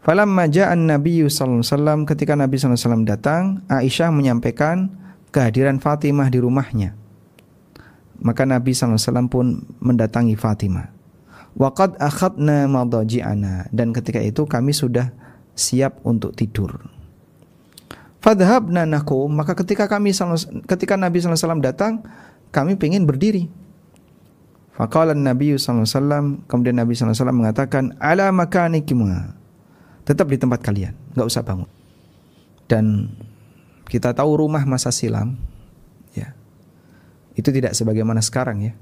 Falamma 0.04 0.44
ja'an 0.52 0.84
Nabi 0.84 1.24
wasallam 1.24 2.04
ketika 2.04 2.36
Nabi 2.36 2.60
wasallam 2.60 3.08
datang, 3.08 3.64
Aisyah 3.72 4.12
menyampaikan 4.12 4.92
kehadiran 5.32 5.80
Fatimah 5.80 6.28
di 6.28 6.44
rumahnya. 6.44 6.92
Maka 8.24 8.48
Nabi 8.48 8.72
wasallam 8.72 9.28
pun 9.28 9.68
mendatangi 9.84 10.32
Fatimah. 10.32 10.88
Waqad 11.54 12.00
akhadna 12.00 12.66
madaji'ana 12.66 13.70
dan 13.70 13.92
ketika 13.94 14.18
itu 14.18 14.48
kami 14.48 14.72
sudah 14.72 15.12
siap 15.54 16.02
untuk 16.02 16.34
tidur. 16.34 16.82
Fadhabna 18.24 18.88
nakum 18.88 19.28
maka 19.28 19.52
ketika 19.52 19.84
kami 19.84 20.16
ketika 20.64 20.96
Nabi 20.96 21.20
wasallam 21.20 21.60
datang, 21.60 22.00
kami 22.48 22.74
ingin 22.80 23.04
berdiri. 23.04 23.52
Faqala 24.74 25.14
Nabi 25.14 25.54
wasallam 25.54 26.42
kemudian 26.48 26.80
Nabi 26.80 26.96
wasallam 26.96 27.44
mengatakan 27.44 27.94
ala 28.02 28.32
makanikima 28.34 29.36
tetap 30.08 30.26
di 30.32 30.40
tempat 30.40 30.64
kalian, 30.64 30.96
nggak 31.12 31.28
usah 31.28 31.44
bangun. 31.44 31.68
Dan 32.66 33.12
kita 33.86 34.16
tahu 34.16 34.40
rumah 34.40 34.64
masa 34.64 34.88
silam, 34.90 35.36
itu 37.34 37.50
tidak 37.50 37.74
sebagaimana 37.74 38.22
sekarang 38.22 38.70
ya. 38.70 38.72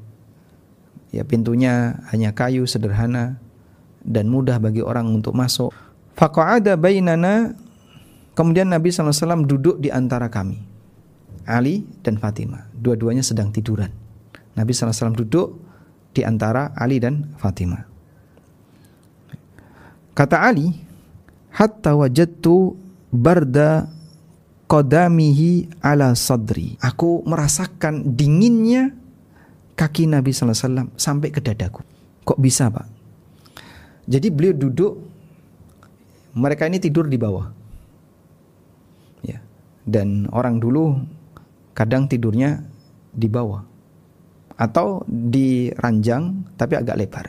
Ya 1.13 1.23
pintunya 1.29 2.01
hanya 2.09 2.33
kayu 2.33 2.65
sederhana 2.65 3.37
dan 4.01 4.33
mudah 4.33 4.57
bagi 4.57 4.81
orang 4.81 5.09
untuk 5.13 5.37
masuk. 5.37 5.73
Faqa'ada 6.17 6.77
bainana 6.77 7.57
Kemudian 8.33 8.73
Nabi 8.73 8.89
SAW 8.89 9.45
duduk 9.45 9.77
di 9.81 9.93
antara 9.93 10.33
kami 10.33 10.57
Ali 11.45 11.85
dan 12.01 12.17
Fatimah 12.17 12.73
Dua-duanya 12.73 13.21
sedang 13.21 13.53
tiduran 13.53 13.93
Nabi 14.57 14.73
SAW 14.73 15.17
duduk 15.17 15.61
di 16.17 16.25
antara 16.25 16.73
Ali 16.77 17.01
dan 17.01 17.33
Fatimah 17.37 17.85
Kata 20.13 20.37
Ali 20.45 20.73
hatta 21.53 21.97
wajadtu 21.97 22.77
barda 23.13 23.89
qadamihi 24.73 25.85
ala 25.85 26.16
sadri. 26.16 26.81
Aku 26.81 27.20
merasakan 27.29 28.16
dinginnya 28.16 28.97
kaki 29.77 30.09
Nabi 30.09 30.33
sallallahu 30.33 30.57
alaihi 30.57 30.64
wasallam 30.64 30.89
sampai 30.97 31.29
ke 31.29 31.45
dadaku. 31.45 31.85
Kok 32.25 32.41
bisa, 32.41 32.73
Pak? 32.73 32.89
Jadi 34.09 34.33
beliau 34.33 34.57
duduk 34.57 34.93
mereka 36.33 36.64
ini 36.64 36.81
tidur 36.81 37.05
di 37.05 37.20
bawah. 37.20 37.53
Ya. 39.20 39.45
Dan 39.85 40.33
orang 40.33 40.57
dulu 40.57 40.97
kadang 41.77 42.09
tidurnya 42.09 42.64
di 43.12 43.29
bawah 43.29 43.61
atau 44.57 45.05
di 45.05 45.68
ranjang 45.77 46.49
tapi 46.57 46.81
agak 46.81 46.97
lebar. 46.97 47.27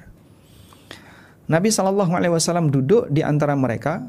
Nabi 1.43 1.67
Shallallahu 1.75 2.13
Alaihi 2.15 2.31
Wasallam 2.31 2.71
duduk 2.71 3.11
di 3.11 3.19
antara 3.19 3.51
mereka, 3.59 3.99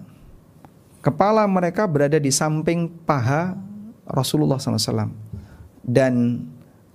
kepala 1.04 1.44
mereka 1.44 1.84
berada 1.84 2.16
di 2.16 2.32
samping 2.32 2.88
paha 3.04 3.52
Rasulullah 4.08 4.56
SAW 4.56 5.12
dan 5.84 6.40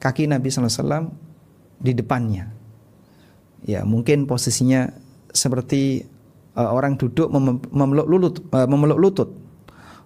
kaki 0.01 0.25
Nabi 0.25 0.49
SAW 0.49 1.13
di 1.77 1.93
depannya. 1.93 2.49
Ya 3.69 3.85
mungkin 3.85 4.25
posisinya 4.25 4.89
seperti 5.29 6.09
uh, 6.57 6.73
orang 6.73 6.97
duduk 6.97 7.29
mem 7.29 7.61
memeluk 7.69 8.07
lutut, 8.09 8.33
uh, 8.49 8.65
memeluk 8.65 8.97
lutut. 8.97 9.29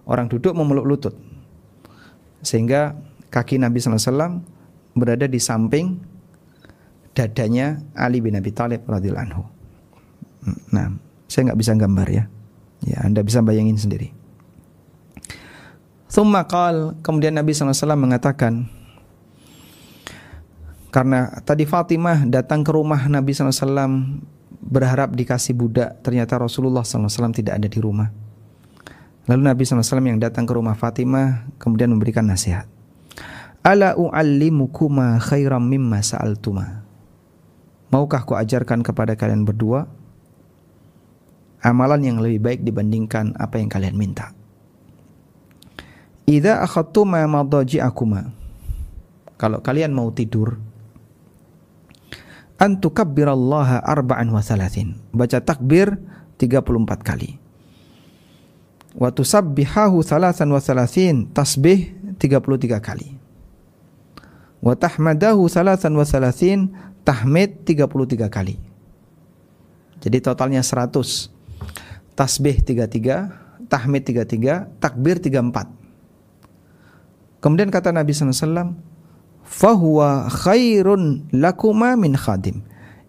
Orang 0.04 0.28
duduk 0.28 0.52
memeluk 0.52 0.84
lutut, 0.84 1.16
sehingga 2.44 2.92
kaki 3.32 3.56
Nabi 3.56 3.80
SAW 3.80 4.44
berada 4.92 5.24
di 5.24 5.40
samping 5.40 5.96
dadanya 7.16 7.80
Ali 7.96 8.20
bin 8.20 8.36
Abi 8.36 8.52
Thalib 8.52 8.84
radhiyallahu 8.84 9.24
anhu. 9.24 9.42
Nah, 10.76 10.92
saya 11.24 11.48
nggak 11.48 11.56
bisa 11.56 11.72
gambar 11.72 12.08
ya. 12.12 12.24
Ya, 12.84 13.00
Anda 13.00 13.24
bisa 13.24 13.40
bayangin 13.40 13.80
sendiri. 13.80 14.12
Thumma 16.12 16.46
qal, 16.46 16.94
kemudian 17.02 17.34
Nabi 17.34 17.50
SAW 17.50 17.74
mengatakan, 17.98 18.70
karena 20.94 21.42
tadi 21.42 21.66
Fatimah 21.66 22.22
datang 22.30 22.62
ke 22.62 22.70
rumah 22.70 23.10
Nabi 23.10 23.34
SAW 23.34 24.22
berharap 24.62 25.10
dikasih 25.10 25.58
budak, 25.58 25.98
ternyata 26.06 26.38
Rasulullah 26.38 26.86
SAW 26.86 27.34
tidak 27.34 27.58
ada 27.58 27.66
di 27.66 27.80
rumah. 27.82 28.14
Lalu 29.26 29.42
Nabi 29.42 29.64
SAW 29.64 30.04
yang 30.04 30.20
datang 30.20 30.44
ke 30.44 30.52
rumah 30.52 30.76
Fatimah 30.78 31.50
kemudian 31.58 31.90
memberikan 31.90 32.28
nasihat. 32.28 32.68
Ala 33.64 33.96
u'allimukuma 33.96 35.16
khairam 35.18 35.64
mimma 35.64 36.04
sa'altuma. 36.04 36.84
Maukah 37.88 38.22
ku 38.28 38.36
ajarkan 38.36 38.84
kepada 38.84 39.16
kalian 39.16 39.48
berdua 39.48 39.88
amalan 41.64 42.04
yang 42.04 42.18
lebih 42.20 42.44
baik 42.44 42.60
dibandingkan 42.60 43.32
apa 43.40 43.56
yang 43.56 43.72
kalian 43.72 43.96
minta. 43.96 44.36
Idza 46.28 46.60
akhadtuma 46.60 47.24
madaji'akuma. 47.24 48.32
Kalau 49.40 49.64
kalian 49.64 49.96
mau 49.96 50.12
tidur, 50.12 50.60
an 52.60 52.78
tukabbirallaha 52.80 53.80
arba'an 53.80 54.28
wa 54.28 54.44
thalathin. 54.44 55.00
Baca 55.10 55.40
takbir 55.40 55.96
34 56.36 57.00
kali. 57.00 57.40
Wa 58.94 59.10
tusabbihahu 59.10 60.06
thalathan 60.06 60.54
wa 60.54 60.62
thalathin. 60.62 61.28
Tasbih 61.34 61.92
33 62.20 62.78
kali. 62.78 63.18
Wa 64.62 64.78
tahmadahu 64.78 65.50
thalathan 65.50 65.92
wa 65.98 66.06
thalathin. 66.06 66.70
Tahmid 67.04 67.68
33 67.68 68.32
kali. 68.32 68.56
Jadi 70.00 70.18
totalnya 70.24 70.64
100 70.64 71.33
tasbih 72.14 72.62
33, 72.62 73.66
tahmid 73.66 74.02
33, 74.06 74.70
takbir 74.78 75.18
34. 75.18 77.42
Kemudian 77.42 77.68
kata 77.68 77.92
Nabi 77.92 78.14
SAW, 78.14 78.72
fahuwa 79.44 80.32
khairun 80.32 81.28
lakuma 81.34 81.98
min 81.98 82.16
khadim. 82.16 82.64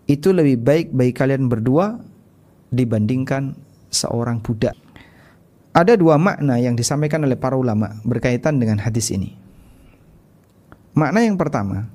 Itu 0.05 0.35
lebih 0.35 0.61
baik 0.61 0.87
bagi 0.93 1.13
kalian 1.15 1.49
berdua 1.49 1.97
dibandingkan 2.69 3.55
seorang 3.89 4.43
budak. 4.43 4.75
Ada 5.75 5.97
dua 5.97 6.19
makna 6.19 6.61
yang 6.61 6.77
disampaikan 6.77 7.25
oleh 7.25 7.35
para 7.35 7.57
ulama 7.57 7.99
berkaitan 8.05 8.61
dengan 8.61 8.79
hadis 8.79 9.11
ini. 9.11 9.35
Makna 10.95 11.27
yang 11.27 11.35
pertama, 11.35 11.91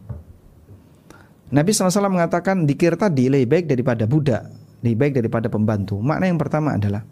Nabi 1.49 1.73
SAW 1.73 2.13
mengatakan 2.13 2.69
dikir 2.69 3.01
tadi 3.01 3.33
lebih 3.33 3.49
baik 3.49 3.67
daripada 3.73 4.05
budak 4.05 4.60
lebih 4.81 4.97
baik 4.97 5.13
daripada 5.21 5.47
pembantu. 5.53 6.01
Makna 6.01 6.29
yang 6.29 6.41
pertama 6.41 6.77
adalah 6.77 7.05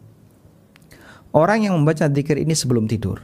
orang 1.33 1.69
yang 1.69 1.75
membaca 1.77 2.09
zikir 2.09 2.41
ini 2.41 2.57
sebelum 2.57 2.89
tidur, 2.89 3.21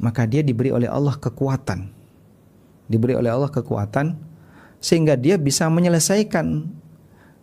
maka 0.00 0.24
dia 0.24 0.44
diberi 0.44 0.72
oleh 0.72 0.88
Allah 0.88 1.16
kekuatan. 1.16 2.00
Diberi 2.90 3.14
oleh 3.14 3.30
Allah 3.30 3.48
kekuatan 3.48 4.18
sehingga 4.82 5.14
dia 5.14 5.38
bisa 5.38 5.68
menyelesaikan 5.70 6.66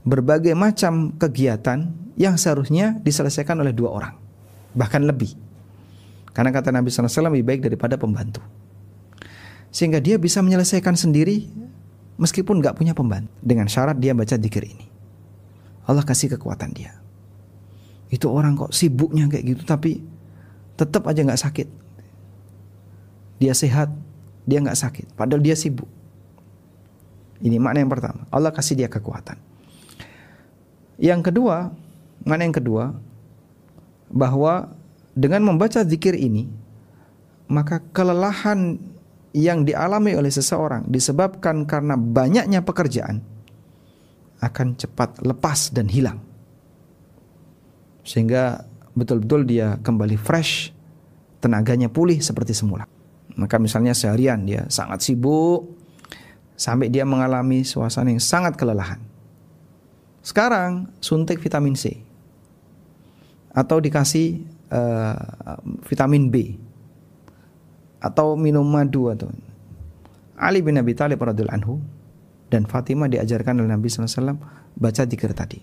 berbagai 0.03 0.51
macam 0.57 1.13
kegiatan 1.15 1.87
yang 2.17 2.35
seharusnya 2.35 2.97
diselesaikan 2.99 3.61
oleh 3.61 3.71
dua 3.71 3.89
orang, 3.93 4.13
bahkan 4.73 5.05
lebih. 5.05 5.37
Karena 6.33 6.53
kata 6.53 6.69
Nabi 6.73 6.89
SAW 6.89 7.29
lebih 7.33 7.45
baik 7.45 7.61
daripada 7.65 7.95
pembantu. 7.97 8.41
Sehingga 9.73 10.01
dia 10.01 10.17
bisa 10.17 10.41
menyelesaikan 10.41 10.97
sendiri 10.97 11.49
meskipun 12.17 12.61
nggak 12.61 12.77
punya 12.77 12.93
pembantu 12.97 13.29
dengan 13.41 13.69
syarat 13.69 13.97
dia 14.01 14.17
baca 14.17 14.35
zikir 14.37 14.65
ini. 14.65 14.86
Allah 15.87 16.03
kasih 16.03 16.35
kekuatan 16.35 16.75
dia. 16.75 16.93
Itu 18.11 18.31
orang 18.31 18.59
kok 18.59 18.75
sibuknya 18.75 19.27
kayak 19.31 19.45
gitu 19.55 19.63
tapi 19.63 20.03
tetap 20.75 21.07
aja 21.07 21.23
nggak 21.23 21.41
sakit. 21.41 21.67
Dia 23.39 23.53
sehat, 23.55 23.89
dia 24.43 24.59
nggak 24.59 24.77
sakit. 24.77 25.07
Padahal 25.15 25.41
dia 25.41 25.55
sibuk. 25.55 25.89
Ini 27.41 27.57
makna 27.61 27.85
yang 27.85 27.91
pertama. 27.91 28.25
Allah 28.33 28.51
kasih 28.51 28.77
dia 28.77 28.89
kekuatan. 28.89 29.37
Yang 30.97 31.29
kedua, 31.29 31.69
makna 32.25 32.49
yang 32.49 32.57
kedua, 32.57 32.97
bahwa 34.09 34.73
dengan 35.13 35.45
membaca 35.45 35.85
zikir 35.85 36.17
ini, 36.17 36.49
maka 37.45 37.79
kelelahan 37.93 38.81
yang 39.37 39.61
dialami 39.61 40.17
oleh 40.17 40.33
seseorang 40.33 40.89
disebabkan 40.89 41.69
karena 41.69 41.93
banyaknya 41.93 42.65
pekerjaan, 42.65 43.21
akan 44.41 44.77
cepat 44.77 45.21
lepas 45.25 45.73
dan 45.73 45.89
hilang. 45.89 46.21
Sehingga 48.05 48.63
betul-betul 48.93 49.43
dia 49.45 49.77
kembali 49.81 50.15
fresh, 50.15 50.71
tenaganya 51.41 51.89
pulih 51.89 52.21
seperti 52.21 52.53
semula. 52.53 52.85
Maka 53.37 53.61
misalnya 53.61 53.93
seharian 53.93 54.41
dia 54.47 54.65
sangat 54.71 55.05
sibuk 55.05 55.69
sampai 56.57 56.89
dia 56.89 57.05
mengalami 57.05 57.61
suasana 57.61 58.09
yang 58.09 58.23
sangat 58.23 58.57
kelelahan. 58.57 58.97
Sekarang 60.25 60.89
suntik 60.97 61.37
vitamin 61.37 61.77
C 61.77 62.01
atau 63.53 63.77
dikasih 63.77 64.43
uh, 64.73 65.57
vitamin 65.85 66.29
B 66.29 66.57
atau 67.97 68.37
minum 68.37 68.65
madu 68.65 69.09
atau 69.09 69.29
Ali 70.37 70.61
bin 70.61 70.77
Abi 70.77 70.93
Thalib 70.93 71.17
anhu 71.25 71.81
dan 72.47 72.63
Fatimah 72.65 73.11
diajarkan 73.11 73.59
oleh 73.63 73.69
Nabi 73.71 73.87
SAW 73.91 74.39
baca 74.77 75.03
dikir 75.03 75.31
tadi. 75.35 75.59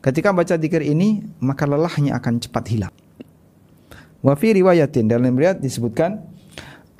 Ketika 0.00 0.32
baca 0.32 0.56
zikir 0.56 0.80
ini, 0.80 1.20
maka 1.44 1.68
lelahnya 1.68 2.16
akan 2.16 2.40
cepat 2.40 2.64
hilang. 2.72 2.94
Wa 4.24 4.32
fi 4.36 4.56
riwayatin 4.56 5.08
dalam 5.08 5.36
riwayat 5.36 5.60
disebutkan 5.60 6.20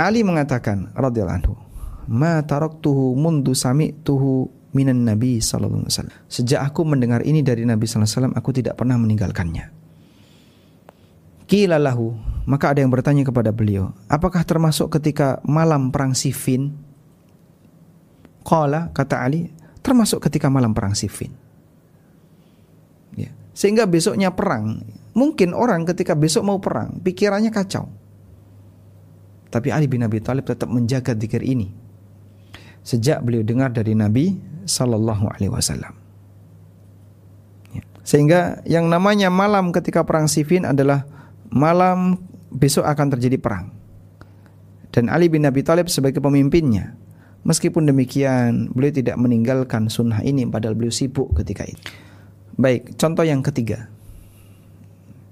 Ali 0.00 0.24
mengatakan 0.24 0.92
radhiyallahu 0.96 1.38
anhu, 1.44 1.54
"Ma 2.08 2.40
taraktuhu 2.40 3.12
mundu 3.16 3.52
sami'tuhu 3.52 4.48
minan 4.72 5.04
Nabi 5.04 5.40
sallallahu 5.40 5.84
alaihi 5.84 5.92
wasallam." 5.92 6.16
Sejak 6.28 6.60
aku 6.64 6.80
mendengar 6.88 7.20
ini 7.24 7.44
dari 7.44 7.68
Nabi 7.68 7.84
sallallahu 7.84 8.08
alaihi 8.08 8.16
wasallam, 8.16 8.34
aku 8.36 8.50
tidak 8.56 8.74
pernah 8.80 8.96
meninggalkannya. 8.96 9.64
Qila 11.44 11.76
lahu, 11.76 12.16
maka 12.48 12.72
ada 12.72 12.80
yang 12.80 12.92
bertanya 12.92 13.24
kepada 13.26 13.52
beliau, 13.52 13.92
apakah 14.08 14.40
termasuk 14.44 14.88
ketika 14.96 15.40
malam 15.44 15.92
perang 15.92 16.16
Siffin? 16.16 16.89
Qala 18.40 18.88
kata 18.92 19.20
Ali, 19.20 19.52
termasuk 19.84 20.24
ketika 20.28 20.48
malam 20.48 20.72
perang 20.72 20.96
Siffin. 20.96 21.32
Ya. 23.16 23.32
Sehingga 23.52 23.84
besoknya 23.84 24.32
perang, 24.32 24.80
mungkin 25.12 25.52
orang 25.52 25.84
ketika 25.84 26.16
besok 26.16 26.46
mau 26.46 26.58
perang, 26.58 27.00
pikirannya 27.04 27.52
kacau. 27.52 27.88
Tapi 29.50 29.68
Ali 29.74 29.90
bin 29.90 30.06
Abi 30.06 30.22
Thalib 30.22 30.46
tetap 30.46 30.70
menjaga 30.70 31.12
zikir 31.18 31.42
ini. 31.42 31.74
Sejak 32.86 33.20
beliau 33.20 33.42
dengar 33.42 33.74
dari 33.74 33.92
Nabi 33.98 34.38
sallallahu 34.64 35.26
alaihi 35.26 35.50
wasallam. 35.50 35.92
Ya. 37.74 37.82
Sehingga 38.06 38.62
yang 38.64 38.86
namanya 38.86 39.28
malam 39.28 39.74
ketika 39.74 40.06
perang 40.06 40.30
Siffin 40.30 40.62
adalah 40.62 41.04
malam 41.50 42.16
besok 42.54 42.86
akan 42.86 43.18
terjadi 43.18 43.36
perang. 43.42 43.74
Dan 44.90 45.10
Ali 45.10 45.26
bin 45.30 45.46
Abi 45.46 45.66
Thalib 45.66 45.90
sebagai 45.90 46.22
pemimpinnya. 46.22 46.94
Meskipun 47.40 47.88
demikian, 47.88 48.68
beliau 48.76 48.92
tidak 48.92 49.16
meninggalkan 49.16 49.88
sunnah 49.88 50.20
ini 50.20 50.44
padahal 50.44 50.76
beliau 50.76 50.92
sibuk 50.92 51.32
ketika 51.40 51.64
itu. 51.64 51.80
Baik, 52.60 53.00
contoh 53.00 53.24
yang 53.24 53.40
ketiga. 53.40 53.88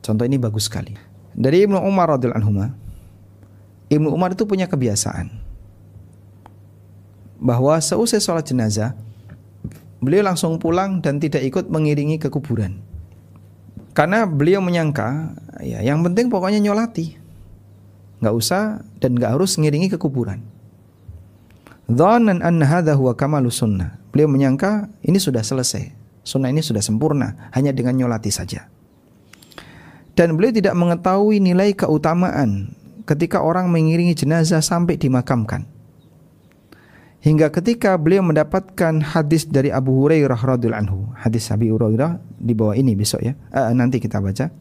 Contoh 0.00 0.24
ini 0.24 0.40
bagus 0.40 0.72
sekali. 0.72 0.96
Dari 1.36 1.68
Ibnu 1.68 1.76
Umar 1.84 2.16
radhiyallahu 2.16 2.40
anhu, 2.40 2.72
Ibnu 3.92 4.08
Umar 4.08 4.32
itu 4.32 4.48
punya 4.48 4.64
kebiasaan 4.64 5.28
bahwa 7.38 7.78
seusai 7.78 8.18
sholat 8.18 8.48
jenazah, 8.48 8.98
beliau 10.02 10.26
langsung 10.26 10.58
pulang 10.58 10.98
dan 10.98 11.22
tidak 11.22 11.46
ikut 11.46 11.70
mengiringi 11.70 12.18
ke 12.18 12.28
kuburan. 12.28 12.82
Karena 13.94 14.26
beliau 14.26 14.62
menyangka, 14.62 15.34
ya 15.62 15.82
yang 15.82 16.02
penting 16.06 16.30
pokoknya 16.30 16.62
nyolati. 16.62 17.18
Nggak 18.18 18.34
usah 18.34 18.82
dan 18.98 19.14
nggak 19.14 19.38
harus 19.38 19.58
ngiringi 19.58 19.90
ke 19.90 19.98
kuburan. 19.98 20.42
Dhanan 21.88 22.44
anna 22.44 22.68
hadha 22.68 22.92
huwa 22.92 23.16
kamalu 23.16 23.48
sunnah. 23.48 23.96
Beliau 24.12 24.28
menyangka 24.28 24.92
ini 25.00 25.16
sudah 25.16 25.40
selesai. 25.40 25.96
Sunnah 26.20 26.52
ini 26.52 26.60
sudah 26.60 26.84
sempurna 26.84 27.48
hanya 27.56 27.72
dengan 27.72 27.96
nyolati 27.96 28.28
saja. 28.28 28.68
Dan 30.12 30.36
beliau 30.36 30.52
tidak 30.52 30.76
mengetahui 30.76 31.40
nilai 31.40 31.72
keutamaan 31.72 32.76
ketika 33.08 33.40
orang 33.40 33.72
mengiringi 33.72 34.12
jenazah 34.12 34.60
sampai 34.60 35.00
dimakamkan. 35.00 35.64
Hingga 37.24 37.50
ketika 37.50 37.96
beliau 37.96 38.20
mendapatkan 38.20 39.00
hadis 39.02 39.48
dari 39.48 39.72
Abu 39.72 40.04
Hurairah 40.04 40.38
radhiyallahu 40.38 40.82
anhu, 40.84 40.98
hadis 41.18 41.48
Abi 41.50 41.72
Hurairah 41.72 42.20
di 42.36 42.52
bawah 42.52 42.76
ini 42.76 42.94
besok 42.94 43.24
ya. 43.24 43.32
Uh, 43.50 43.72
nanti 43.72 43.98
kita 43.98 44.20
baca. 44.20 44.52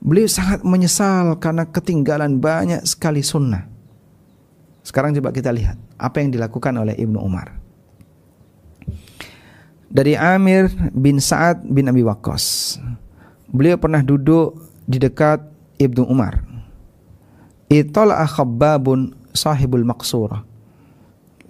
Beliau 0.00 0.26
sangat 0.26 0.64
menyesal 0.64 1.36
karena 1.36 1.68
ketinggalan 1.68 2.40
banyak 2.40 2.82
sekali 2.88 3.20
sunnah. 3.20 3.77
Sekarang 4.88 5.12
coba 5.12 5.36
kita 5.36 5.52
lihat 5.52 5.76
apa 6.00 6.24
yang 6.24 6.32
dilakukan 6.32 6.72
oleh 6.80 6.96
Ibnu 6.96 7.20
Umar. 7.20 7.60
Dari 9.92 10.16
Amir 10.16 10.72
bin 10.96 11.20
Sa'ad 11.20 11.60
bin 11.68 11.92
Abi 11.92 12.00
Waqqas. 12.00 12.76
Beliau 13.52 13.76
pernah 13.76 14.00
duduk 14.00 14.56
di 14.88 14.96
dekat 14.96 15.44
Ibnu 15.76 16.08
Umar. 16.08 16.40
Itala 17.68 18.24
khabbabun 18.24 19.12
sahibul 19.36 19.84
maqsurah. 19.84 20.40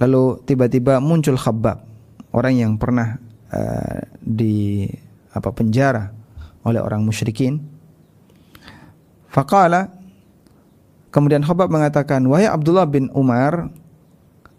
Lalu 0.03 0.43
tiba-tiba 0.43 0.99
muncul 0.99 1.39
Khabbab, 1.39 1.79
orang 2.35 2.55
yang 2.59 2.73
pernah 2.75 3.23
uh, 3.55 4.03
di 4.19 4.87
apa 5.31 5.51
penjara 5.55 6.11
oleh 6.67 6.83
orang 6.83 7.07
musyrikin. 7.07 7.59
Faqala 9.31 9.98
Kemudian 11.09 11.41
Khabbab 11.41 11.73
mengatakan, 11.73 12.21
"Wahai 12.29 12.45
Abdullah 12.45 12.85
bin 12.85 13.09
Umar, 13.17 13.73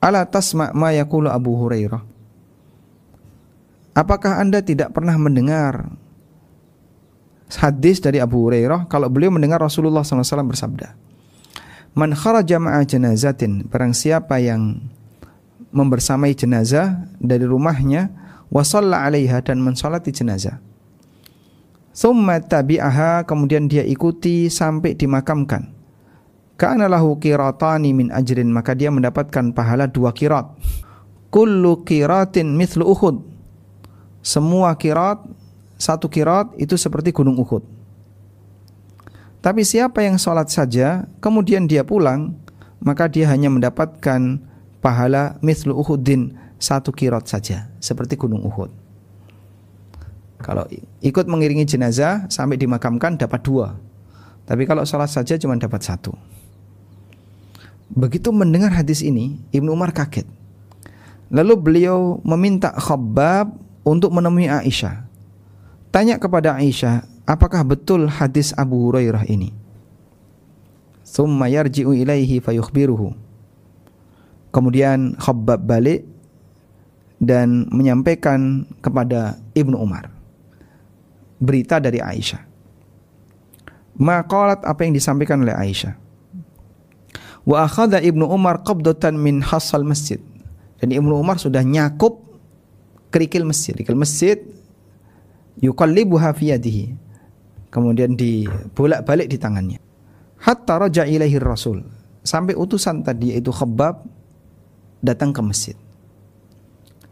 ala 0.01 0.25
tasma 0.25 0.73
ma 0.73 0.89
yaqulu 0.89 1.29
Abu 1.29 1.53
Hurairah?" 1.53 2.01
Apakah 3.93 4.41
Anda 4.41 4.63
tidak 4.65 4.95
pernah 4.95 5.13
mendengar 5.19 5.93
hadis 7.49 8.01
dari 8.01 8.17
Abu 8.21 8.41
Hurairah 8.45 8.89
kalau 8.89 9.09
beliau 9.09 9.33
mendengar 9.33 9.61
Rasulullah 9.61 10.01
SAW 10.01 10.49
bersabda, 10.49 10.97
"Man 11.93 12.17
kharaja 12.17 12.57
ma'a 12.57 12.81
janazatin, 12.85 13.69
barang 13.69 13.93
siapa 13.93 14.41
yang 14.41 14.89
membersamai 15.69 16.33
jenazah 16.33 17.05
dari 17.21 17.45
rumahnya 17.45 18.09
wa 18.49 18.65
'alaiha 18.65 19.45
dan 19.45 19.61
mensolati 19.61 20.09
jenazah." 20.09 20.57
Thumma 21.93 22.41
tabi'aha 22.41 23.27
kemudian 23.27 23.67
dia 23.67 23.83
ikuti 23.83 24.47
sampai 24.47 24.95
dimakamkan 24.95 25.78
Kana 26.59 26.91
lahu 26.91 27.15
qiratani 27.15 27.95
min 27.95 28.11
ajrin 28.11 28.51
maka 28.51 28.75
dia 28.75 28.91
mendapatkan 28.91 29.55
pahala 29.55 29.87
dua 29.87 30.11
kirat. 30.11 30.43
Kullu 31.31 31.87
kiratin 31.87 32.51
mithlu 32.59 32.83
Uhud. 32.83 33.23
Semua 34.19 34.75
kirat 34.75 35.23
satu 35.79 36.11
kirat 36.11 36.51
itu 36.59 36.75
seperti 36.75 37.15
gunung 37.15 37.39
Uhud. 37.39 37.63
Tapi 39.39 39.63
siapa 39.63 40.03
yang 40.03 40.19
sholat 40.19 40.51
saja 40.51 41.07
kemudian 41.23 41.63
dia 41.63 41.87
pulang 41.87 42.35
maka 42.83 43.07
dia 43.07 43.31
hanya 43.31 43.47
mendapatkan 43.47 44.43
pahala 44.83 45.39
mithlu 45.39 45.79
Uhudin 45.79 46.35
satu 46.59 46.91
kirat 46.91 47.23
saja 47.31 47.71
seperti 47.79 48.19
gunung 48.19 48.43
Uhud. 48.43 48.67
Kalau 50.43 50.67
ikut 50.99 51.23
mengiringi 51.23 51.63
jenazah 51.63 52.27
sampai 52.27 52.59
dimakamkan 52.59 53.15
dapat 53.15 53.47
dua. 53.47 53.79
Tapi 54.43 54.67
kalau 54.67 54.83
sholat 54.83 55.07
saja 55.07 55.39
cuma 55.39 55.55
dapat 55.55 55.87
satu. 55.87 56.11
Begitu 57.89 58.29
mendengar 58.29 58.69
hadis 58.69 59.01
ini, 59.01 59.41
Ibnu 59.49 59.73
Umar 59.73 59.89
kaget. 59.89 60.25
Lalu 61.29 61.53
beliau 61.57 62.21
meminta 62.25 62.73
Khabbab 62.73 63.53
untuk 63.85 64.13
menemui 64.13 64.49
Aisyah. 64.49 65.05
Tanya 65.89 66.21
kepada 66.21 66.57
Aisyah, 66.57 67.05
apakah 67.25 67.65
betul 67.65 68.05
hadis 68.09 68.53
Abu 68.53 68.89
Hurairah 68.89 69.25
ini? 69.25 69.53
Thumma 71.05 71.49
yarji'u 71.49 71.93
ilaihi 71.97 72.37
fayukhbiruhu. 72.37 73.13
Kemudian 74.53 75.17
Khabbab 75.17 75.65
balik 75.65 76.05
dan 77.21 77.69
menyampaikan 77.73 78.69
kepada 78.81 79.37
Ibnu 79.53 79.77
Umar 79.77 80.13
berita 81.39 81.79
dari 81.79 82.03
Aisyah. 82.03 82.41
Maqalat 83.99 84.63
apa 84.63 84.81
yang 84.87 84.95
disampaikan 84.95 85.43
oleh 85.43 85.55
Aisyah. 85.55 86.08
Wa 87.49 87.65
akhadha 87.65 87.97
Ibnu 87.97 88.29
Umar 88.29 88.61
qabdatan 88.61 89.17
min 89.17 89.41
hasal 89.41 89.81
masjid. 89.81 90.21
Dan 90.77 90.93
Ibnu 90.93 91.17
Umar 91.17 91.41
sudah 91.41 91.65
nyakup 91.65 92.21
kerikil 93.09 93.41
masjid. 93.41 93.73
Kerikil 93.73 93.97
masjid 93.97 94.37
yuqallibuha 95.57 96.29
fi 96.37 96.53
yadihi. 96.53 96.93
Kemudian 97.73 98.13
dibolak-balik 98.13 99.33
di 99.33 99.41
tangannya. 99.41 99.81
Hatta 100.37 100.77
raja 100.77 101.09
ilaihi 101.09 101.41
Rasul. 101.41 101.81
Sampai 102.21 102.53
utusan 102.53 103.01
tadi 103.01 103.33
yaitu 103.33 103.49
Khabbab 103.49 104.05
datang 105.01 105.33
ke 105.33 105.41
masjid. 105.41 105.77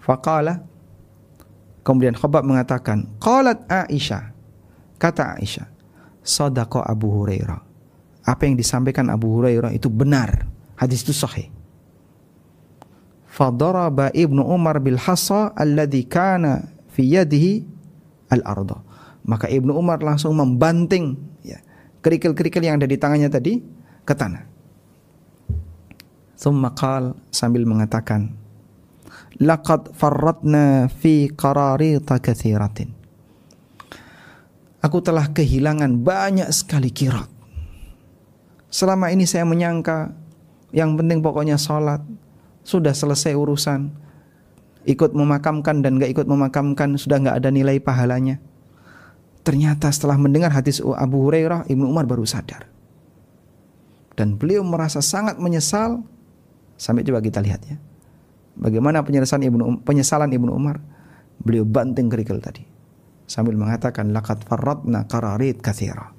Faqala 0.05 0.77
Kemudian 1.87 2.19
Khabbab 2.19 2.43
mengatakan, 2.43 3.07
"Qalat 3.15 3.63
Aisyah." 3.71 4.35
Kata 4.99 5.39
Aisyah, 5.39 5.71
"Sadaqa 6.19 6.83
Abu 6.83 7.07
Hurairah." 7.07 7.66
Apa 8.27 8.43
yang 8.43 8.59
disampaikan 8.59 9.07
Abu 9.07 9.39
Hurairah 9.39 9.71
itu 9.71 9.87
benar. 9.87 10.43
Hadis 10.75 11.07
itu 11.07 11.15
sahih. 11.15 11.47
Fadaraba 13.31 14.11
Ibnu 14.11 14.43
Umar 14.43 14.83
bil 14.83 14.99
hasa 14.99 15.55
alladhi 15.55 16.03
kana 16.03 16.67
fi 16.91 17.07
yadihi 17.07 17.63
al 18.35 18.43
arda. 18.43 18.83
Maka 19.23 19.47
Ibnu 19.47 19.71
Umar 19.71 20.03
langsung 20.03 20.35
membanting 20.35 21.15
ya, 21.39 21.63
kerikil-kerikil 22.03 22.67
yang 22.67 22.83
ada 22.83 22.87
di 22.87 22.99
tangannya 22.99 23.31
tadi 23.31 23.63
ke 24.03 24.13
tanah. 24.13 24.43
Thumma 26.35 26.75
qal 26.75 27.15
sambil 27.31 27.63
mengatakan, 27.63 28.35
Laqad 29.39 29.93
farratna 29.93 30.89
fi 30.91 31.29
qararita 31.31 32.19
kathiratin. 32.19 32.89
Aku 34.81 35.01
telah 35.01 35.29
kehilangan 35.29 36.01
banyak 36.01 36.49
sekali 36.53 36.93
kirat 36.93 37.36
Selama 38.77 39.09
ini 39.09 39.25
saya 39.25 39.41
menyangka 39.41 40.13
yang 40.69 40.93
penting 40.93 41.25
pokoknya 41.25 41.57
sholat. 41.57 42.05
Sudah 42.61 42.93
selesai 42.93 43.33
urusan. 43.33 43.89
Ikut 44.85 45.17
memakamkan 45.17 45.81
dan 45.81 45.97
gak 45.97 46.13
ikut 46.13 46.29
memakamkan 46.29 46.93
sudah 46.93 47.17
gak 47.25 47.41
ada 47.41 47.49
nilai 47.49 47.81
pahalanya. 47.81 48.37
ternyata 49.47 49.87
setelah 49.87 50.19
mendengar 50.19 50.51
hadis 50.51 50.83
Abu 50.83 51.23
Hurairah, 51.23 51.71
Ibnu 51.71 51.87
Umar 51.87 52.03
baru 52.03 52.27
sadar. 52.27 52.67
Dan 54.19 54.35
beliau 54.35 54.59
merasa 54.59 54.99
sangat 54.99 55.39
menyesal. 55.39 56.03
Sampai 56.75 57.07
coba 57.07 57.23
kita 57.23 57.39
lihat 57.39 57.63
ya. 57.63 57.79
Bagaimana 58.59 59.07
penyesalan 59.07 59.47
Ibnu 59.47 59.63
um, 59.63 59.75
penyesalan 59.79 60.27
Ibnu 60.35 60.51
Umar? 60.51 60.83
Beliau 61.39 61.63
banting 61.63 62.11
kerikil 62.11 62.43
tadi 62.43 62.67
sambil 63.23 63.55
mengatakan 63.55 64.11
laqad 64.11 64.43
farratna 64.43 65.07
qararit 65.07 65.63
katsira. 65.63 66.16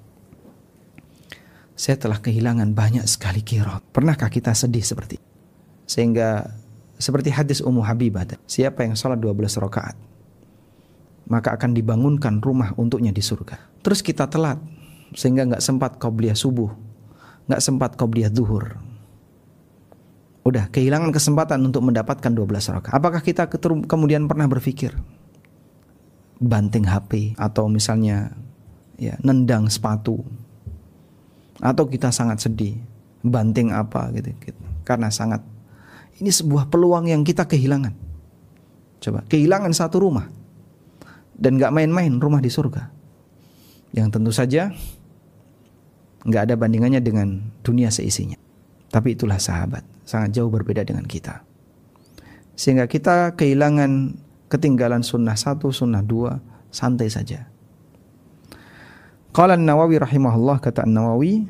Saya 1.78 1.94
telah 1.94 2.18
kehilangan 2.18 2.74
banyak 2.74 3.06
sekali 3.06 3.38
kirat. 3.46 3.86
Pernahkah 3.94 4.26
kita 4.26 4.50
sedih 4.50 4.82
seperti 4.82 5.22
Sehingga 5.86 6.50
seperti 6.98 7.30
hadis 7.30 7.62
Ummu 7.62 7.86
Habibah, 7.86 8.26
siapa 8.50 8.82
yang 8.82 8.98
sholat 8.98 9.22
12 9.22 9.62
rakaat 9.62 9.94
maka 11.28 11.54
akan 11.54 11.76
dibangunkan 11.76 12.40
rumah 12.40 12.72
untuknya 12.80 13.12
di 13.12 13.20
surga. 13.20 13.60
Terus 13.84 14.00
kita 14.00 14.26
telat 14.26 14.58
sehingga 15.12 15.44
nggak 15.44 15.62
sempat 15.62 16.00
qobliyah 16.00 16.36
subuh, 16.36 16.72
nggak 17.46 17.62
sempat 17.62 17.94
qobliyah 18.00 18.32
duhur. 18.32 18.80
Udah 20.48 20.72
kehilangan 20.72 21.12
kesempatan 21.12 21.60
untuk 21.60 21.84
mendapatkan 21.84 22.32
12 22.32 22.48
rakaat. 22.80 22.96
Apakah 22.96 23.20
kita 23.20 23.52
kemudian 23.84 24.24
pernah 24.24 24.48
berpikir 24.48 24.96
banting 26.40 26.88
HP 26.88 27.36
atau 27.36 27.68
misalnya 27.68 28.32
ya 28.96 29.20
nendang 29.20 29.68
sepatu 29.68 30.24
atau 31.58 31.84
kita 31.90 32.14
sangat 32.14 32.42
sedih 32.42 32.78
banting 33.22 33.74
apa 33.74 34.14
gitu, 34.14 34.30
gitu 34.42 34.62
karena 34.86 35.10
sangat 35.10 35.42
ini 36.18 36.30
sebuah 36.30 36.66
peluang 36.70 37.06
yang 37.06 37.22
kita 37.22 37.46
kehilangan. 37.46 37.94
Coba 38.98 39.22
kehilangan 39.30 39.70
satu 39.70 40.02
rumah 40.02 40.26
dan 41.38 41.54
nggak 41.54 41.70
main-main 41.70 42.18
rumah 42.18 42.42
di 42.42 42.50
surga. 42.50 42.90
Yang 43.94 44.08
tentu 44.18 44.32
saja 44.34 44.74
nggak 46.26 46.42
ada 46.50 46.54
bandingannya 46.58 46.98
dengan 46.98 47.54
dunia 47.62 47.94
seisinya. 47.94 48.34
Tapi 48.88 49.14
itulah 49.14 49.38
sahabat, 49.38 49.84
sangat 50.02 50.34
jauh 50.34 50.50
berbeda 50.50 50.82
dengan 50.82 51.06
kita. 51.06 51.44
Sehingga 52.58 52.90
kita 52.90 53.38
kehilangan 53.38 54.18
ketinggalan 54.50 55.06
sunnah 55.06 55.38
satu, 55.38 55.70
sunnah 55.70 56.02
dua, 56.02 56.42
santai 56.74 57.06
saja. 57.12 57.46
Qala 59.32 59.54
nawawi 59.54 60.00
rahimahullah 60.00 60.58
kata 60.58 60.88
nawawi 60.88 61.46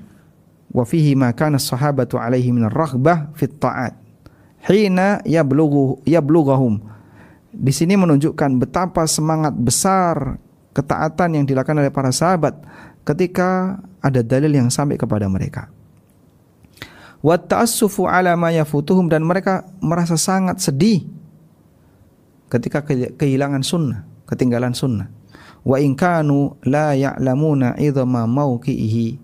wa 0.74 0.84
fihi 0.84 1.16
ma 1.16 1.32
kana 1.32 1.56
sahabatu 1.56 2.20
alaihi 2.20 2.52
min 2.52 2.68
ar-raghbah 2.68 3.32
fi 3.32 3.48
taat 3.48 3.96
hina 4.68 5.24
yablughu 5.24 6.02
yablughahum 6.04 6.82
di 7.48 7.72
sini 7.72 7.96
menunjukkan 7.96 8.60
betapa 8.60 9.08
semangat 9.08 9.56
besar 9.56 10.36
ketaatan 10.76 11.40
yang 11.40 11.44
dilakukan 11.48 11.80
oleh 11.80 11.90
para 11.90 12.12
sahabat 12.12 12.54
ketika 13.02 13.80
ada 14.04 14.20
dalil 14.20 14.52
yang 14.52 14.68
sampai 14.68 15.00
kepada 15.00 15.26
mereka. 15.26 15.72
Wa 17.18 17.34
ta'assufu 17.34 18.06
ala 18.06 18.38
ma 18.38 18.54
yafutuhum 18.54 19.10
dan 19.10 19.26
mereka 19.26 19.66
merasa 19.82 20.14
sangat 20.14 20.62
sedih 20.62 21.02
ketika 22.46 22.84
kehilangan 23.18 23.66
sunnah, 23.66 24.06
ketinggalan 24.28 24.70
sunnah. 24.76 25.10
Wa 25.66 25.76
in 25.82 25.98
kanu 25.98 26.54
la 26.64 26.94
ya'lamuna 26.94 27.74
idhama 27.76 28.24
mauqihi 28.24 29.18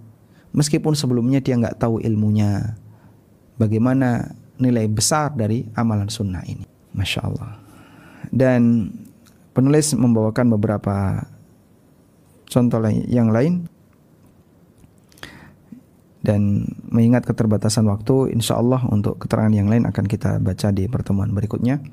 meskipun 0.55 0.95
sebelumnya 0.95 1.43
dia 1.43 1.59
nggak 1.59 1.83
tahu 1.83 1.99
ilmunya. 2.01 2.79
Bagaimana 3.59 4.35
nilai 4.59 4.87
besar 4.87 5.35
dari 5.35 5.67
amalan 5.75 6.11
sunnah 6.11 6.43
ini. 6.47 6.67
Masya 6.95 7.21
Allah. 7.27 7.59
Dan 8.31 8.91
penulis 9.55 9.95
membawakan 9.95 10.55
beberapa 10.55 11.27
contoh 12.47 12.79
yang 13.11 13.35
lain. 13.35 13.67
Dan 16.25 16.65
mengingat 16.89 17.29
keterbatasan 17.29 17.85
waktu 17.85 18.33
insya 18.33 18.57
Allah 18.57 18.81
untuk 18.89 19.21
keterangan 19.21 19.53
yang 19.53 19.69
lain 19.69 19.85
akan 19.85 20.09
kita 20.09 20.41
baca 20.41 20.73
di 20.73 20.89
pertemuan 20.89 21.29
berikutnya. 21.37 21.85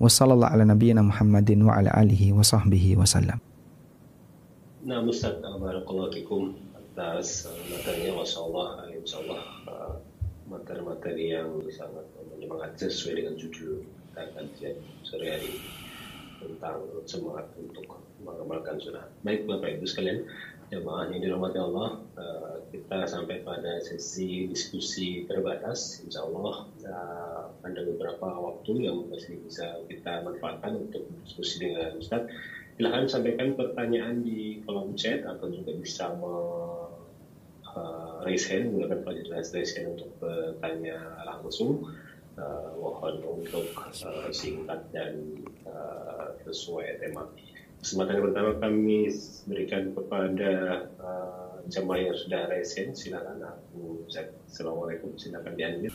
Wassalamualaikum 0.00 0.56
ala 0.56 0.64
nabiyyina 0.64 1.02
Muhammadin 1.04 1.60
wa 1.68 1.76
ala 1.76 1.92
alihi 1.92 2.32
wa 2.32 2.40
sahbihi 2.40 2.96
wasallam 2.96 3.42
Nah 4.88 5.04
Ustaz, 5.04 5.36
Barakallahu 5.44 6.08
Fikum 6.16 6.56
atas 6.72 7.44
materinya 7.68 8.24
Masya 8.24 8.40
Allah, 8.40 8.88
Insya 8.88 9.20
Allah 9.20 9.44
uh, 9.68 9.94
materi-materi 10.48 11.36
yang 11.36 11.60
sangat 11.68 12.08
menyemangati 12.32 12.88
sesuai 12.88 13.20
dengan 13.20 13.36
judul 13.36 13.84
kita 13.84 14.32
kajian 14.32 14.80
sore 15.04 15.28
hari 15.28 15.60
tentang 16.40 16.88
semangat 17.04 17.52
untuk 17.60 18.00
mengamalkan 18.24 18.80
sunnah. 18.80 19.04
Baik 19.28 19.44
Bapak 19.44 19.76
Ibu 19.76 19.84
sekalian, 19.84 20.24
jemaah 20.72 21.12
yang 21.12 21.20
dirahmati 21.20 21.58
Allah, 21.60 22.00
eh, 22.16 22.56
kita 22.72 23.04
sampai 23.04 23.44
pada 23.44 23.84
sesi 23.84 24.48
diskusi 24.48 25.28
terbatas. 25.28 26.00
Insya 26.00 26.24
Allah 26.24 26.64
eh, 26.80 27.44
ada 27.60 27.80
beberapa 27.84 28.24
waktu 28.40 28.88
yang 28.88 29.04
masih 29.12 29.36
bisa 29.44 29.84
kita 29.84 30.24
manfaatkan 30.24 30.80
untuk 30.80 31.04
diskusi 31.28 31.60
dengan 31.68 31.92
Ustaz. 32.00 32.24
Silahkan 32.78 33.10
sampaikan 33.10 33.58
pertanyaan 33.58 34.22
di 34.22 34.62
kolom 34.62 34.94
chat 34.94 35.26
atau 35.26 35.50
juga 35.50 35.74
bisa 35.74 36.14
me, 36.14 36.34
uh, 37.74 38.22
raise 38.22 38.46
hand 38.46 38.70
menggunakan 38.70 39.02
fasilitas 39.02 39.50
raise 39.50 39.74
hand 39.74 39.98
untuk 39.98 40.14
bertanya 40.22 40.94
langsung 41.26 41.90
uh, 42.38 42.70
mohon 42.78 43.18
untuk 43.26 43.66
uh, 43.82 44.30
singkat 44.30 44.78
dan 44.94 45.42
sesuai 46.46 47.02
tema. 47.02 47.26
Kesempatan 47.82 48.18
yang 48.18 48.26
pertama 48.30 48.50
kami 48.62 49.10
berikan 49.50 49.90
kepada 49.94 50.52
uh, 51.02 51.58
jemaah 51.66 52.10
yang 52.10 52.16
sudah 52.16 52.46
resen. 52.46 52.94
Silakan 52.94 53.42
aku 53.42 54.06
Assalamualaikum. 54.46 55.14
Silakan 55.14 55.54
diambil. 55.54 55.90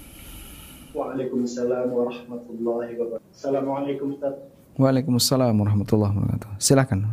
Waalaikumsalam 0.94 1.90
warahmatullahi 1.90 2.92
wabarakatuh. 3.00 3.32
Assalamualaikum 3.34 4.20
Ustaz. 4.20 4.53
Waalaikumsalam 4.74 5.53
warahmatullahi 5.53 6.17
wabarakatuh. 6.17 6.57
Silakan. 6.57 7.05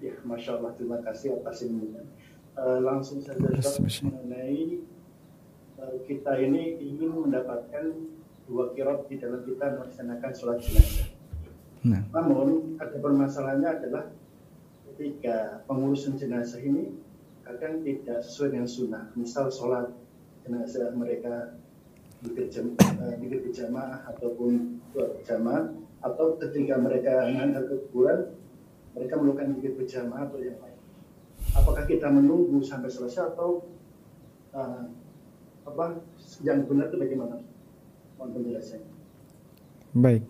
Ya, 0.00 0.16
masya 0.24 0.56
Allah 0.56 0.72
terima 0.72 0.96
kasih 1.04 1.36
atas 1.36 1.68
ini. 1.68 1.92
Uh, 2.56 2.80
langsung 2.80 3.20
saja 3.20 3.44
mengenai 4.00 4.80
uh, 5.76 6.00
kita 6.08 6.32
ini 6.40 6.80
ingin 6.80 7.12
mendapatkan 7.12 7.92
dua 8.48 8.72
kirot 8.72 9.04
di 9.04 9.20
dalam 9.20 9.44
kita 9.44 9.76
melaksanakan 9.76 10.30
sholat 10.32 10.64
jenazah. 10.64 11.08
Nah. 11.84 12.00
Namun 12.16 12.80
ada 12.80 12.96
permasalahannya 13.04 13.70
adalah 13.76 14.04
ketika 14.88 15.60
pengurusan 15.68 16.16
jenazah 16.16 16.64
ini 16.64 16.96
kadang 17.44 17.84
tidak 17.84 18.24
sesuai 18.24 18.56
dengan 18.56 18.64
sunnah. 18.64 19.04
Misal 19.12 19.52
sholat 19.52 19.92
jenazah 20.48 20.88
mereka 20.96 21.52
di 22.24 22.32
berjamaah 23.28 24.08
ataupun 24.08 24.80
dua 24.96 25.20
berjamaah 25.20 25.84
atau 26.06 26.38
ketika 26.38 26.78
mereka 26.78 27.26
mengangkat 27.26 27.66
ke 27.66 27.74
kuburan 27.90 28.20
mereka 28.94 29.14
melakukan 29.20 29.58
zikir 29.58 29.72
berjamaah 29.76 30.24
atau 30.24 30.38
yang 30.40 30.56
lain. 30.62 30.78
Apakah 31.52 31.84
kita 31.84 32.08
menunggu 32.08 32.64
sampai 32.64 32.88
selesai 32.88 33.36
atau 33.36 33.68
uh, 34.56 34.88
apa 35.66 36.00
yang 36.40 36.64
benar 36.64 36.88
itu 36.88 36.96
bagaimana? 36.96 37.36
Baik. 39.92 40.24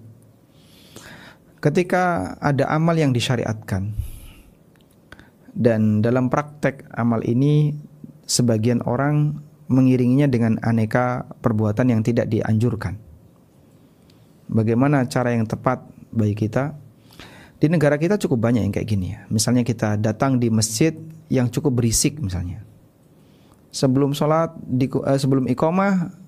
Ketika 1.62 2.34
ada 2.42 2.66
amal 2.70 2.98
yang 2.98 3.14
disyariatkan 3.14 3.94
dan 5.54 6.02
dalam 6.02 6.26
praktek 6.26 6.90
amal 6.94 7.22
ini 7.22 7.74
sebagian 8.26 8.82
orang 8.82 9.38
mengiringinya 9.66 10.26
dengan 10.30 10.58
aneka 10.62 11.26
perbuatan 11.42 11.90
yang 11.90 12.02
tidak 12.02 12.30
dianjurkan. 12.30 13.05
Bagaimana 14.46 15.06
cara 15.10 15.34
yang 15.34 15.44
tepat 15.46 15.82
bagi 16.14 16.34
kita? 16.34 16.74
Di 17.56 17.66
negara 17.72 17.96
kita 17.96 18.20
cukup 18.20 18.46
banyak 18.46 18.68
yang 18.68 18.74
kayak 18.74 18.88
gini 18.88 19.16
ya. 19.16 19.24
Misalnya 19.32 19.64
kita 19.64 19.96
datang 19.96 20.36
di 20.36 20.52
masjid 20.52 20.92
yang 21.32 21.48
cukup 21.48 21.82
berisik 21.82 22.20
misalnya. 22.20 22.62
Sebelum 23.72 24.12
sholat, 24.12 24.54
di, 24.60 24.86
eh, 24.88 25.18
sebelum 25.18 25.48
iqomah 25.50 26.24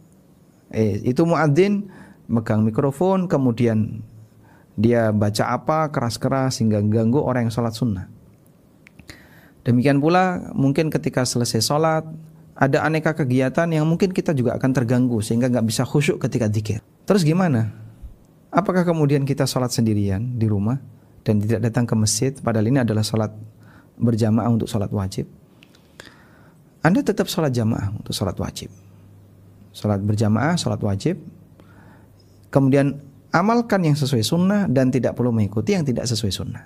Eh, 0.69 1.01
itu 1.01 1.25
muadzin 1.25 1.89
megang 2.29 2.61
mikrofon 2.61 3.25
kemudian 3.25 4.05
dia 4.77 5.11
baca 5.17 5.49
apa 5.49 5.89
keras-keras 5.89 6.61
sehingga 6.61 6.85
ganggu 6.85 7.25
orang 7.25 7.49
yang 7.49 7.55
sholat 7.55 7.73
sunnah. 7.73 8.07
Demikian 9.65 9.99
pula 9.99 10.53
mungkin 10.53 10.93
ketika 10.93 11.25
selesai 11.25 11.65
sholat 11.65 12.05
ada 12.53 12.85
aneka 12.85 13.17
kegiatan 13.17 13.69
yang 13.73 13.89
mungkin 13.89 14.13
kita 14.13 14.37
juga 14.37 14.61
akan 14.61 14.71
terganggu 14.77 15.25
sehingga 15.25 15.49
nggak 15.49 15.67
bisa 15.67 15.89
khusyuk 15.89 16.21
ketika 16.21 16.53
zikir. 16.53 16.81
Terus 17.09 17.25
gimana? 17.25 17.73
Apakah 18.49 18.83
kemudian 18.85 19.29
kita 19.29 19.45
sholat 19.45 19.69
sendirian 19.69 20.41
di 20.41 20.49
rumah 20.49 20.81
dan 21.21 21.37
tidak 21.37 21.69
datang 21.69 21.85
ke 21.85 21.95
masjid 21.99 22.33
padahal 22.33 22.65
ini 22.65 22.81
adalah 22.81 23.05
sholat 23.05 23.33
berjamaah 24.01 24.49
untuk 24.49 24.69
sholat 24.71 24.89
wajib? 24.89 25.29
Anda 26.81 27.05
tetap 27.05 27.29
sholat 27.29 27.53
jamaah 27.53 27.93
untuk 27.93 28.15
sholat 28.17 28.39
wajib. 28.41 28.73
Salat 29.75 30.01
berjamaah, 30.03 30.57
salat 30.57 30.81
wajib. 30.81 31.21
Kemudian 32.49 32.97
amalkan 33.31 33.85
yang 33.85 33.95
sesuai 33.99 34.25
sunnah 34.25 34.65
dan 34.67 34.89
tidak 34.89 35.13
perlu 35.13 35.35
mengikuti 35.35 35.77
yang 35.77 35.85
tidak 35.85 36.09
sesuai 36.09 36.33
sunnah. 36.33 36.65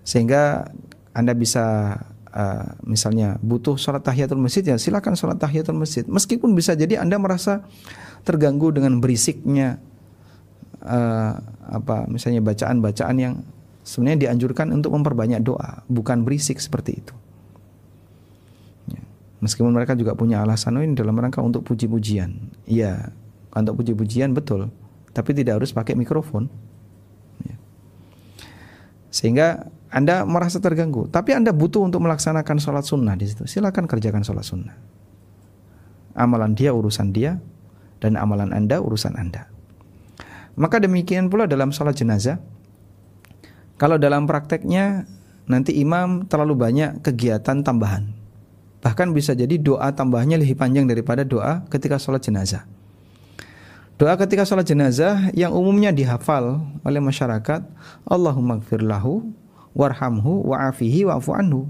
Sehingga 0.00 0.64
Anda 1.12 1.36
bisa 1.36 1.92
uh, 2.32 2.66
misalnya 2.88 3.36
butuh 3.44 3.76
sholat 3.76 4.00
tahiyatul 4.00 4.40
masjid 4.40 4.64
ya 4.64 4.80
silakan 4.80 5.12
sholat 5.12 5.36
tahiyatul 5.36 5.76
masjid. 5.76 6.06
Meskipun 6.08 6.56
bisa 6.56 6.72
jadi 6.72 7.04
Anda 7.04 7.20
merasa 7.20 7.66
terganggu 8.24 8.72
dengan 8.72 8.98
berisiknya 9.02 9.76
uh, 10.84 11.32
apa 11.70 12.08
misalnya 12.10 12.40
bacaan-bacaan 12.44 13.16
yang 13.20 13.34
sebenarnya 13.84 14.28
dianjurkan 14.28 14.70
untuk 14.70 14.92
memperbanyak 14.96 15.40
doa, 15.40 15.82
bukan 15.88 16.22
berisik 16.24 16.60
seperti 16.60 17.00
itu. 17.00 17.14
Ya. 18.92 19.02
Meskipun 19.40 19.72
mereka 19.72 19.96
juga 19.96 20.12
punya 20.14 20.44
alasan 20.44 20.76
oh 20.76 20.84
ini 20.84 20.96
dalam 20.96 21.16
rangka 21.16 21.40
untuk 21.40 21.64
puji-pujian. 21.64 22.30
Iya, 22.68 23.12
untuk 23.56 23.80
puji-pujian 23.80 24.36
betul, 24.36 24.68
tapi 25.16 25.32
tidak 25.32 25.62
harus 25.62 25.72
pakai 25.72 25.96
mikrofon. 25.96 26.46
Ya. 27.44 27.56
Sehingga 29.10 29.66
Anda 29.90 30.22
merasa 30.22 30.62
terganggu, 30.62 31.10
tapi 31.10 31.34
Anda 31.34 31.50
butuh 31.50 31.82
untuk 31.82 31.98
melaksanakan 32.04 32.62
sholat 32.62 32.86
sunnah 32.86 33.18
di 33.18 33.26
situ. 33.26 33.42
Silakan 33.48 33.90
kerjakan 33.90 34.22
sholat 34.22 34.46
sunnah. 34.46 34.76
Amalan 36.14 36.54
dia 36.54 36.70
urusan 36.70 37.10
dia, 37.10 37.42
dan 37.98 38.14
amalan 38.14 38.54
Anda 38.54 38.78
urusan 38.78 39.18
Anda. 39.18 39.50
Maka 40.58 40.82
demikian 40.82 41.30
pula 41.30 41.46
dalam 41.46 41.70
sholat 41.70 41.94
jenazah. 41.98 42.38
Kalau 43.80 43.96
dalam 43.96 44.28
prakteknya 44.28 45.08
nanti 45.48 45.78
imam 45.80 46.26
terlalu 46.28 46.54
banyak 46.54 47.02
kegiatan 47.02 47.64
tambahan. 47.64 48.12
Bahkan 48.80 49.12
bisa 49.12 49.36
jadi 49.36 49.60
doa 49.60 49.92
tambahnya 49.92 50.40
lebih 50.40 50.56
panjang 50.56 50.88
daripada 50.88 51.24
doa 51.24 51.64
ketika 51.68 52.00
sholat 52.00 52.24
jenazah. 52.24 52.64
Doa 54.00 54.16
ketika 54.16 54.48
sholat 54.48 54.64
jenazah 54.64 55.28
yang 55.36 55.52
umumnya 55.52 55.92
dihafal 55.92 56.64
oleh 56.80 57.00
masyarakat, 57.04 57.60
Allahumma 58.08 58.56
gfir 58.56 58.80
lahu, 58.80 59.28
warhamhu, 59.76 60.48
wa'afihi, 60.48 61.04
wa'afu 61.04 61.36
anhu. 61.36 61.68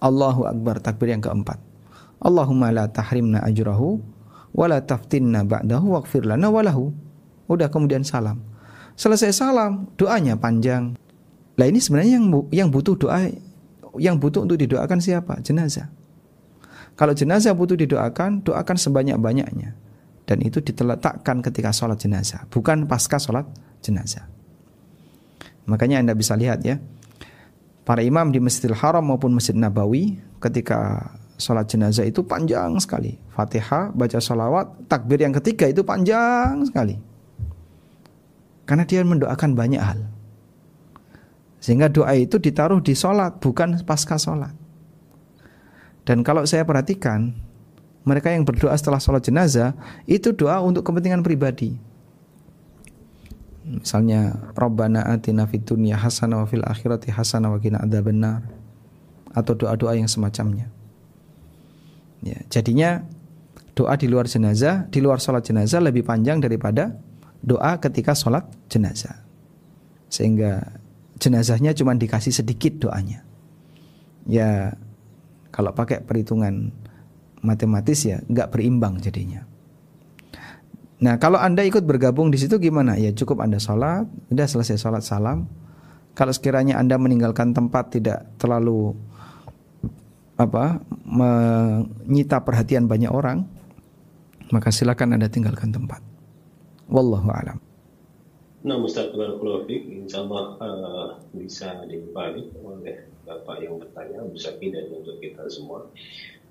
Allahu 0.00 0.48
Akbar, 0.48 0.80
takbir 0.80 1.12
yang 1.12 1.20
keempat. 1.20 1.60
Allahumma 2.24 2.72
la 2.72 2.88
tahrimna 2.88 3.44
ajrahu, 3.44 4.00
wa 4.56 4.64
la 4.72 4.80
taftinna 4.80 5.44
ba'dahu, 5.44 6.00
waghfir 6.00 6.24
lana 6.24 6.48
walahu. 6.48 6.96
Udah 7.50 7.66
kemudian 7.66 8.06
salam. 8.06 8.38
Selesai 8.94 9.34
salam, 9.34 9.90
doanya 9.98 10.38
panjang. 10.38 10.94
Lah 11.58 11.66
ini 11.66 11.82
sebenarnya 11.82 12.22
yang 12.22 12.26
yang 12.54 12.68
butuh 12.70 12.94
doa 12.94 13.26
yang 13.98 14.22
butuh 14.22 14.46
untuk 14.46 14.54
didoakan 14.54 15.02
siapa? 15.02 15.42
Jenazah. 15.42 15.90
Kalau 16.94 17.10
jenazah 17.10 17.56
butuh 17.56 17.74
didoakan, 17.74 18.46
doakan 18.46 18.76
sebanyak-banyaknya 18.78 19.74
dan 20.30 20.38
itu 20.46 20.62
diteletakkan 20.62 21.42
ketika 21.42 21.74
sholat 21.74 21.98
jenazah, 21.98 22.46
bukan 22.54 22.86
pasca 22.86 23.18
sholat 23.18 23.50
jenazah. 23.82 24.30
Makanya 25.66 25.98
Anda 26.06 26.14
bisa 26.14 26.38
lihat 26.38 26.62
ya, 26.62 26.78
para 27.82 28.06
imam 28.06 28.30
di 28.30 28.38
Masjidil 28.38 28.78
Haram 28.78 29.02
maupun 29.02 29.34
Masjid 29.34 29.58
Nabawi 29.58 30.22
ketika 30.38 31.10
sholat 31.34 31.66
jenazah 31.66 32.06
itu 32.06 32.22
panjang 32.22 32.78
sekali. 32.78 33.18
Fatihah, 33.34 33.90
baca 33.90 34.18
sholawat, 34.22 34.86
takbir 34.86 35.18
yang 35.18 35.34
ketiga 35.34 35.66
itu 35.66 35.82
panjang 35.82 36.62
sekali. 36.68 37.09
Karena 38.70 38.86
dia 38.86 39.02
mendoakan 39.02 39.58
banyak 39.58 39.82
hal. 39.82 40.06
Sehingga 41.58 41.90
doa 41.90 42.14
itu 42.14 42.38
ditaruh 42.38 42.78
di 42.78 42.94
sholat, 42.94 43.42
bukan 43.42 43.82
pasca 43.82 44.14
sholat. 44.14 44.54
Dan 46.06 46.22
kalau 46.22 46.46
saya 46.46 46.62
perhatikan, 46.62 47.34
mereka 48.06 48.30
yang 48.30 48.46
berdoa 48.46 48.78
setelah 48.78 49.02
sholat 49.02 49.26
jenazah 49.26 49.74
itu 50.06 50.30
doa 50.30 50.62
untuk 50.62 50.86
kepentingan 50.86 51.26
pribadi. 51.26 51.74
Misalnya 53.66 54.38
Rabbana 54.54 55.02
atina 55.02 55.50
fid 55.50 55.66
dunya 55.66 55.98
hasanah 55.98 56.42
wa 56.42 56.46
fil 56.46 56.62
akhirati 56.62 57.10
hasanah 57.10 57.50
wa 57.50 57.58
qina 57.58 57.82
adzabannar 57.82 58.46
atau 59.34 59.58
doa-doa 59.58 59.98
yang 59.98 60.06
semacamnya. 60.06 60.70
Ya, 62.22 62.38
jadinya 62.46 63.02
doa 63.74 63.98
di 63.98 64.06
luar 64.06 64.30
jenazah, 64.30 64.86
di 64.94 65.02
luar 65.02 65.18
sholat 65.18 65.42
jenazah 65.42 65.82
lebih 65.82 66.06
panjang 66.06 66.38
daripada 66.38 67.09
doa 67.40 67.80
ketika 67.80 68.12
sholat 68.12 68.46
jenazah. 68.68 69.24
Sehingga 70.10 70.80
jenazahnya 71.20 71.76
cuma 71.76 71.96
dikasih 71.96 72.32
sedikit 72.32 72.80
doanya. 72.80 73.22
Ya 74.28 74.76
kalau 75.50 75.72
pakai 75.74 76.04
perhitungan 76.04 76.72
matematis 77.40 78.04
ya 78.04 78.20
nggak 78.28 78.52
berimbang 78.52 79.00
jadinya. 79.00 79.44
Nah 81.00 81.16
kalau 81.16 81.40
anda 81.40 81.64
ikut 81.64 81.84
bergabung 81.88 82.28
di 82.28 82.36
situ 82.36 82.60
gimana? 82.60 83.00
Ya 83.00 83.12
cukup 83.16 83.40
anda 83.40 83.56
sholat, 83.56 84.04
udah 84.28 84.46
selesai 84.46 84.76
sholat 84.76 85.00
salam. 85.00 85.48
Kalau 86.12 86.34
sekiranya 86.34 86.76
anda 86.76 87.00
meninggalkan 87.00 87.56
tempat 87.56 87.96
tidak 87.96 88.28
terlalu 88.36 88.92
apa 90.36 90.80
menyita 91.04 92.40
perhatian 92.44 92.88
banyak 92.88 93.08
orang, 93.12 93.44
maka 94.52 94.68
silakan 94.68 95.16
anda 95.16 95.32
tinggalkan 95.32 95.72
tempat. 95.72 96.09
Wallahu 96.90 97.30
a'lam. 97.30 97.58
Nah, 98.60 98.76
Ustaz 98.76 99.08
Barakulofik, 99.16 99.88
insya 99.88 100.20
Allah 100.26 100.58
uh, 100.60 101.08
bisa 101.32 101.86
dibalik 101.88 102.52
oleh 102.60 103.08
Bapak 103.24 103.64
yang 103.64 103.80
bertanya, 103.80 104.20
bisa 104.28 104.52
pindah 104.58 104.84
untuk 104.92 105.16
kita 105.22 105.48
semua. 105.48 105.88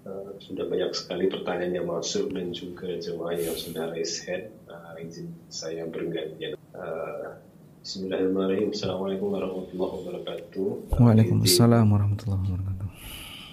Uh, 0.07 0.33
sudah 0.39 0.65
banyak 0.65 0.95
sekali 0.95 1.27
pertanyaan 1.27 1.75
yang 1.75 1.87
masuk 1.91 2.31
dan 2.31 2.55
juga 2.55 2.87
jemaah 2.97 3.35
yang 3.35 3.53
sudah 3.53 3.91
raise 3.93 4.23
hand. 4.25 4.49
Uh, 4.65 4.95
izin 4.97 5.29
saya 5.51 5.85
bergantian. 5.85 6.55
Uh, 6.73 7.35
Bismillahirrahmanirrahim. 7.83 8.71
Assalamualaikum 8.73 9.27
warahmatullahi 9.35 9.93
wabarakatuh. 10.01 10.67
Waalaikumsalam 10.97 11.85
warahmatullahi 11.93 12.41
wabarakatuh. 12.47 12.78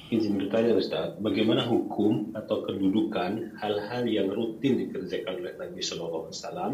Izin 0.07 0.39
bertanya 0.39 0.79
Ustaz, 0.79 1.19
bagaimana 1.19 1.67
hukum 1.67 2.31
atau 2.39 2.63
kedudukan 2.63 3.59
hal-hal 3.59 4.07
yang 4.07 4.31
rutin 4.31 4.79
dikerjakan 4.87 5.43
oleh 5.43 5.55
Nabi 5.59 5.81
Shallallahu 5.83 6.31
Alaihi 6.31 6.39
Wasallam 6.39 6.73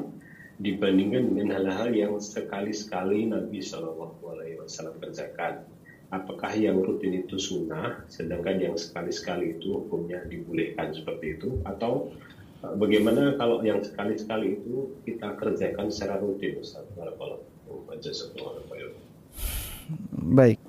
dibandingkan 0.61 1.23
dengan 1.33 1.49
hal-hal 1.57 1.91
yang 1.97 2.13
sekali-sekali 2.21 3.33
Nabi 3.33 3.65
Shallallahu 3.65 4.21
Alaihi 4.37 4.61
Wasallam 4.61 5.01
kerjakan? 5.01 5.65
apakah 6.13 6.53
yang 6.53 6.77
rutin 6.79 7.25
itu 7.25 7.41
sunnah, 7.41 8.05
sedangkan 8.07 8.61
yang 8.61 8.77
sekali-sekali 8.77 9.59
itu 9.59 9.81
hukumnya 9.81 10.21
dibolehkan 10.29 10.93
seperti 10.93 11.41
itu, 11.41 11.57
atau 11.65 12.13
uh, 12.61 12.77
bagaimana 12.77 13.35
kalau 13.41 13.65
yang 13.65 13.81
sekali-sekali 13.81 14.61
itu 14.61 14.93
kita 15.09 15.35
kerjakan 15.41 15.89
secara 15.89 16.21
rutin, 16.21 16.61
Ustaz? 16.61 16.85
Baik, 20.13 20.61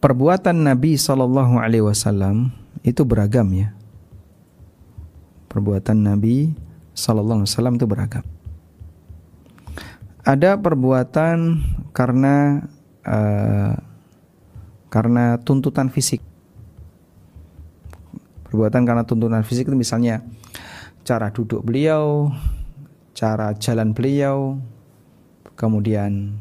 perbuatan 0.00 0.66
Nabi 0.66 0.94
Shallallahu 0.96 1.60
Alaihi 1.60 1.84
Wasallam 1.84 2.52
itu 2.84 3.02
beragam 3.02 3.48
ya. 3.52 3.72
Perbuatan 5.50 6.04
Nabi 6.04 6.52
Shallallahu 6.92 7.42
Alaihi 7.42 7.50
Wasallam 7.52 7.74
itu 7.80 7.86
beragam. 7.88 8.24
Ada 10.26 10.58
perbuatan 10.58 11.62
karena 11.94 12.66
uh, 13.06 13.74
karena 14.90 15.38
tuntutan 15.42 15.86
fisik. 15.88 16.20
Perbuatan 18.46 18.82
karena 18.82 19.02
tuntutan 19.06 19.42
fisik 19.46 19.70
itu 19.70 19.78
misalnya 19.78 20.22
cara 21.06 21.30
duduk 21.30 21.62
beliau, 21.62 22.34
cara 23.14 23.54
jalan 23.54 23.94
beliau, 23.94 24.58
kemudian 25.54 26.36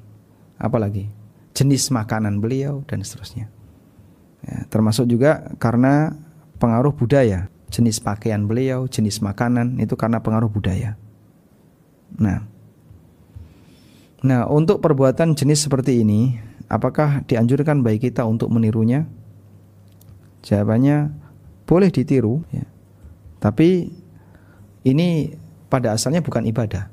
apa 0.57 0.77
lagi? 0.81 1.24
Jenis 1.55 1.87
makanan 1.89 2.43
beliau 2.43 2.83
dan 2.85 3.01
seterusnya. 3.01 3.47
Ya, 4.43 4.67
termasuk 4.67 5.07
juga 5.07 5.55
karena 5.57 6.13
pengaruh 6.59 6.91
budaya, 6.93 7.47
jenis 7.71 8.03
pakaian 8.03 8.43
beliau, 8.43 8.85
jenis 8.85 9.23
makanan 9.23 9.79
itu 9.79 9.95
karena 9.95 10.19
pengaruh 10.19 10.51
budaya. 10.51 10.99
Nah, 12.19 12.43
nah 14.21 14.45
untuk 14.51 14.83
perbuatan 14.83 15.33
jenis 15.33 15.65
seperti 15.65 16.03
ini 16.03 16.37
Apakah 16.65 17.21
dianjurkan 17.29 17.85
bagi 17.85 18.09
kita 18.09 18.25
untuk 18.25 18.49
menirunya? 18.49 19.05
Jawabannya 20.41 21.13
boleh 21.69 21.89
ditiru 21.93 22.41
ya. 22.49 22.65
Tapi 23.37 23.89
ini 24.85 25.29
pada 25.69 25.93
asalnya 25.93 26.25
bukan 26.25 26.49
ibadah. 26.49 26.89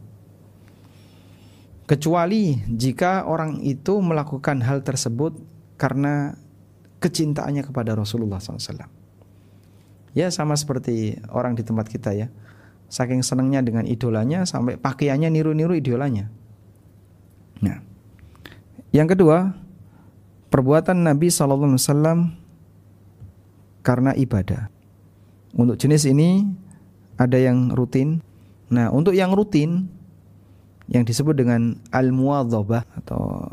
Kecuali 1.83 2.63
jika 2.71 3.27
orang 3.27 3.59
itu 3.61 3.99
melakukan 3.99 4.63
hal 4.63 4.87
tersebut 4.87 5.35
karena 5.75 6.39
kecintaannya 7.03 7.67
kepada 7.67 7.99
Rasulullah 7.99 8.39
SAW. 8.39 8.87
Ya 10.15 10.31
sama 10.31 10.55
seperti 10.55 11.19
orang 11.35 11.59
di 11.59 11.67
tempat 11.67 11.91
kita 11.91 12.15
ya. 12.15 12.31
Saking 12.93 13.25
senangnya 13.25 13.65
dengan 13.65 13.89
idolanya 13.89 14.45
sampai 14.45 14.79
pakaiannya 14.79 15.33
niru-niru 15.33 15.75
idolanya. 15.75 16.29
Nah, 17.65 17.81
yang 18.93 19.09
kedua, 19.09 19.57
perbuatan 20.53 21.01
Nabi 21.09 21.33
SAW 21.33 21.81
karena 23.81 24.13
ibadah. 24.13 24.69
Untuk 25.57 25.81
jenis 25.81 26.05
ini 26.05 26.45
ada 27.17 27.41
yang 27.41 27.73
rutin. 27.73 28.21
Nah, 28.69 28.93
untuk 28.93 29.17
yang 29.17 29.33
rutin 29.33 29.89
yang 30.93 31.09
disebut 31.09 31.33
dengan 31.35 31.81
al-muwadhabah 31.91 32.85
atau 33.01 33.49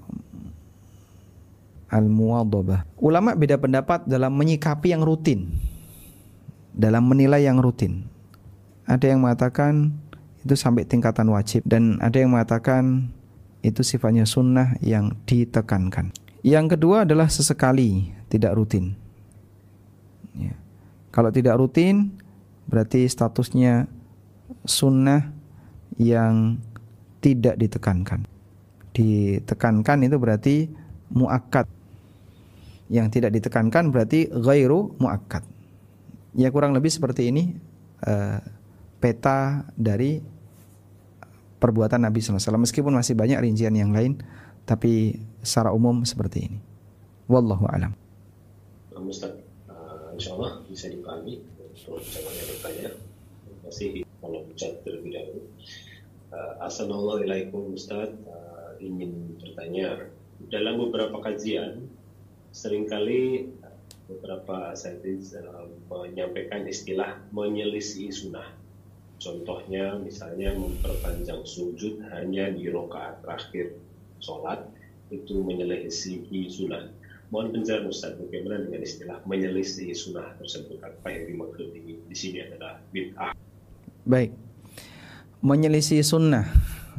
Al-muwadhabah. 1.89 2.85
Ulama 3.01 3.33
beda 3.33 3.57
pendapat 3.57 4.05
dalam 4.05 4.37
menyikapi 4.37 4.93
yang 4.93 5.01
rutin. 5.01 5.49
Dalam 6.69 7.09
menilai 7.09 7.49
yang 7.49 7.57
rutin. 7.57 8.05
Ada 8.85 9.09
yang 9.09 9.25
mengatakan 9.25 9.97
itu 10.45 10.53
sampai 10.53 10.85
tingkatan 10.85 11.33
wajib 11.33 11.65
dan 11.65 11.97
ada 11.99 12.21
yang 12.21 12.31
mengatakan 12.31 13.09
itu 13.65 13.81
sifatnya 13.81 14.23
sunnah 14.29 14.77
yang 14.85 15.17
ditekankan. 15.25 16.13
Yang 16.45 16.77
kedua 16.77 17.03
adalah 17.03 17.27
sesekali, 17.27 18.13
tidak 18.31 18.55
rutin. 18.55 18.95
Ya. 20.37 20.55
Kalau 21.11 21.33
tidak 21.33 21.59
rutin, 21.59 22.15
berarti 22.69 23.03
statusnya 23.09 23.89
sunnah 24.63 25.33
yang 25.97 26.61
tidak 27.19 27.55
ditekankan. 27.59 28.25
Ditekankan 28.95 29.97
itu 30.07 30.15
berarti 30.17 30.55
muakkad 31.13 31.67
yang 32.89 33.07
tidak 33.13 33.37
ditekankan 33.37 33.93
berarti 33.93 34.27
ghairu 34.33 34.97
muakkad. 34.97 35.45
Ya 36.33 36.49
kurang 36.49 36.73
lebih 36.73 36.89
seperti 36.89 37.29
ini 37.29 37.53
uh, 38.05 38.41
peta 38.97 39.69
dari 39.77 40.19
perbuatan 41.59 42.07
Nabi 42.07 42.23
SAW 42.23 42.63
meskipun 42.65 42.95
masih 42.95 43.13
banyak 43.13 43.37
rincian 43.45 43.75
yang 43.77 43.93
lain 43.93 44.17
tapi 44.65 45.21
secara 45.45 45.69
umum 45.69 46.01
seperti 46.05 46.49
ini. 46.49 46.59
Wallahu 47.29 47.69
alam. 47.69 47.93
Ustaz, 48.99 49.31
uh, 49.69 50.13
insya 50.13 50.35
Allah 50.37 50.61
bisa 50.69 50.85
dipahami 50.91 51.41
untuk 51.87 52.03
bertanya. 52.03 52.93
Terima 53.41 53.59
kasih 53.65 53.87
kalau 54.21 54.45
ucap 54.49 54.71
terlebih 54.85 55.13
dahulu. 55.13 55.41
Uh, 56.29 56.61
Assalamualaikum 56.61 57.73
Ustaz, 57.73 58.13
uh, 58.29 58.77
ingin 58.77 59.33
bertanya 59.41 60.13
dalam 60.53 60.77
beberapa 60.77 61.25
kajian 61.25 61.89
sering 62.53 62.85
kali 62.85 63.49
beberapa 64.05 64.77
saintis 64.77 65.33
uh, 65.33 65.65
menyampaikan 65.89 66.69
istilah 66.69 67.17
menyelisih 67.33 68.13
sunnah. 68.13 68.45
Contohnya 69.17 69.97
misalnya 69.97 70.53
memperpanjang 70.53 71.49
sujud 71.49 71.97
hanya 72.13 72.53
di 72.53 72.69
rokaat 72.69 73.25
terakhir 73.25 73.81
sholat 74.21 74.69
itu 75.09 75.41
menyelisih 75.41 76.29
sunnah. 76.45 76.93
Mohon 77.33 77.57
penjelasan 77.57 77.89
Ustaz 77.89 78.13
bagaimana 78.21 78.69
dengan 78.69 78.85
istilah 78.85 79.17
menyelisih 79.25 79.97
sunnah 79.97 80.37
tersebut 80.37 80.77
apa 80.77 81.09
yang 81.09 81.25
dimaksud 81.33 81.73
di, 81.73 81.97
di 82.05 82.15
sini 82.17 82.45
adalah 82.45 82.77
bid'ah. 82.93 83.33
Baik, 84.05 84.29
menyelisih 85.39 86.03
sunnah, 86.03 86.47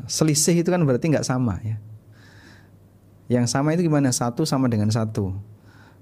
selisih 0.08 0.64
itu 0.64 0.68
kan 0.72 0.80
berarti 0.84 1.12
nggak 1.12 1.26
sama 1.26 1.60
ya. 1.60 1.76
Yang 3.30 3.46
sama 3.54 3.78
itu 3.78 3.86
gimana? 3.86 4.10
Satu 4.10 4.42
sama 4.42 4.66
dengan 4.66 4.90
satu. 4.90 5.38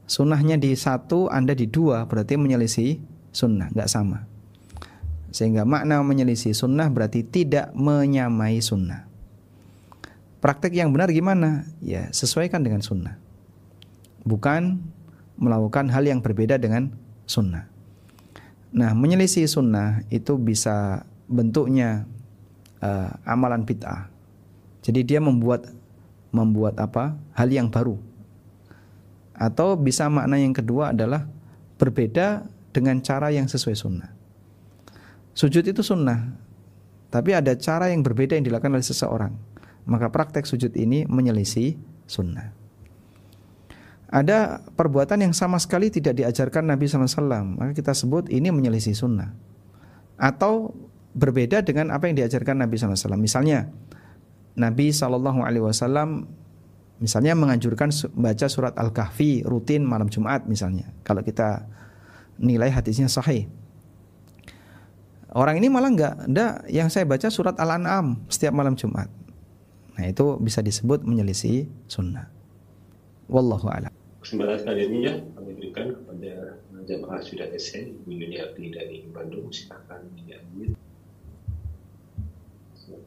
Sunnahnya 0.09 0.57
di 0.57 0.73
satu, 0.73 1.29
Anda 1.29 1.53
di 1.53 1.69
dua, 1.69 2.09
berarti 2.09 2.41
menyelisih 2.41 2.97
sunnah, 3.29 3.69
nggak 3.69 3.91
sama. 3.93 4.25
Sehingga 5.29 5.69
makna 5.69 6.01
menyelisih 6.01 6.57
sunnah 6.57 6.89
berarti 6.89 7.21
tidak 7.21 7.77
menyamai 7.77 8.65
sunnah. 8.65 9.05
Praktek 10.41 10.73
yang 10.73 10.89
benar 10.97 11.13
gimana? 11.13 11.69
Ya, 11.85 12.09
sesuaikan 12.17 12.65
dengan 12.65 12.81
sunnah. 12.81 13.21
Bukan 14.25 14.81
melakukan 15.37 15.93
hal 15.93 16.09
yang 16.09 16.25
berbeda 16.25 16.57
dengan 16.57 16.97
sunnah. 17.29 17.69
Nah, 18.73 18.97
menyelisih 18.97 19.45
sunnah 19.45 20.01
itu 20.09 20.41
bisa 20.41 21.05
bentuknya 21.29 22.09
uh, 22.83 23.11
amalan 23.27 23.63
bid'ah. 23.63 24.11
Jadi 24.83 25.05
dia 25.05 25.21
membuat 25.21 25.69
membuat 26.31 26.77
apa? 26.79 27.17
hal 27.35 27.49
yang 27.49 27.73
baru. 27.73 27.97
Atau 29.39 29.79
bisa 29.79 30.11
makna 30.11 30.37
yang 30.37 30.51
kedua 30.53 30.91
adalah 30.91 31.25
berbeda 31.79 32.43
dengan 32.75 32.99
cara 33.01 33.31
yang 33.31 33.47
sesuai 33.47 33.77
sunnah. 33.79 34.11
Sujud 35.33 35.63
itu 35.63 35.81
sunnah, 35.87 36.35
tapi 37.09 37.33
ada 37.33 37.55
cara 37.55 37.95
yang 37.95 38.03
berbeda 38.03 38.35
yang 38.35 38.45
dilakukan 38.45 38.75
oleh 38.75 38.83
seseorang. 38.83 39.33
Maka 39.89 40.11
praktek 40.11 40.45
sujud 40.45 40.75
ini 40.75 41.07
menyelisih 41.07 41.79
sunnah. 42.05 42.53
Ada 44.09 44.65
perbuatan 44.73 45.21
yang 45.21 45.37
sama 45.37 45.61
sekali 45.61 45.93
tidak 45.93 46.17
diajarkan 46.17 46.65
Nabi 46.65 46.89
SAW, 46.89 47.61
maka 47.61 47.73
kita 47.77 47.93
sebut 47.93 48.29
ini 48.33 48.49
menyelisih 48.49 48.97
sunnah. 48.97 49.33
Atau 50.17 50.75
berbeda 51.19 51.67
dengan 51.67 51.91
apa 51.91 52.07
yang 52.07 52.15
diajarkan 52.23 52.63
Nabi 52.63 52.79
SAW. 52.79 53.19
Misalnya, 53.19 53.67
Nabi 54.55 54.95
Wasallam 54.95 56.31
misalnya 56.99 57.35
menganjurkan 57.39 57.91
baca 58.15 58.47
surat 58.51 58.75
Al-Kahfi 58.75 59.47
rutin 59.47 59.87
malam 59.87 60.07
Jumat 60.11 60.47
misalnya. 60.47 60.91
Kalau 61.03 61.23
kita 61.23 61.67
nilai 62.39 62.71
hadisnya 62.71 63.11
sahih. 63.11 63.51
Orang 65.29 65.61
ini 65.61 65.69
malah 65.69 65.93
enggak, 65.93 66.15
enggak 66.25 66.53
yang 66.73 66.89
saya 66.89 67.05
baca 67.05 67.29
surat 67.29 67.55
Al-An'am 67.61 68.27
setiap 68.33 68.55
malam 68.55 68.75
Jumat. 68.75 69.13
Nah, 69.99 70.07
itu 70.07 70.39
bisa 70.41 70.63
disebut 70.63 71.05
menyelisih 71.05 71.69
sunnah. 71.91 72.31
Wallahu 73.29 73.69
a'lam. 73.69 73.93
Kesempatan 74.25 74.65
kali 74.65 74.89
ini 74.89 74.99
ya 75.05 75.15
kami 75.37 75.53
berikan 75.59 75.93
kepada 75.95 76.59
jamaah 76.89 77.21
sudah 77.21 77.47
SN 77.53 78.09
dari 78.73 79.05
Bandung. 79.13 79.53
Silakan 79.53 80.09
diambil 80.17 80.73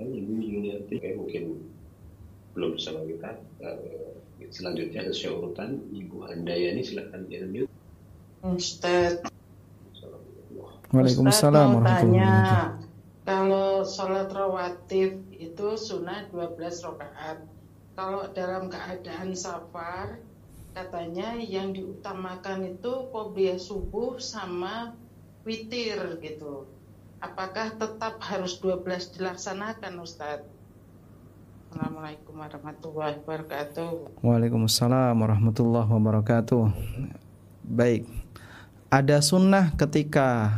Ibu 0.10 0.32
Yuniati 0.42 0.96
kayak 0.98 1.18
mungkin 1.22 1.44
belum 2.58 2.76
bersama 2.78 3.06
kita. 3.06 3.38
Uh, 3.62 4.18
selanjutnya 4.50 5.06
sesuai 5.14 5.34
urutan 5.38 5.78
Ibu 5.94 6.26
Handayani 6.26 6.82
silakan 6.82 7.30
diambil 7.30 7.70
Ustaz. 8.42 9.22
Waalaikumsalam 10.92 11.86
tanya 11.88 12.34
kalau 13.22 13.86
sholat 13.86 14.34
rawatib 14.34 15.24
itu 15.32 15.68
sunnah 15.78 16.28
12 16.34 16.58
rakaat. 16.60 17.40
Kalau 17.96 18.28
dalam 18.34 18.68
keadaan 18.68 19.38
safar 19.38 20.20
katanya 20.74 21.38
yang 21.38 21.76
diutamakan 21.76 22.76
itu 22.76 23.12
qobliyah 23.14 23.60
subuh 23.60 24.18
sama 24.18 24.96
witir 25.46 26.18
gitu 26.24 26.66
apakah 27.22 27.78
tetap 27.78 28.18
harus 28.26 28.58
12 28.60 29.16
dilaksanakan 29.16 29.94
Ustadz? 30.02 30.50
Assalamualaikum 31.72 32.36
warahmatullahi 32.36 33.16
wabarakatuh. 33.24 34.20
Waalaikumsalam 34.20 35.16
warahmatullahi 35.16 35.88
wabarakatuh. 35.88 36.68
Baik. 37.64 38.04
Ada 38.92 39.24
sunnah 39.24 39.72
ketika 39.80 40.52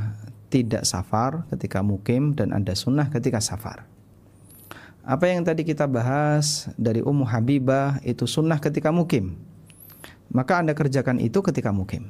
tidak 0.49 0.89
safar, 0.89 1.45
ketika 1.53 1.85
mukim 1.85 2.33
dan 2.33 2.49
ada 2.49 2.73
sunnah 2.73 3.13
ketika 3.13 3.37
safar. 3.37 3.85
Apa 5.05 5.29
yang 5.29 5.45
tadi 5.45 5.61
kita 5.61 5.85
bahas 5.85 6.71
dari 6.79 7.03
Ummu 7.05 7.29
Habibah 7.29 8.01
itu 8.01 8.25
sunnah 8.25 8.57
ketika 8.57 8.89
mukim. 8.89 9.37
Maka 10.33 10.65
Anda 10.65 10.73
kerjakan 10.73 11.21
itu 11.21 11.45
ketika 11.45 11.69
mukim. 11.69 12.09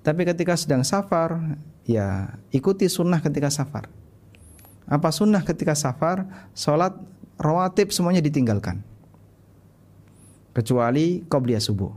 Tapi 0.00 0.24
ketika 0.24 0.56
sedang 0.56 0.80
safar, 0.80 1.56
ya 1.84 2.36
ikuti 2.48 2.88
sunnah 2.88 3.20
ketika 3.20 3.52
safar. 3.52 3.92
Apa 4.88 5.12
sunnah 5.12 5.44
ketika 5.44 5.76
safar? 5.76 6.24
Sholat 6.56 6.96
rawatib 7.36 7.92
semuanya 7.92 8.24
ditinggalkan. 8.24 8.80
Kecuali 10.56 11.22
qobliyah 11.28 11.62
subuh. 11.62 11.92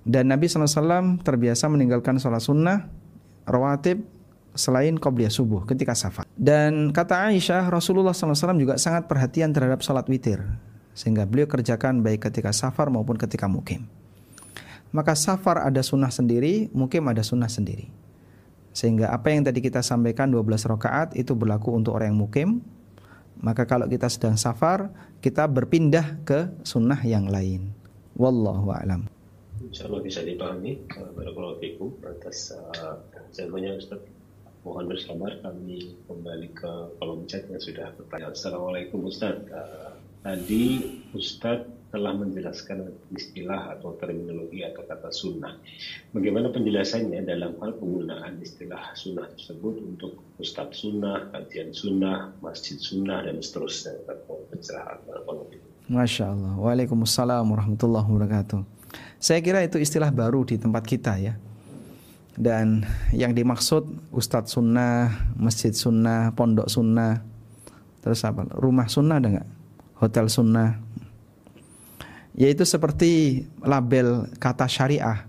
Dan 0.00 0.32
Nabi 0.32 0.48
SAW 0.48 1.20
terbiasa 1.20 1.68
meninggalkan 1.68 2.16
sholat 2.16 2.40
sunnah, 2.40 2.88
rawatib, 3.44 4.00
selain 4.56 4.96
qobliyah 4.96 5.30
subuh 5.30 5.68
ketika 5.68 5.94
safar. 5.94 6.26
Dan 6.34 6.90
kata 6.90 7.30
Aisyah, 7.30 7.68
Rasulullah 7.70 8.16
SAW 8.16 8.58
juga 8.58 8.80
sangat 8.80 9.06
perhatian 9.06 9.52
terhadap 9.54 9.84
sholat 9.84 10.08
witir. 10.08 10.42
Sehingga 10.96 11.28
beliau 11.28 11.46
kerjakan 11.46 12.02
baik 12.02 12.26
ketika 12.26 12.50
safar 12.50 12.90
maupun 12.90 13.14
ketika 13.14 13.46
mukim. 13.46 13.86
Maka 14.90 15.14
safar 15.14 15.62
ada 15.62 15.82
sunnah 15.86 16.10
sendiri, 16.10 16.66
mukim 16.74 17.06
ada 17.06 17.22
sunnah 17.22 17.46
sendiri. 17.46 17.86
Sehingga 18.74 19.10
apa 19.10 19.30
yang 19.30 19.46
tadi 19.46 19.62
kita 19.62 19.82
sampaikan 19.82 20.30
12 20.30 20.66
rakaat 20.66 21.08
itu 21.18 21.34
berlaku 21.34 21.74
untuk 21.74 21.94
orang 21.98 22.14
yang 22.14 22.20
mukim. 22.20 22.48
Maka 23.40 23.64
kalau 23.64 23.88
kita 23.88 24.10
sedang 24.10 24.36
safar, 24.36 24.92
kita 25.22 25.48
berpindah 25.48 26.22
ke 26.26 26.50
sunnah 26.66 27.00
yang 27.06 27.30
lain. 27.30 27.72
Wallahu 28.18 28.68
a'lam. 28.74 29.08
Insyaallah 29.64 30.02
bisa 30.04 30.20
dipahami. 30.26 30.76
Barakallahu 30.90 31.56
fikum 31.62 31.94
atas 32.04 32.52
uh, 32.52 33.00
jawabannya 33.32 33.80
Ustaz. 33.80 34.02
Mohon 34.60 34.92
bersabar 34.92 35.32
kami 35.40 35.96
kembali 36.04 36.48
ke 36.52 36.72
kolom 37.00 37.24
chat 37.24 37.48
yang 37.48 37.62
sudah 37.64 37.96
bertanya. 37.96 38.28
Assalamualaikum 38.28 39.08
Ustaz. 39.08 39.40
Uh, 39.48 39.96
tadi 40.20 41.00
Ustaz 41.16 41.64
telah 41.90 42.14
menjelaskan 42.14 42.86
istilah 43.10 43.74
atau 43.74 43.98
terminologi 43.98 44.62
atau 44.62 44.86
kata 44.86 45.10
sunnah. 45.10 45.58
Bagaimana 46.14 46.54
penjelasannya 46.54 47.26
dalam 47.26 47.58
hal 47.58 47.74
penggunaan 47.76 48.38
istilah 48.38 48.94
sunnah 48.94 49.26
tersebut 49.34 49.74
untuk 49.82 50.22
ustadz 50.38 50.86
sunnah, 50.86 51.28
kajian 51.34 51.74
sunnah, 51.74 52.30
masjid 52.38 52.78
sunnah, 52.78 53.26
dan 53.26 53.42
seterusnya. 53.42 53.98
Masya 55.90 56.24
Allah. 56.30 56.54
Waalaikumsalam 56.54 57.44
warahmatullahi 57.50 58.06
wabarakatuh. 58.06 58.62
Saya 59.18 59.42
kira 59.42 59.66
itu 59.66 59.82
istilah 59.82 60.14
baru 60.14 60.46
di 60.46 60.56
tempat 60.56 60.86
kita 60.86 61.18
ya. 61.18 61.34
Dan 62.40 62.86
yang 63.12 63.34
dimaksud 63.34 63.84
Ustadz 64.14 64.56
Sunnah, 64.56 65.12
Masjid 65.36 65.74
Sunnah, 65.74 66.32
Pondok 66.32 66.70
Sunnah, 66.72 67.20
terus 68.00 68.24
apa? 68.24 68.48
Rumah 68.54 68.86
Sunnah 68.88 69.20
ada 69.20 69.28
nggak? 69.28 69.48
Hotel 70.00 70.26
Sunnah. 70.32 70.80
Yaitu 72.38 72.62
seperti 72.62 73.44
label 73.62 74.30
kata 74.38 74.70
syariah 74.70 75.26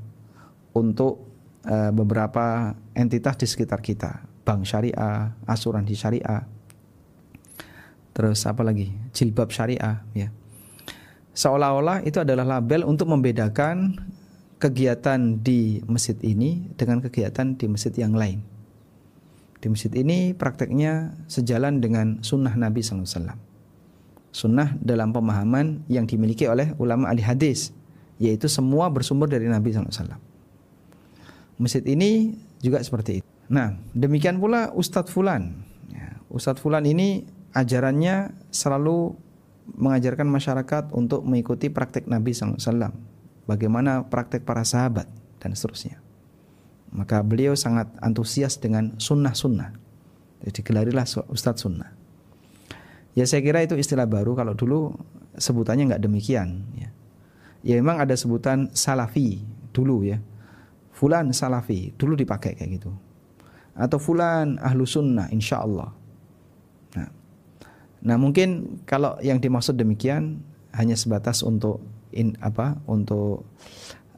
untuk 0.72 1.28
uh, 1.66 1.92
beberapa 1.92 2.78
entitas 2.94 3.36
di 3.42 3.48
sekitar 3.50 3.82
kita, 3.82 4.26
bank 4.46 4.64
syariah, 4.64 5.34
asuransi 5.50 5.96
syariah, 5.98 6.46
terus 8.14 8.46
apa 8.46 8.62
lagi? 8.62 8.94
Jilbab 9.12 9.50
syariah, 9.50 10.06
ya 10.14 10.30
seolah-olah 11.32 12.04
itu 12.04 12.20
adalah 12.20 12.44
label 12.44 12.84
untuk 12.84 13.08
membedakan 13.08 13.96
kegiatan 14.62 15.42
di 15.42 15.82
masjid 15.90 16.16
ini 16.22 16.70
dengan 16.78 17.02
kegiatan 17.02 17.58
di 17.58 17.66
masjid 17.66 17.94
yang 17.98 18.14
lain. 18.14 18.46
Di 19.62 19.70
masjid 19.70 19.94
ini 19.94 20.34
prakteknya 20.34 21.14
sejalan 21.30 21.82
dengan 21.82 22.22
sunnah 22.26 22.54
Nabi 22.58 22.82
SAW. 22.82 23.51
Sunnah 24.32 24.80
dalam 24.80 25.12
pemahaman 25.12 25.84
yang 25.92 26.08
dimiliki 26.08 26.48
oleh 26.48 26.72
ulama 26.80 27.12
ahli 27.12 27.20
hadis, 27.20 27.76
yaitu 28.16 28.48
semua 28.48 28.88
bersumber 28.88 29.28
dari 29.28 29.52
Nabi 29.52 29.76
SAW. 29.76 30.16
Masjid 31.60 31.84
ini 31.84 32.40
juga 32.64 32.80
seperti 32.80 33.22
itu. 33.22 33.28
Nah, 33.52 33.76
demikian 33.92 34.40
pula 34.40 34.72
Ustadz 34.72 35.12
Fulan. 35.12 35.68
Ya, 35.92 36.16
Ustadz 36.32 36.64
Fulan 36.64 36.88
ini 36.88 37.28
ajarannya 37.52 38.32
selalu 38.56 39.20
mengajarkan 39.76 40.28
masyarakat 40.32 40.84
untuk 40.96 41.28
mengikuti 41.28 41.68
praktek 41.68 42.08
Nabi 42.08 42.32
SAW. 42.32 42.96
Bagaimana 43.46 44.08
praktek 44.08 44.48
para 44.48 44.64
sahabat 44.64 45.12
dan 45.44 45.52
seterusnya. 45.52 46.00
Maka 46.96 47.20
beliau 47.24 47.56
sangat 47.56 47.92
antusias 48.00 48.56
dengan 48.60 48.96
sunnah-sunnah. 48.96 49.76
Jadi 50.48 50.60
gelarilah 50.64 51.04
Ustadz 51.28 51.68
Sunnah. 51.68 52.01
Ya 53.12 53.28
saya 53.28 53.44
kira 53.44 53.60
itu 53.64 53.76
istilah 53.76 54.08
baru 54.08 54.36
kalau 54.36 54.56
dulu 54.56 54.96
sebutannya 55.36 55.96
nggak 55.96 56.04
demikian. 56.04 56.64
Ya. 56.76 56.90
ya 57.62 57.76
memang 57.80 58.00
ada 58.00 58.16
sebutan 58.16 58.72
salafi 58.72 59.44
dulu 59.76 60.08
ya. 60.08 60.20
Fulan 60.96 61.34
salafi 61.36 61.92
dulu 62.00 62.16
dipakai 62.16 62.56
kayak 62.56 62.82
gitu. 62.82 62.92
Atau 63.76 64.00
fulan 64.00 64.60
ahlu 64.62 64.84
sunnah 64.88 65.28
insya 65.32 65.64
Allah. 65.64 65.92
Nah, 68.02 68.18
mungkin 68.18 68.82
kalau 68.90 69.14
yang 69.22 69.38
dimaksud 69.38 69.78
demikian 69.78 70.42
hanya 70.74 70.98
sebatas 70.98 71.46
untuk 71.46 71.86
in 72.12 72.34
apa? 72.42 72.82
untuk 72.90 73.46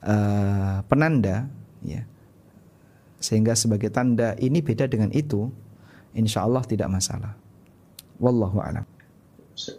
uh, 0.01 0.79
penanda 0.87 1.51
ya. 1.83 2.07
Sehingga 3.19 3.55
sebagai 3.55 3.87
tanda 3.91 4.35
ini 4.39 4.59
beda 4.59 4.87
dengan 4.87 5.11
itu, 5.15 5.47
insya 6.11 6.43
Allah 6.43 6.63
tidak 6.67 6.91
masalah. 6.91 7.39
Wallahu 8.23 8.57
a'lam. 8.63 8.85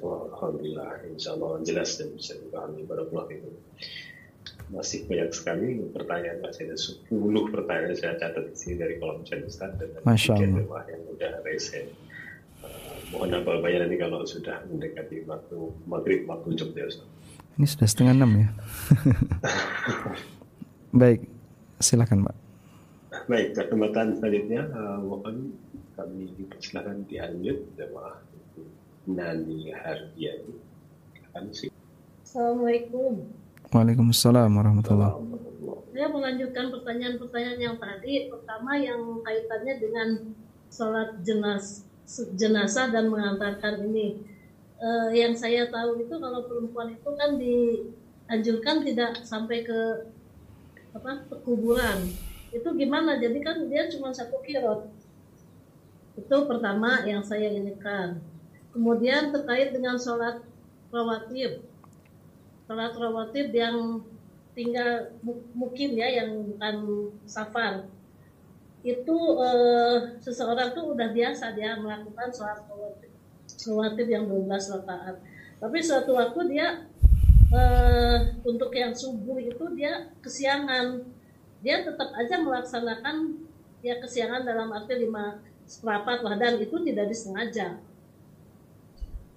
Alhamdulillah, 0.04 1.00
insya 1.08 1.32
Allah 1.32 1.64
jelas 1.64 1.96
dan 1.96 2.12
bisa 2.12 2.36
dipahami. 2.36 2.84
Barakallah 2.84 3.32
itu. 3.32 3.48
Masih 4.68 5.08
banyak 5.08 5.32
sekali 5.32 5.80
pertanyaan, 5.92 6.44
masih 6.44 6.68
ada 6.68 6.76
10 6.76 7.08
pertanyaan 7.52 7.96
saya 7.96 8.20
catat 8.20 8.52
di 8.52 8.56
sini 8.56 8.74
dari 8.80 9.00
kolom 9.00 9.24
chat 9.24 9.40
Ustaz 9.44 9.72
dan 9.80 9.88
Masya 10.04 10.36
Allah. 10.36 10.84
yang 10.88 11.02
sudah 11.08 11.32
resen 11.44 11.88
mohon 13.14 13.30
apa 13.30 13.62
banyak 13.62 13.86
nanti 13.86 13.96
kalau 14.00 14.26
sudah 14.26 14.66
mendekati 14.66 15.22
waktu 15.30 15.58
maghrib 15.86 16.26
waktu 16.26 16.58
Jogja 16.58 16.90
Ustaz. 16.90 17.06
Ini 17.54 17.66
sudah 17.70 17.86
setengah 17.86 18.14
enam 18.18 18.30
ya. 18.34 18.48
Baik, 21.00 21.20
silakan 21.78 22.26
Pak. 22.26 22.36
Baik, 23.30 23.54
kesempatan 23.54 24.18
selanjutnya 24.18 24.62
uh, 24.74 24.98
mohon 24.98 25.54
kami 25.94 26.34
dipersilakan 26.34 27.06
di 27.06 27.22
unmute 27.22 27.62
jemaah 27.78 28.18
Nani 29.04 29.68
Hardiani. 29.68 30.56
Assalamualaikum. 32.24 33.28
Waalaikumsalam 33.68 34.48
warahmatullahi 34.48 35.18
Saya 35.92 36.08
melanjutkan 36.08 36.72
pertanyaan-pertanyaan 36.72 37.60
yang 37.60 37.76
tadi. 37.76 38.32
Pertama 38.32 38.80
yang 38.80 39.20
kaitannya 39.20 39.74
dengan 39.76 40.08
sholat 40.72 41.20
jenas 41.20 41.84
jenazah 42.34 42.88
dan 42.88 43.12
mengantarkan 43.12 43.84
ini. 43.92 44.24
Uh, 44.80 45.12
yang 45.12 45.36
saya 45.36 45.68
tahu 45.68 46.02
itu 46.02 46.14
kalau 46.18 46.48
perempuan 46.48 46.92
itu 46.92 47.10
kan 47.14 47.36
dianjurkan 47.38 48.76
tidak 48.88 49.20
sampai 49.22 49.68
ke 49.68 50.10
apa 50.96 51.28
kuburan. 51.44 52.08
Itu 52.50 52.72
gimana? 52.72 53.20
Jadi 53.20 53.38
kan 53.44 53.68
dia 53.68 53.84
cuma 53.92 54.16
satu 54.16 54.40
kirot. 54.40 54.88
Itu 56.16 56.36
pertama 56.48 57.04
yang 57.04 57.20
saya 57.20 57.52
inikan. 57.52 58.33
Kemudian 58.74 59.30
terkait 59.30 59.70
dengan 59.70 59.94
sholat 59.94 60.42
rawatib. 60.90 61.62
Sholat 62.66 62.92
rawatib 62.98 63.54
yang 63.54 64.02
tinggal 64.54 65.14
mungkin 65.54 65.94
ya 65.94 66.10
yang 66.10 66.54
bukan 66.54 66.76
safar 67.26 67.90
itu 68.84 69.16
uh, 69.40 70.14
seseorang 70.20 70.76
tuh 70.76 70.92
udah 70.92 71.10
biasa 71.10 71.56
dia 71.56 71.74
melakukan 71.80 72.28
sholat 72.30 72.60
rawatib 73.64 74.06
yang 74.10 74.28
12 74.28 74.50
rakaat. 74.50 75.16
Tapi 75.56 75.78
suatu 75.80 76.12
waktu 76.18 76.40
dia 76.52 76.84
uh, 77.48 78.18
untuk 78.44 78.74
yang 78.76 78.92
subuh 78.92 79.40
itu 79.40 79.64
dia 79.72 80.12
kesiangan. 80.20 81.00
Dia 81.64 81.80
tetap 81.80 82.12
aja 82.12 82.36
melaksanakan 82.44 83.40
ya 83.80 83.96
kesiangan 84.02 84.44
dalam 84.44 84.68
arti 84.76 85.00
lima 85.00 85.40
seperempat 85.64 86.20
lah 86.20 86.36
dan 86.36 86.60
itu 86.60 86.76
tidak 86.84 87.08
disengaja. 87.08 87.80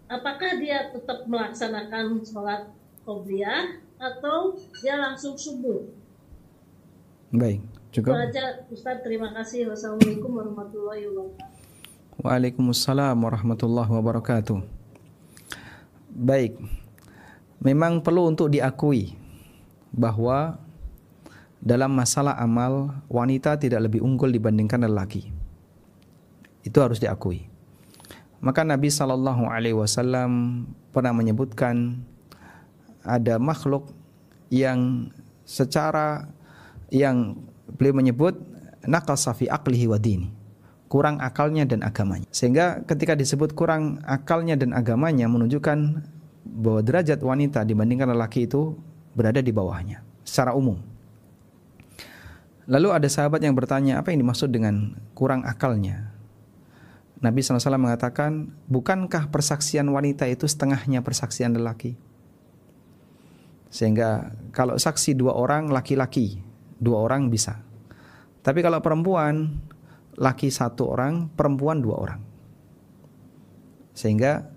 Apakah 0.08 0.56
dia 0.56 0.88
tetap 0.96 1.28
melaksanakan 1.28 2.24
sholat 2.24 2.72
qobliyah 3.04 3.76
atau 4.00 4.56
dia 4.80 4.96
langsung 4.96 5.36
subuh? 5.36 5.84
Baik. 7.36 7.60
Cukup. 7.92 8.16
aja 8.16 8.64
Ustaz, 8.72 9.04
terima 9.04 9.36
kasih. 9.36 9.68
Wassalamualaikum 9.68 10.32
warahmatullahi 10.32 11.04
wabarakatuh. 11.12 12.24
Waalaikumsalam 12.24 13.18
warahmatullahi 13.20 13.92
wabarakatuh. 13.92 14.60
Baik. 16.16 16.56
Memang 17.60 18.00
perlu 18.00 18.32
untuk 18.32 18.48
diakui 18.48 19.12
bahwa 19.92 20.56
dalam 21.60 21.92
masalah 21.92 22.38
amal 22.40 22.96
wanita 23.12 23.60
tidak 23.60 23.92
lebih 23.92 24.00
unggul 24.06 24.32
dibandingkan 24.32 24.88
lelaki. 24.88 25.28
Itu 26.64 26.80
harus 26.80 27.02
diakui. 27.02 27.57
Maka 28.38 28.62
Nabi 28.62 28.94
Shallallahu 28.94 29.50
Alaihi 29.50 29.74
Wasallam 29.74 30.64
pernah 30.94 31.14
menyebutkan 31.14 32.06
ada 33.02 33.42
makhluk 33.42 33.90
yang 34.54 35.10
secara 35.48 36.30
yang 36.94 37.40
beliau 37.76 37.98
menyebut 37.98 38.38
naqasa 38.86 39.34
fi 39.34 39.50
aqlihi 39.50 39.88
wa 39.90 39.98
dini. 39.98 40.30
Kurang 40.88 41.20
akalnya 41.20 41.68
dan 41.68 41.84
agamanya. 41.84 42.24
Sehingga 42.32 42.80
ketika 42.88 43.12
disebut 43.12 43.52
kurang 43.52 44.00
akalnya 44.08 44.56
dan 44.56 44.72
agamanya 44.72 45.28
menunjukkan 45.28 46.08
bahwa 46.48 46.80
derajat 46.80 47.20
wanita 47.20 47.68
dibandingkan 47.68 48.16
lelaki 48.16 48.48
itu 48.48 48.80
berada 49.12 49.44
di 49.44 49.52
bawahnya 49.52 50.00
secara 50.24 50.56
umum. 50.56 50.80
Lalu 52.68 52.92
ada 52.92 53.08
sahabat 53.08 53.44
yang 53.44 53.56
bertanya 53.56 54.00
apa 54.00 54.12
yang 54.12 54.24
dimaksud 54.24 54.52
dengan 54.52 54.96
kurang 55.16 55.44
akalnya 55.44 56.17
Nabi 57.18 57.42
SAW 57.42 57.82
mengatakan 57.82 58.54
bukankah 58.70 59.34
persaksian 59.34 59.90
wanita 59.90 60.30
itu 60.30 60.46
setengahnya 60.46 61.02
persaksian 61.02 61.58
lelaki 61.58 61.98
sehingga 63.68 64.32
kalau 64.56 64.80
saksi 64.80 65.18
dua 65.18 65.36
orang 65.36 65.68
laki-laki 65.70 66.40
dua 66.80 67.04
orang 67.04 67.28
bisa. 67.28 67.60
Tapi 68.46 68.64
kalau 68.64 68.80
perempuan, 68.80 69.60
laki 70.16 70.48
satu 70.48 70.88
orang, 70.88 71.28
perempuan 71.36 71.84
dua 71.84 71.96
orang. 72.00 72.22
Sehingga 73.92 74.48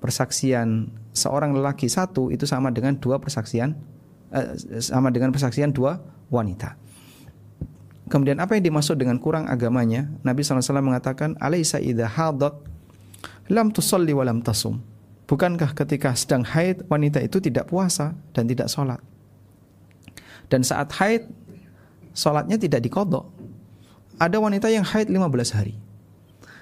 persaksian 0.00 0.88
seorang 1.12 1.52
lelaki 1.52 1.90
satu 1.90 2.32
itu 2.32 2.48
sama 2.48 2.72
dengan 2.72 2.96
dua 2.96 3.20
persaksian 3.20 3.74
eh, 4.32 4.80
sama 4.80 5.12
dengan 5.12 5.34
persaksian 5.34 5.74
dua 5.74 6.00
wanita. 6.32 6.78
Kemudian 8.04 8.36
apa 8.36 8.56
yang 8.56 8.68
dimaksud 8.68 9.00
dengan 9.00 9.16
kurang 9.16 9.48
agamanya? 9.48 10.12
Nabi 10.20 10.44
SAW 10.44 10.60
mengatakan, 10.84 11.40
Alaysa 11.40 11.80
idha 11.80 12.04
hadat 12.04 12.52
lam 13.48 13.72
tusalli 13.72 14.12
wa 14.12 14.24
lam 14.28 14.44
tasum. 14.44 14.80
Bukankah 15.24 15.72
ketika 15.72 16.12
sedang 16.12 16.44
haid 16.44 16.84
wanita 16.92 17.16
itu 17.24 17.40
tidak 17.40 17.72
puasa 17.72 18.12
dan 18.36 18.44
tidak 18.44 18.68
sholat? 18.68 19.00
Dan 20.52 20.60
saat 20.60 20.92
haid 21.00 21.24
sholatnya 22.12 22.60
tidak 22.60 22.84
dikodok. 22.84 23.24
Ada 24.20 24.36
wanita 24.36 24.68
yang 24.68 24.84
haid 24.84 25.08
15 25.08 25.56
hari. 25.56 25.74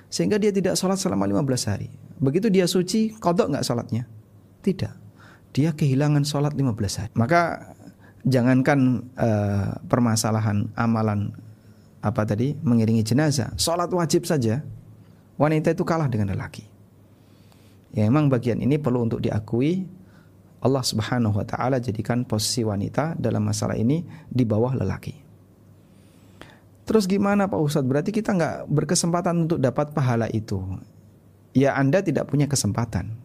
Sehingga 0.06 0.39
dia 0.39 0.55
tidak 0.55 0.78
sholat 0.78 0.97
selama 0.97 1.27
15 1.27 1.69
hari. 1.69 1.90
Begitu 2.23 2.55
dia 2.55 2.70
suci, 2.70 3.19
kodok 3.19 3.51
nggak 3.51 3.66
sholatnya? 3.66 4.06
Tidak. 4.62 4.94
Dia 5.52 5.74
kehilangan 5.74 6.23
sholat 6.23 6.55
15 6.55 7.01
hari. 7.02 7.12
Maka 7.19 7.74
jangankan 8.23 9.11
uh, 9.19 9.78
permasalahan 9.86 10.70
amalan 10.78 11.35
apa 12.03 12.27
tadi 12.27 12.59
mengiringi 12.59 13.07
jenazah, 13.07 13.55
sholat 13.55 13.90
wajib 13.94 14.27
saja 14.27 14.62
wanita 15.39 15.70
itu 15.74 15.86
kalah 15.86 16.11
dengan 16.11 16.35
lelaki. 16.35 16.66
Ya 17.93 18.09
memang 18.09 18.32
bagian 18.32 18.59
ini 18.59 18.81
perlu 18.81 19.05
untuk 19.05 19.20
diakui 19.20 19.85
Allah 20.62 20.82
Subhanahu 20.82 21.43
wa 21.43 21.47
taala 21.47 21.82
jadikan 21.82 22.27
posisi 22.27 22.62
wanita 22.62 23.19
dalam 23.19 23.43
masalah 23.47 23.77
ini 23.78 24.03
di 24.31 24.43
bawah 24.47 24.74
lelaki. 24.74 25.15
Terus 26.82 27.07
gimana 27.07 27.47
Pak 27.47 27.61
Ustadz? 27.62 27.86
Berarti 27.86 28.11
kita 28.11 28.35
nggak 28.35 28.66
berkesempatan 28.66 29.47
untuk 29.47 29.62
dapat 29.62 29.94
pahala 29.94 30.27
itu. 30.31 30.59
Ya 31.55 31.78
Anda 31.78 32.03
tidak 32.03 32.27
punya 32.27 32.51
kesempatan. 32.51 33.22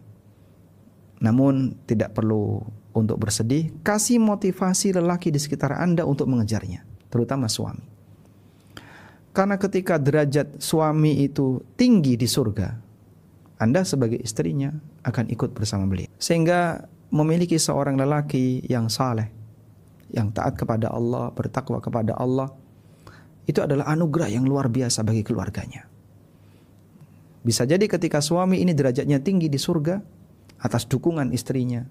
Namun 1.18 1.74
tidak 1.86 2.14
perlu 2.14 2.62
untuk 2.94 3.18
bersedih, 3.18 3.74
kasih 3.82 4.22
motivasi 4.22 4.94
lelaki 4.94 5.34
di 5.34 5.38
sekitar 5.38 5.74
Anda 5.74 6.06
untuk 6.06 6.30
mengejarnya, 6.30 6.82
terutama 7.10 7.50
suami. 7.50 7.84
Karena 9.34 9.54
ketika 9.54 10.02
derajat 10.02 10.58
suami 10.58 11.22
itu 11.22 11.62
tinggi 11.78 12.18
di 12.18 12.26
surga, 12.26 12.74
Anda 13.58 13.86
sebagai 13.86 14.18
istrinya 14.18 14.74
akan 15.06 15.30
ikut 15.30 15.54
bersama 15.54 15.86
beliau. 15.86 16.10
Sehingga 16.18 16.86
memiliki 17.14 17.54
seorang 17.58 17.98
lelaki 17.98 18.66
yang 18.66 18.90
saleh, 18.90 19.30
yang 20.10 20.34
taat 20.34 20.58
kepada 20.58 20.90
Allah, 20.90 21.30
bertakwa 21.30 21.78
kepada 21.78 22.18
Allah, 22.18 22.50
itu 23.46 23.62
adalah 23.62 23.86
anugerah 23.90 24.28
yang 24.28 24.44
luar 24.44 24.68
biasa 24.68 25.06
bagi 25.06 25.22
keluarganya. 25.22 25.86
Bisa 27.42 27.64
jadi 27.64 27.86
ketika 27.86 28.20
suami 28.20 28.60
ini 28.60 28.74
derajatnya 28.74 29.22
tinggi 29.22 29.48
di 29.48 29.56
surga 29.56 30.17
atas 30.58 30.86
dukungan 30.90 31.30
istrinya, 31.30 31.86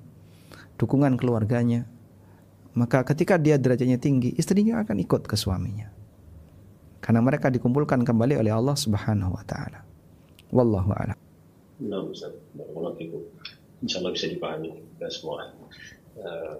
dukungan 0.75 1.15
keluarganya, 1.15 1.87
maka 2.77 3.01
ketika 3.07 3.41
dia 3.41 3.57
derajatnya 3.57 3.97
tinggi, 3.97 4.37
istrinya 4.37 4.85
akan 4.85 5.01
ikut 5.01 5.25
ke 5.25 5.33
suaminya. 5.33 5.89
Karena 7.01 7.25
mereka 7.25 7.49
dikumpulkan 7.49 8.05
kembali 8.05 8.37
oleh 8.37 8.53
Allah 8.53 8.77
Subhanahu 8.77 9.33
wa 9.33 9.43
taala. 9.47 9.81
Wallahu 10.53 10.93
a'lam. 10.93 11.17
Nah, 11.81 12.01
Insya 13.77 14.01
Allah 14.01 14.13
bisa 14.13 14.25
dipahami 14.29 14.73
kita 14.73 15.09
semua. 15.13 15.53
Uh, 16.17 16.57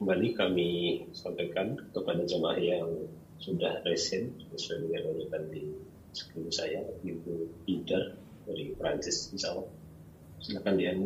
kembali 0.00 0.32
kami 0.32 0.68
sampaikan 1.12 1.76
kepada 1.92 2.24
jemaah 2.24 2.56
yang 2.56 2.88
sudah 3.40 3.84
resin 3.84 4.32
sesuai 4.56 4.88
dengan 4.88 5.02
urutan 5.12 5.44
di 5.52 5.68
sekeliling 6.12 6.52
saya, 6.52 6.80
Ibu 7.04 7.48
Ida 7.68 8.16
dari 8.48 8.72
Prancis, 8.76 9.32
Insya 9.32 9.56
Allah. 9.56 9.68
Silakan 10.40 10.74
Dian. 10.76 10.98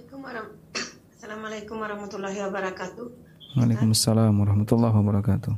Assalamualaikum 0.00 0.24
warahmatullahi 0.24 1.12
Assalamualaikum 1.12 1.76
warahmatullahi 1.76 2.38
wabarakatuh. 2.40 3.06
Waalaikumsalam 3.52 4.32
warahmatullahi 4.32 4.94
wabarakatuh. 4.96 5.52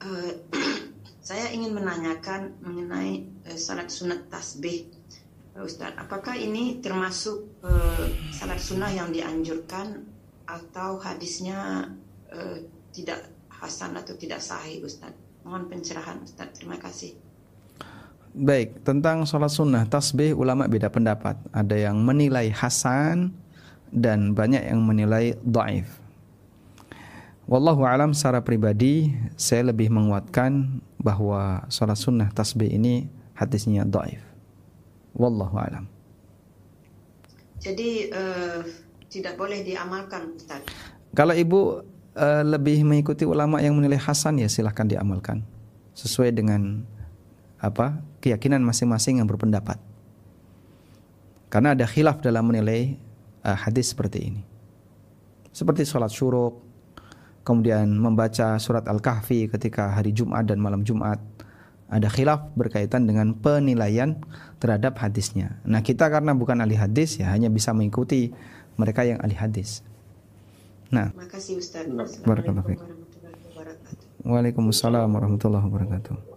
Uh, 0.00 0.32
saya 1.28 1.52
ingin 1.52 1.76
menanyakan 1.76 2.56
mengenai 2.64 3.28
uh, 3.44 3.58
salat 3.60 3.92
sunat 3.92 4.32
tasbih, 4.32 4.88
uh, 5.52 5.68
Ustaz. 5.68 5.92
Apakah 6.00 6.32
ini 6.32 6.80
termasuk 6.80 7.60
uh, 7.60 8.08
salat 8.32 8.56
sunnah 8.56 8.88
yang 8.88 9.12
dianjurkan 9.12 10.08
atau 10.48 10.96
hadisnya 10.96 11.92
uh, 12.32 12.56
tidak 12.88 13.20
hasan 13.52 14.00
atau 14.00 14.16
tidak 14.16 14.40
sahih, 14.40 14.80
Ustaz? 14.80 15.12
Mohon 15.44 15.76
pencerahan, 15.76 16.24
Ustaz. 16.24 16.56
Terima 16.56 16.80
kasih. 16.80 17.12
Baik, 18.36 18.84
tentang 18.84 19.24
sholat 19.24 19.48
sunnah 19.48 19.88
tasbih 19.88 20.36
ulama 20.36 20.68
beda 20.68 20.92
pendapat. 20.92 21.40
Ada 21.56 21.88
yang 21.88 22.04
menilai 22.04 22.52
hasan 22.52 23.32
dan 23.88 24.36
banyak 24.36 24.60
yang 24.60 24.84
menilai 24.84 25.40
daif. 25.40 25.88
Wallahu 27.48 27.88
alam 27.88 28.12
secara 28.12 28.44
pribadi 28.44 29.08
saya 29.40 29.72
lebih 29.72 29.88
menguatkan 29.88 30.84
bahwa 31.00 31.64
sholat 31.72 31.96
sunnah 31.96 32.28
tasbih 32.28 32.68
ini 32.68 33.08
hadisnya 33.32 33.88
daif. 33.88 34.20
Wallahu 35.16 35.56
alam. 35.56 35.88
Jadi 37.56 38.12
uh, 38.12 38.60
tidak 39.08 39.40
boleh 39.40 39.64
diamalkan 39.64 40.36
Ustaz. 40.36 40.60
Kalau 41.16 41.32
ibu 41.32 41.80
uh, 42.12 42.44
lebih 42.44 42.84
mengikuti 42.84 43.24
ulama 43.24 43.64
yang 43.64 43.80
menilai 43.80 43.96
hasan 43.96 44.44
ya 44.44 44.48
silahkan 44.52 44.84
diamalkan 44.84 45.40
sesuai 45.96 46.36
dengan 46.36 46.84
apa 47.60 48.00
keyakinan 48.20 48.60
masing-masing 48.62 49.22
yang 49.22 49.28
berpendapat. 49.28 49.80
Karena 51.46 51.72
ada 51.72 51.86
khilaf 51.86 52.20
dalam 52.20 52.50
menilai 52.50 52.98
uh, 53.46 53.56
hadis 53.56 53.94
seperti 53.94 54.18
ini. 54.28 54.42
Seperti 55.54 55.88
sholat 55.88 56.12
syuruk, 56.12 56.60
kemudian 57.46 57.86
membaca 57.96 58.58
surat 58.58 58.84
Al-Kahfi 58.84 59.46
ketika 59.48 59.94
hari 59.94 60.10
Jumat 60.10 60.44
dan 60.50 60.58
malam 60.58 60.82
Jumat. 60.82 61.22
Ada 61.86 62.10
khilaf 62.10 62.50
berkaitan 62.58 63.06
dengan 63.06 63.30
penilaian 63.30 64.18
terhadap 64.58 64.98
hadisnya. 64.98 65.62
Nah 65.62 65.86
kita 65.86 66.10
karena 66.10 66.34
bukan 66.34 66.58
ahli 66.58 66.74
hadis 66.74 67.22
ya 67.22 67.30
hanya 67.30 67.46
bisa 67.46 67.70
mengikuti 67.70 68.34
mereka 68.74 69.06
yang 69.06 69.22
ahli 69.22 69.38
hadis. 69.38 69.86
Nah, 70.90 71.14
Terima 71.14 71.30
kasih 71.30 71.62
Ustaz. 71.62 71.86
Waalaikumsalam 74.26 75.06
warahmatullahi 75.06 75.62
wabarakatuh. 75.62 76.35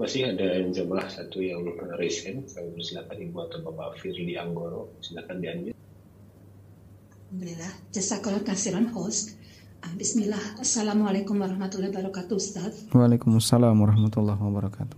Masih 0.00 0.32
ada 0.32 0.56
yang 0.56 0.72
jemaah 0.72 1.04
satu 1.12 1.44
yang 1.44 1.60
resen, 2.00 2.48
kami 2.48 2.72
persilakan 2.72 3.20
Ibu 3.20 3.36
atau 3.36 3.58
Bapak 3.68 4.00
Firly 4.00 4.32
Anggoro, 4.32 4.96
silakan 5.04 5.44
dianjur. 5.44 5.76
Alhamdulillah, 7.28 7.72
jazakallah 7.92 8.40
kasiran 8.40 8.88
host. 8.96 9.36
Ah, 9.84 9.92
bismillah, 9.92 10.56
Assalamualaikum 10.56 11.36
warahmatullahi 11.36 11.92
wabarakatuh 11.92 12.32
Ustaz. 12.32 12.88
Waalaikumsalam 12.96 13.76
warahmatullahi 13.76 14.40
wabarakatuh. 14.40 14.96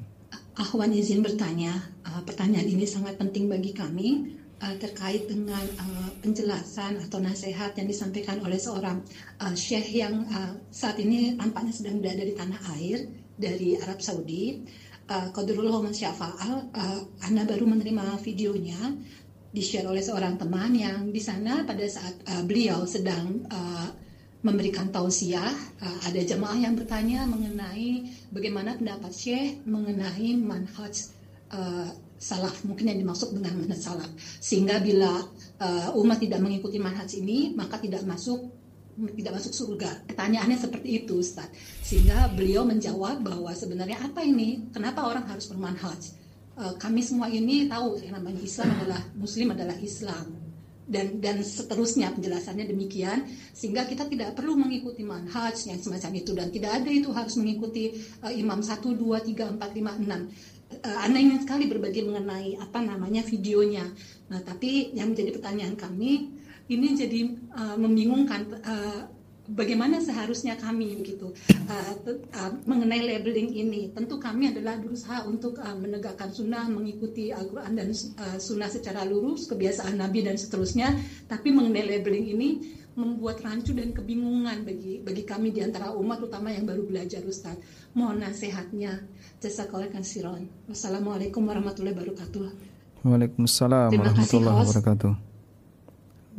Ahwan 0.63 0.95
izin 0.95 1.27
bertanya, 1.27 1.83
uh, 2.07 2.23
pertanyaan 2.23 2.71
ini 2.71 2.87
sangat 2.87 3.19
penting 3.19 3.51
bagi 3.51 3.75
kami 3.75 4.39
uh, 4.63 4.79
terkait 4.79 5.27
dengan 5.27 5.67
uh, 5.83 6.15
penjelasan 6.23 7.03
atau 7.03 7.19
nasihat 7.19 7.75
yang 7.75 7.91
disampaikan 7.91 8.39
oleh 8.47 8.55
seorang 8.55 9.03
uh, 9.43 9.55
syekh 9.59 9.99
yang 9.99 10.31
uh, 10.31 10.55
saat 10.71 10.95
ini 11.03 11.35
tampaknya 11.35 11.75
sedang 11.75 11.99
berada 11.99 12.23
di 12.23 12.39
tanah 12.39 12.61
air 12.79 13.11
dari 13.35 13.75
Arab 13.83 13.99
Saudi 13.99 14.63
uh, 15.13 15.29
Qadirullah 15.31 15.85
Syafa'al 15.93 16.73
uh, 16.73 17.01
Anda 17.29 17.45
baru 17.45 17.69
menerima 17.69 18.17
videonya 18.25 18.81
di-share 19.53 19.85
oleh 19.85 20.01
seorang 20.01 20.41
teman 20.41 20.73
yang 20.73 21.13
di 21.13 21.21
sana 21.21 21.69
pada 21.69 21.85
saat 21.85 22.17
uh, 22.25 22.43
beliau 22.49 22.89
sedang 22.89 23.45
uh, 23.53 23.89
memberikan 24.41 24.89
tausiah. 24.89 25.53
Uh, 25.79 25.99
ada 26.09 26.21
jemaah 26.25 26.57
yang 26.57 26.73
bertanya 26.73 27.29
mengenai 27.29 28.09
bagaimana 28.33 28.81
pendapat 28.81 29.13
Syekh 29.13 29.61
mengenai 29.69 30.41
manhaj 30.41 31.13
uh, 31.53 31.93
salaf 32.17 32.65
mungkin 32.65 32.97
yang 32.97 32.99
dimaksud 33.05 33.37
dengan 33.37 33.61
manhaj 33.61 33.81
salaf. 33.85 34.11
Sehingga 34.41 34.81
bila 34.81 35.21
uh, 35.61 36.01
umat 36.01 36.19
tidak 36.25 36.41
mengikuti 36.41 36.81
manhaj 36.81 37.13
ini 37.13 37.53
maka 37.53 37.77
tidak 37.77 38.03
masuk 38.09 38.62
tidak 38.93 39.33
masuk 39.41 39.53
surga. 39.57 40.05
Pertanyaannya 40.09 40.59
seperti 40.61 40.89
itu, 41.05 41.21
Ustaz. 41.21 41.49
Sehingga 41.81 42.29
beliau 42.33 42.63
menjawab 42.69 43.25
bahwa 43.25 43.51
sebenarnya 43.57 44.01
apa 44.05 44.21
ini? 44.25 44.69
Kenapa 44.71 45.09
orang 45.09 45.25
harus 45.29 45.49
bermanhaj? 45.49 46.13
Uh, 46.53 46.77
kami 46.77 47.01
semua 47.01 47.33
ini 47.33 47.65
tahu 47.65 47.97
yang 48.05 48.21
namanya 48.21 48.45
Islam 48.45 48.77
adalah 48.77 49.01
Muslim 49.17 49.57
adalah 49.57 49.73
Islam 49.81 50.37
dan 50.85 51.17
dan 51.17 51.41
seterusnya 51.41 52.13
penjelasannya 52.13 52.69
demikian 52.69 53.25
sehingga 53.57 53.89
kita 53.89 54.05
tidak 54.05 54.37
perlu 54.37 54.61
mengikuti 54.61 55.01
manhaj 55.01 55.57
yang 55.65 55.81
semacam 55.81 56.13
itu 56.21 56.37
dan 56.37 56.53
tidak 56.53 56.83
ada 56.83 56.91
itu 56.93 57.09
harus 57.09 57.41
mengikuti 57.41 57.97
uh, 58.21 58.29
imam 58.29 58.61
1 58.61 58.85
2 58.85 59.01
3 59.01 59.57
4 59.57 59.57
5 59.57 60.05
6 60.05 60.53
uh, 60.81 60.99
Anda 61.05 61.19
ingin 61.21 61.41
sekali 61.45 61.69
berbagi 61.69 62.05
mengenai 62.05 62.57
apa 62.57 62.81
namanya 62.81 63.21
videonya. 63.21 63.85
Nah, 64.33 64.41
tapi 64.41 64.97
yang 64.97 65.13
menjadi 65.13 65.37
pertanyaan 65.37 65.77
kami 65.77 66.42
ini 66.71 66.95
jadi 66.95 67.21
uh, 67.55 67.77
membingungkan 67.79 68.47
uh, 68.63 69.01
bagaimana 69.51 69.99
seharusnya 69.99 70.55
kami 70.55 70.95
begitu 70.95 71.35
uh, 71.67 71.93
uh, 72.07 72.53
mengenai 72.63 73.03
labeling 73.03 73.51
ini. 73.51 73.91
Tentu 73.91 74.23
kami 74.23 74.55
adalah 74.55 74.79
berusaha 74.79 75.27
untuk 75.27 75.59
uh, 75.59 75.75
menegakkan 75.75 76.31
sunnah, 76.31 76.71
mengikuti 76.71 77.35
Al-Quran 77.35 77.73
dan 77.75 77.89
uh, 77.91 78.39
sunnah 78.39 78.71
secara 78.71 79.03
lurus, 79.03 79.51
kebiasaan 79.51 79.99
Nabi 79.99 80.23
dan 80.23 80.39
seterusnya. 80.39 80.95
Tapi 81.27 81.51
mengenai 81.51 81.99
labeling 81.99 82.27
ini 82.39 82.49
membuat 82.93 83.41
rancu 83.41 83.73
dan 83.73 83.97
kebingungan 83.97 84.69
bagi 84.69 85.01
bagi 85.01 85.25
kami 85.25 85.49
di 85.49 85.65
antara 85.65 85.97
umat, 85.97 86.21
terutama 86.21 86.53
yang 86.53 86.69
baru 86.69 86.85
belajar 86.85 87.25
Ustaz. 87.25 87.57
Mohon 87.97 88.29
nasihatnya. 88.29 89.01
Jazakallah 89.41 89.89
siron. 90.05 90.47
Wassalamualaikum 90.69 91.43
warahmatullahi 91.43 91.97
wabarakatuh. 91.97 92.47
Waalaikumsalam 93.03 93.91
warahmatullahi 93.97 94.57
wabarakatuh. 94.63 95.32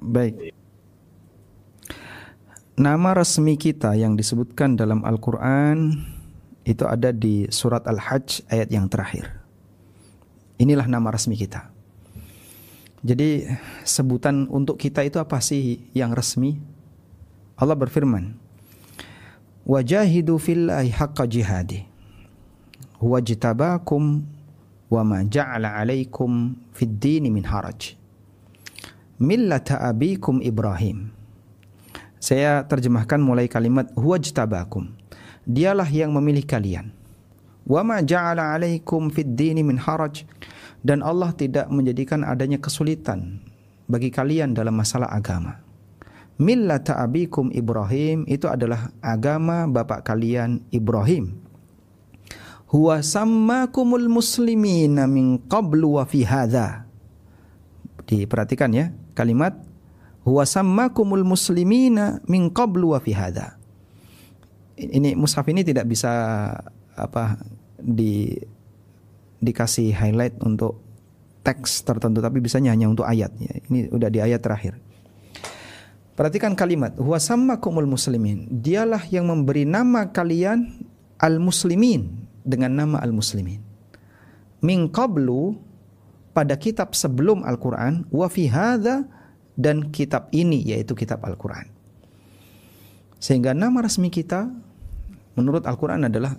Baik. 0.04 0.52
Nama 2.76 3.10
resmi 3.16 3.56
kita 3.56 3.96
yang 3.96 4.20
disebutkan 4.20 4.76
dalam 4.76 5.00
Al-Quran 5.08 5.96
itu 6.68 6.84
ada 6.84 7.16
di 7.16 7.48
surat 7.48 7.88
Al-Hajj 7.88 8.52
ayat 8.52 8.68
yang 8.68 8.92
terakhir. 8.92 9.32
Inilah 10.60 10.92
nama 10.92 11.08
resmi 11.08 11.40
kita. 11.40 11.72
Jadi 13.00 13.48
sebutan 13.88 14.52
untuk 14.52 14.76
kita 14.76 15.08
itu 15.08 15.24
apa 15.24 15.40
sih 15.40 15.88
yang 15.96 16.12
resmi? 16.12 16.60
Allah 17.56 17.80
berfirman, 17.80 18.36
"Wajahidu 19.64 20.36
fillahi 20.36 20.92
haqqa 20.92 21.24
jihadi. 21.32 21.88
Huwa 23.00 23.24
jitabakum 23.24 24.28
wa 24.92 25.02
ma 25.08 25.24
ja'ala 25.24 25.80
'alaikum 25.80 26.60
fid 26.76 26.92
dini 27.00 27.32
min 27.32 27.48
haraj." 27.48 28.03
Millata 29.24 29.80
abikum 29.80 30.44
Ibrahim. 30.44 31.16
Saya 32.20 32.68
terjemahkan 32.68 33.24
mulai 33.24 33.48
kalimat 33.48 33.88
huwa 33.96 34.20
jitabakum. 34.20 34.92
Dialah 35.48 35.88
yang 35.88 36.12
memilih 36.12 36.44
kalian. 36.44 36.92
Wa 37.64 37.88
ma 37.88 38.04
ja'ala 38.04 38.52
'alaikum 38.52 39.08
fid 39.08 39.40
min 39.64 39.80
haraj. 39.80 40.28
Dan 40.84 41.00
Allah 41.00 41.32
tidak 41.32 41.72
menjadikan 41.72 42.28
adanya 42.28 42.60
kesulitan 42.60 43.40
bagi 43.88 44.12
kalian 44.12 44.52
dalam 44.52 44.76
masalah 44.76 45.08
agama 45.08 45.64
millata 46.42 46.98
abikum 46.98 47.54
Ibrahim 47.54 48.26
itu 48.26 48.50
adalah 48.50 48.90
agama 49.04 49.70
bapak 49.70 50.06
kalian 50.06 50.66
Ibrahim. 50.74 51.40
Huwa 52.74 53.06
sammakumul 53.06 54.10
muslimina 54.10 55.06
min 55.06 55.38
qablu 55.46 56.02
wa 56.02 56.04
fi 56.10 56.26
hadha. 56.26 56.90
Diperhatikan 58.10 58.74
ya 58.74 58.90
kalimat 59.14 59.56
huwa 60.26 60.44
sammakumul 60.44 61.24
muslimina 61.24 62.20
min 62.28 62.50
qablu 62.50 62.94
wa 62.94 63.00
fi 63.00 63.12
hadha. 63.14 63.58
Ini 64.74 65.14
mushaf 65.14 65.46
ini 65.48 65.62
tidak 65.62 65.86
bisa 65.86 66.10
apa 66.98 67.38
di 67.78 68.34
dikasih 69.44 69.94
highlight 69.94 70.40
untuk 70.42 70.80
teks 71.44 71.84
tertentu 71.84 72.24
tapi 72.24 72.40
bisanya 72.40 72.72
hanya 72.72 72.88
untuk 72.90 73.06
ayat 73.06 73.30
ya. 73.38 73.54
Ini 73.70 73.92
udah 73.92 74.10
di 74.10 74.20
ayat 74.24 74.40
terakhir. 74.40 74.80
Perhatikan 76.14 76.54
kalimat 76.54 76.94
huwa 76.96 77.18
sammakumul 77.18 77.90
muslimin. 77.90 78.48
Dialah 78.50 79.02
yang 79.10 79.28
memberi 79.28 79.66
nama 79.66 80.14
kalian 80.14 80.86
al-muslimin 81.18 82.30
dengan 82.46 82.72
nama 82.78 82.98
al-muslimin. 83.02 83.60
Min 84.64 84.88
qablu 84.88 85.58
pada 86.34 86.58
kitab 86.58 86.98
sebelum 86.98 87.46
Al-Qur'an 87.46 88.10
wa 88.10 88.28
fi 88.28 88.50
dan 89.54 89.94
kitab 89.94 90.34
ini 90.34 90.66
yaitu 90.66 90.98
kitab 90.98 91.22
Al-Qur'an. 91.22 91.70
Sehingga 93.22 93.56
nama 93.56 93.86
resmi 93.86 94.10
kita 94.10 94.50
menurut 95.38 95.64
Al-Qur'an 95.64 96.10
adalah 96.10 96.36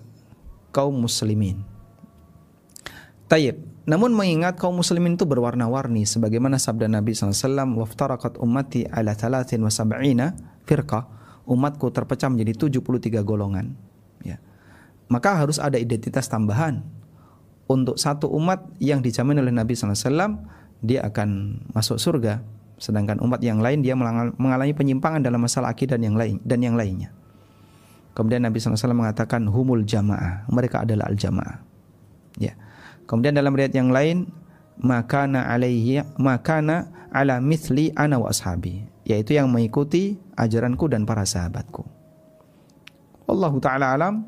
kaum 0.75 0.99
muslimin. 0.99 1.63
Tayyib, 3.31 3.57
namun 3.85 4.13
mengingat 4.13 4.57
kaum 4.57 4.81
muslimin 4.81 5.17
itu 5.17 5.25
berwarna-warni 5.25 6.09
sebagaimana 6.09 6.57
sabda 6.57 6.89
Nabi 6.89 7.13
SAW 7.13 7.77
waftarakat 7.81 8.37
ummati 8.41 8.89
ala 8.89 9.13
thalathin 9.13 9.61
wa 9.65 9.73
sab'ina 9.73 10.37
firqa 10.65 11.09
umatku 11.45 11.93
terpecah 11.93 12.33
menjadi 12.33 12.69
73 12.81 13.21
golongan 13.21 13.77
ya. 14.25 14.41
maka 15.13 15.37
harus 15.37 15.61
ada 15.61 15.77
identitas 15.77 16.29
tambahan 16.33 16.81
untuk 17.71 17.97
satu 17.97 18.29
umat 18.29 18.65
yang 18.81 19.01
dijamin 19.01 19.41
oleh 19.41 19.53
Nabi 19.53 19.73
SAW 19.73 20.41
dia 20.85 21.01
akan 21.07 21.61
masuk 21.73 21.97
surga. 21.97 22.45
Sedangkan 22.77 23.23
umat 23.25 23.41
yang 23.41 23.63
lain 23.65 23.81
dia 23.81 23.97
mengalami 24.37 24.75
penyimpangan 24.77 25.25
dalam 25.25 25.41
masalah 25.41 25.73
akidah 25.73 25.97
dan 25.97 26.13
yang 26.13 26.19
lain 26.19 26.37
dan 26.45 26.61
yang 26.61 26.77
lainnya. 26.77 27.15
Kemudian 28.13 28.45
Nabi 28.45 28.61
SAW 28.61 28.93
mengatakan 28.93 29.47
humul 29.49 29.83
jamaah. 29.83 30.45
Mereka 30.53 30.85
adalah 30.85 31.09
al 31.09 31.17
jamaah 31.17 31.75
ya. 32.39 32.55
Kemudian 33.05 33.37
dalam 33.37 33.53
riwayat 33.53 33.75
yang 33.77 33.93
lain 33.93 34.29
makana 34.81 35.47
alaihi 35.51 36.03
makana 36.19 36.91
ala 37.13 37.39
mithli 37.39 37.93
ana 37.95 38.19
wa 38.19 38.31
ashabi. 38.31 38.85
Yaitu 39.05 39.37
yang 39.37 39.53
mengikuti 39.53 40.17
ajaranku 40.35 40.89
dan 40.89 41.05
para 41.05 41.29
sahabatku. 41.29 41.85
Allahu 43.29 43.61
taala 43.61 43.93
alam 43.93 44.25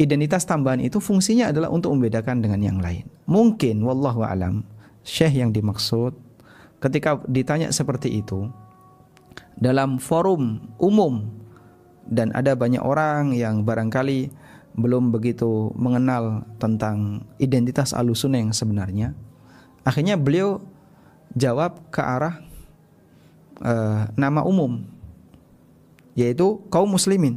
identitas 0.00 0.48
tambahan 0.48 0.80
itu 0.80 0.96
fungsinya 0.96 1.52
adalah 1.52 1.68
untuk 1.68 1.92
membedakan 1.92 2.40
dengan 2.40 2.64
yang 2.64 2.80
lain. 2.80 3.04
Mungkin 3.28 3.84
wallahu 3.84 4.24
alam 4.24 4.64
syekh 5.04 5.36
yang 5.36 5.52
dimaksud 5.52 6.16
ketika 6.80 7.20
ditanya 7.28 7.68
seperti 7.68 8.24
itu 8.24 8.48
dalam 9.60 10.00
forum 10.00 10.72
umum 10.80 11.28
dan 12.08 12.32
ada 12.32 12.56
banyak 12.56 12.80
orang 12.80 13.36
yang 13.36 13.60
barangkali 13.60 14.32
belum 14.72 15.12
begitu 15.12 15.68
mengenal 15.76 16.48
tentang 16.56 17.28
identitas 17.36 17.92
alusuna 17.92 18.40
yang 18.40 18.56
sebenarnya. 18.56 19.12
Akhirnya 19.84 20.16
beliau 20.16 20.64
jawab 21.36 21.76
ke 21.92 22.00
arah 22.00 22.40
uh, 23.60 24.08
nama 24.16 24.40
umum 24.48 24.80
yaitu 26.16 26.64
kaum 26.72 26.88
muslimin. 26.88 27.36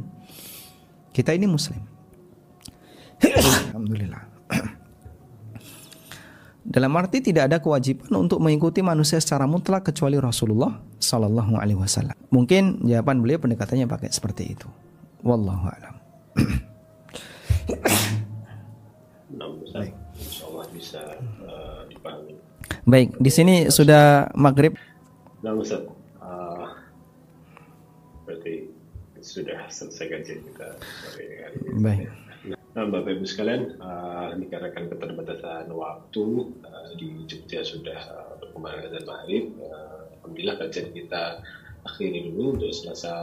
Kita 1.14 1.30
ini 1.30 1.46
muslim. 1.46 1.93
Alhamdulillah. 3.32 4.22
Dalam 6.64 6.96
arti 6.96 7.20
tidak 7.20 7.52
ada 7.52 7.60
kewajiban 7.60 8.08
untuk 8.16 8.40
mengikuti 8.40 8.80
manusia 8.80 9.20
secara 9.20 9.44
mutlak 9.44 9.84
kecuali 9.84 10.16
Rasulullah 10.16 10.80
Sallallahu 10.96 11.60
Alaihi 11.60 11.76
Wasallam. 11.76 12.16
Mungkin 12.32 12.80
jawaban 12.88 13.20
beliau 13.20 13.36
pendekatannya 13.36 13.84
pakai 13.84 14.08
seperti 14.08 14.56
itu. 14.56 14.66
Wallahu 15.20 15.68
a'lam. 15.68 15.94
Baik. 19.74 19.94
bisa 20.72 21.02
uh, 21.44 21.86
dipahami. 21.86 22.34
Baik, 22.88 23.16
di 23.20 23.30
sini 23.30 23.54
sudah 23.68 24.32
maghrib. 24.34 24.74
Nah, 25.44 25.52
Ustaz, 25.54 25.84
uh, 26.18 26.66
berarti 28.24 28.72
sudah 29.20 29.68
selesai 29.68 30.06
kajian 30.10 30.40
kita 30.48 30.68
hari 30.80 31.24
ini. 31.28 31.80
Baik. 31.80 32.23
Nah, 32.74 32.90
Bapak 32.90 33.06
Ibu 33.06 33.22
sekalian, 33.22 33.78
uh, 33.78 34.34
dikarenakan 34.34 34.90
keterbatasan 34.90 35.70
waktu 35.70 36.26
uh, 36.66 36.90
di 36.98 37.22
Jogja 37.30 37.62
sudah 37.62 38.00
uh, 38.10 38.34
berkembang 38.42 38.90
dan 38.90 39.06
maghrib. 39.06 39.54
Alhamdulillah 40.18 40.58
kajian 40.58 40.90
kita 40.90 41.38
akhiri 41.86 42.34
dulu 42.34 42.58
untuk 42.58 42.74
selasa 42.74 43.14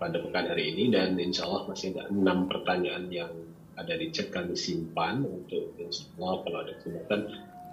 pada 0.00 0.20
pekan 0.24 0.48
hari 0.48 0.72
ini 0.72 0.88
dan 0.88 1.20
insya 1.20 1.44
Allah 1.44 1.68
masih 1.68 1.92
ada 1.92 2.08
enam 2.08 2.48
pertanyaan 2.48 3.12
yang 3.12 3.32
ada 3.76 3.92
di 3.92 4.08
chat 4.08 4.32
kami 4.32 4.56
simpan 4.56 5.20
untuk 5.24 5.76
insya 5.76 6.08
Allah 6.16 6.40
kalau 6.44 6.58
ada 6.64 6.72
kesempatan 6.80 7.20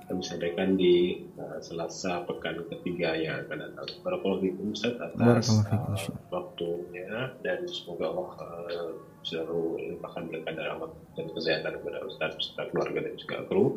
kami 0.08 0.24
sampaikan 0.24 0.80
di 0.80 1.28
uh, 1.36 1.60
Selasa 1.60 2.24
pekan 2.24 2.64
ketiga 2.72 3.12
yang 3.20 3.44
akan 3.44 3.60
datang. 3.60 3.88
Barakallahu 4.08 4.72
Ustaz 4.72 4.96
atas 4.96 5.52
uh, 5.68 6.00
waktunya 6.32 7.36
dan 7.44 7.68
semoga 7.68 8.16
Allah 8.16 8.30
uh, 8.40 8.92
selalu 9.28 9.92
limpahkan 9.92 10.32
berkah 10.32 10.56
rahmat 10.56 10.92
dan 11.20 11.28
kesehatan 11.36 11.72
kepada 11.84 12.00
Ustaz 12.08 12.32
beserta 12.40 12.64
keluarga 12.72 13.00
dan 13.04 13.14
juga 13.20 13.38
kru. 13.52 13.76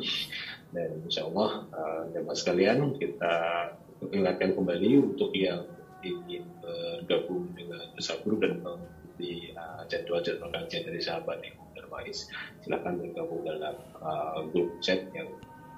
Dan 0.71 1.03
insya 1.03 1.27
Allah 1.27 1.51
uh, 1.75 2.35
sekalian 2.39 2.95
kita 2.95 3.35
ingatkan 4.15 4.55
kembali 4.55 4.91
untuk 5.03 5.35
yang 5.35 5.67
ingin 6.07 6.47
bergabung 6.63 7.51
dengan 7.59 7.91
Bersabur 7.99 8.39
dan 8.39 8.63
mengikuti 8.63 9.51
uh, 9.59 9.83
jadwal-jadwal 9.91 10.49
kajian 10.55 10.87
dari 10.87 11.01
sahabat 11.03 11.43
Ibu 11.43 11.75
Darmais, 11.75 12.31
silakan 12.63 13.03
bergabung 13.03 13.43
dalam 13.43 13.75
uh, 13.99 14.47
grup 14.55 14.79
chat 14.79 15.05
yang 15.13 15.29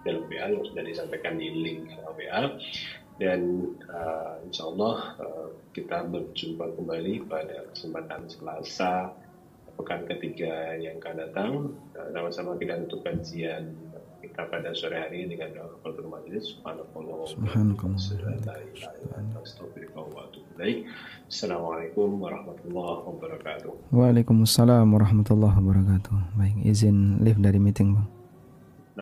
dalam 0.03 0.27
WA 0.27 0.47
yang 0.51 0.65
sudah 0.67 0.83
disampaikan 0.85 1.39
di 1.39 1.49
link 1.51 1.91
WA 2.03 2.59
dan 3.21 3.41
uh, 3.93 4.41
insya 4.43 4.67
Allah 4.67 4.97
uh, 5.23 5.49
kita 5.71 6.07
berjumpa 6.11 6.75
kembali 6.75 7.29
pada 7.31 7.71
kesempatan 7.71 8.27
Selasa 8.27 9.15
pekan 9.77 10.05
ketiga 10.05 10.77
yang 10.77 11.01
akan 11.01 11.15
datang. 11.17 11.53
Sama-sama 12.13 12.61
kita 12.61 12.77
untuk 12.77 13.01
kajian 13.09 13.73
kita 14.21 14.47
pada 14.47 14.71
sore 14.77 14.97
hari 15.01 15.27
dengan 15.27 15.67
Al-Qur'an 15.67 16.07
Majelis. 16.07 16.55
Assalamualaikum 21.33 22.09
warahmatullahi 22.21 23.01
wabarakatuh. 23.09 23.73
Waalaikumsalam 23.91 24.87
warahmatullahi 24.93 25.57
wabarakatuh. 25.57 26.17
Baik 26.39 26.57
izin 26.63 27.25
live 27.25 27.41
dari 27.41 27.59
meeting 27.59 27.97
Bang 27.97 28.22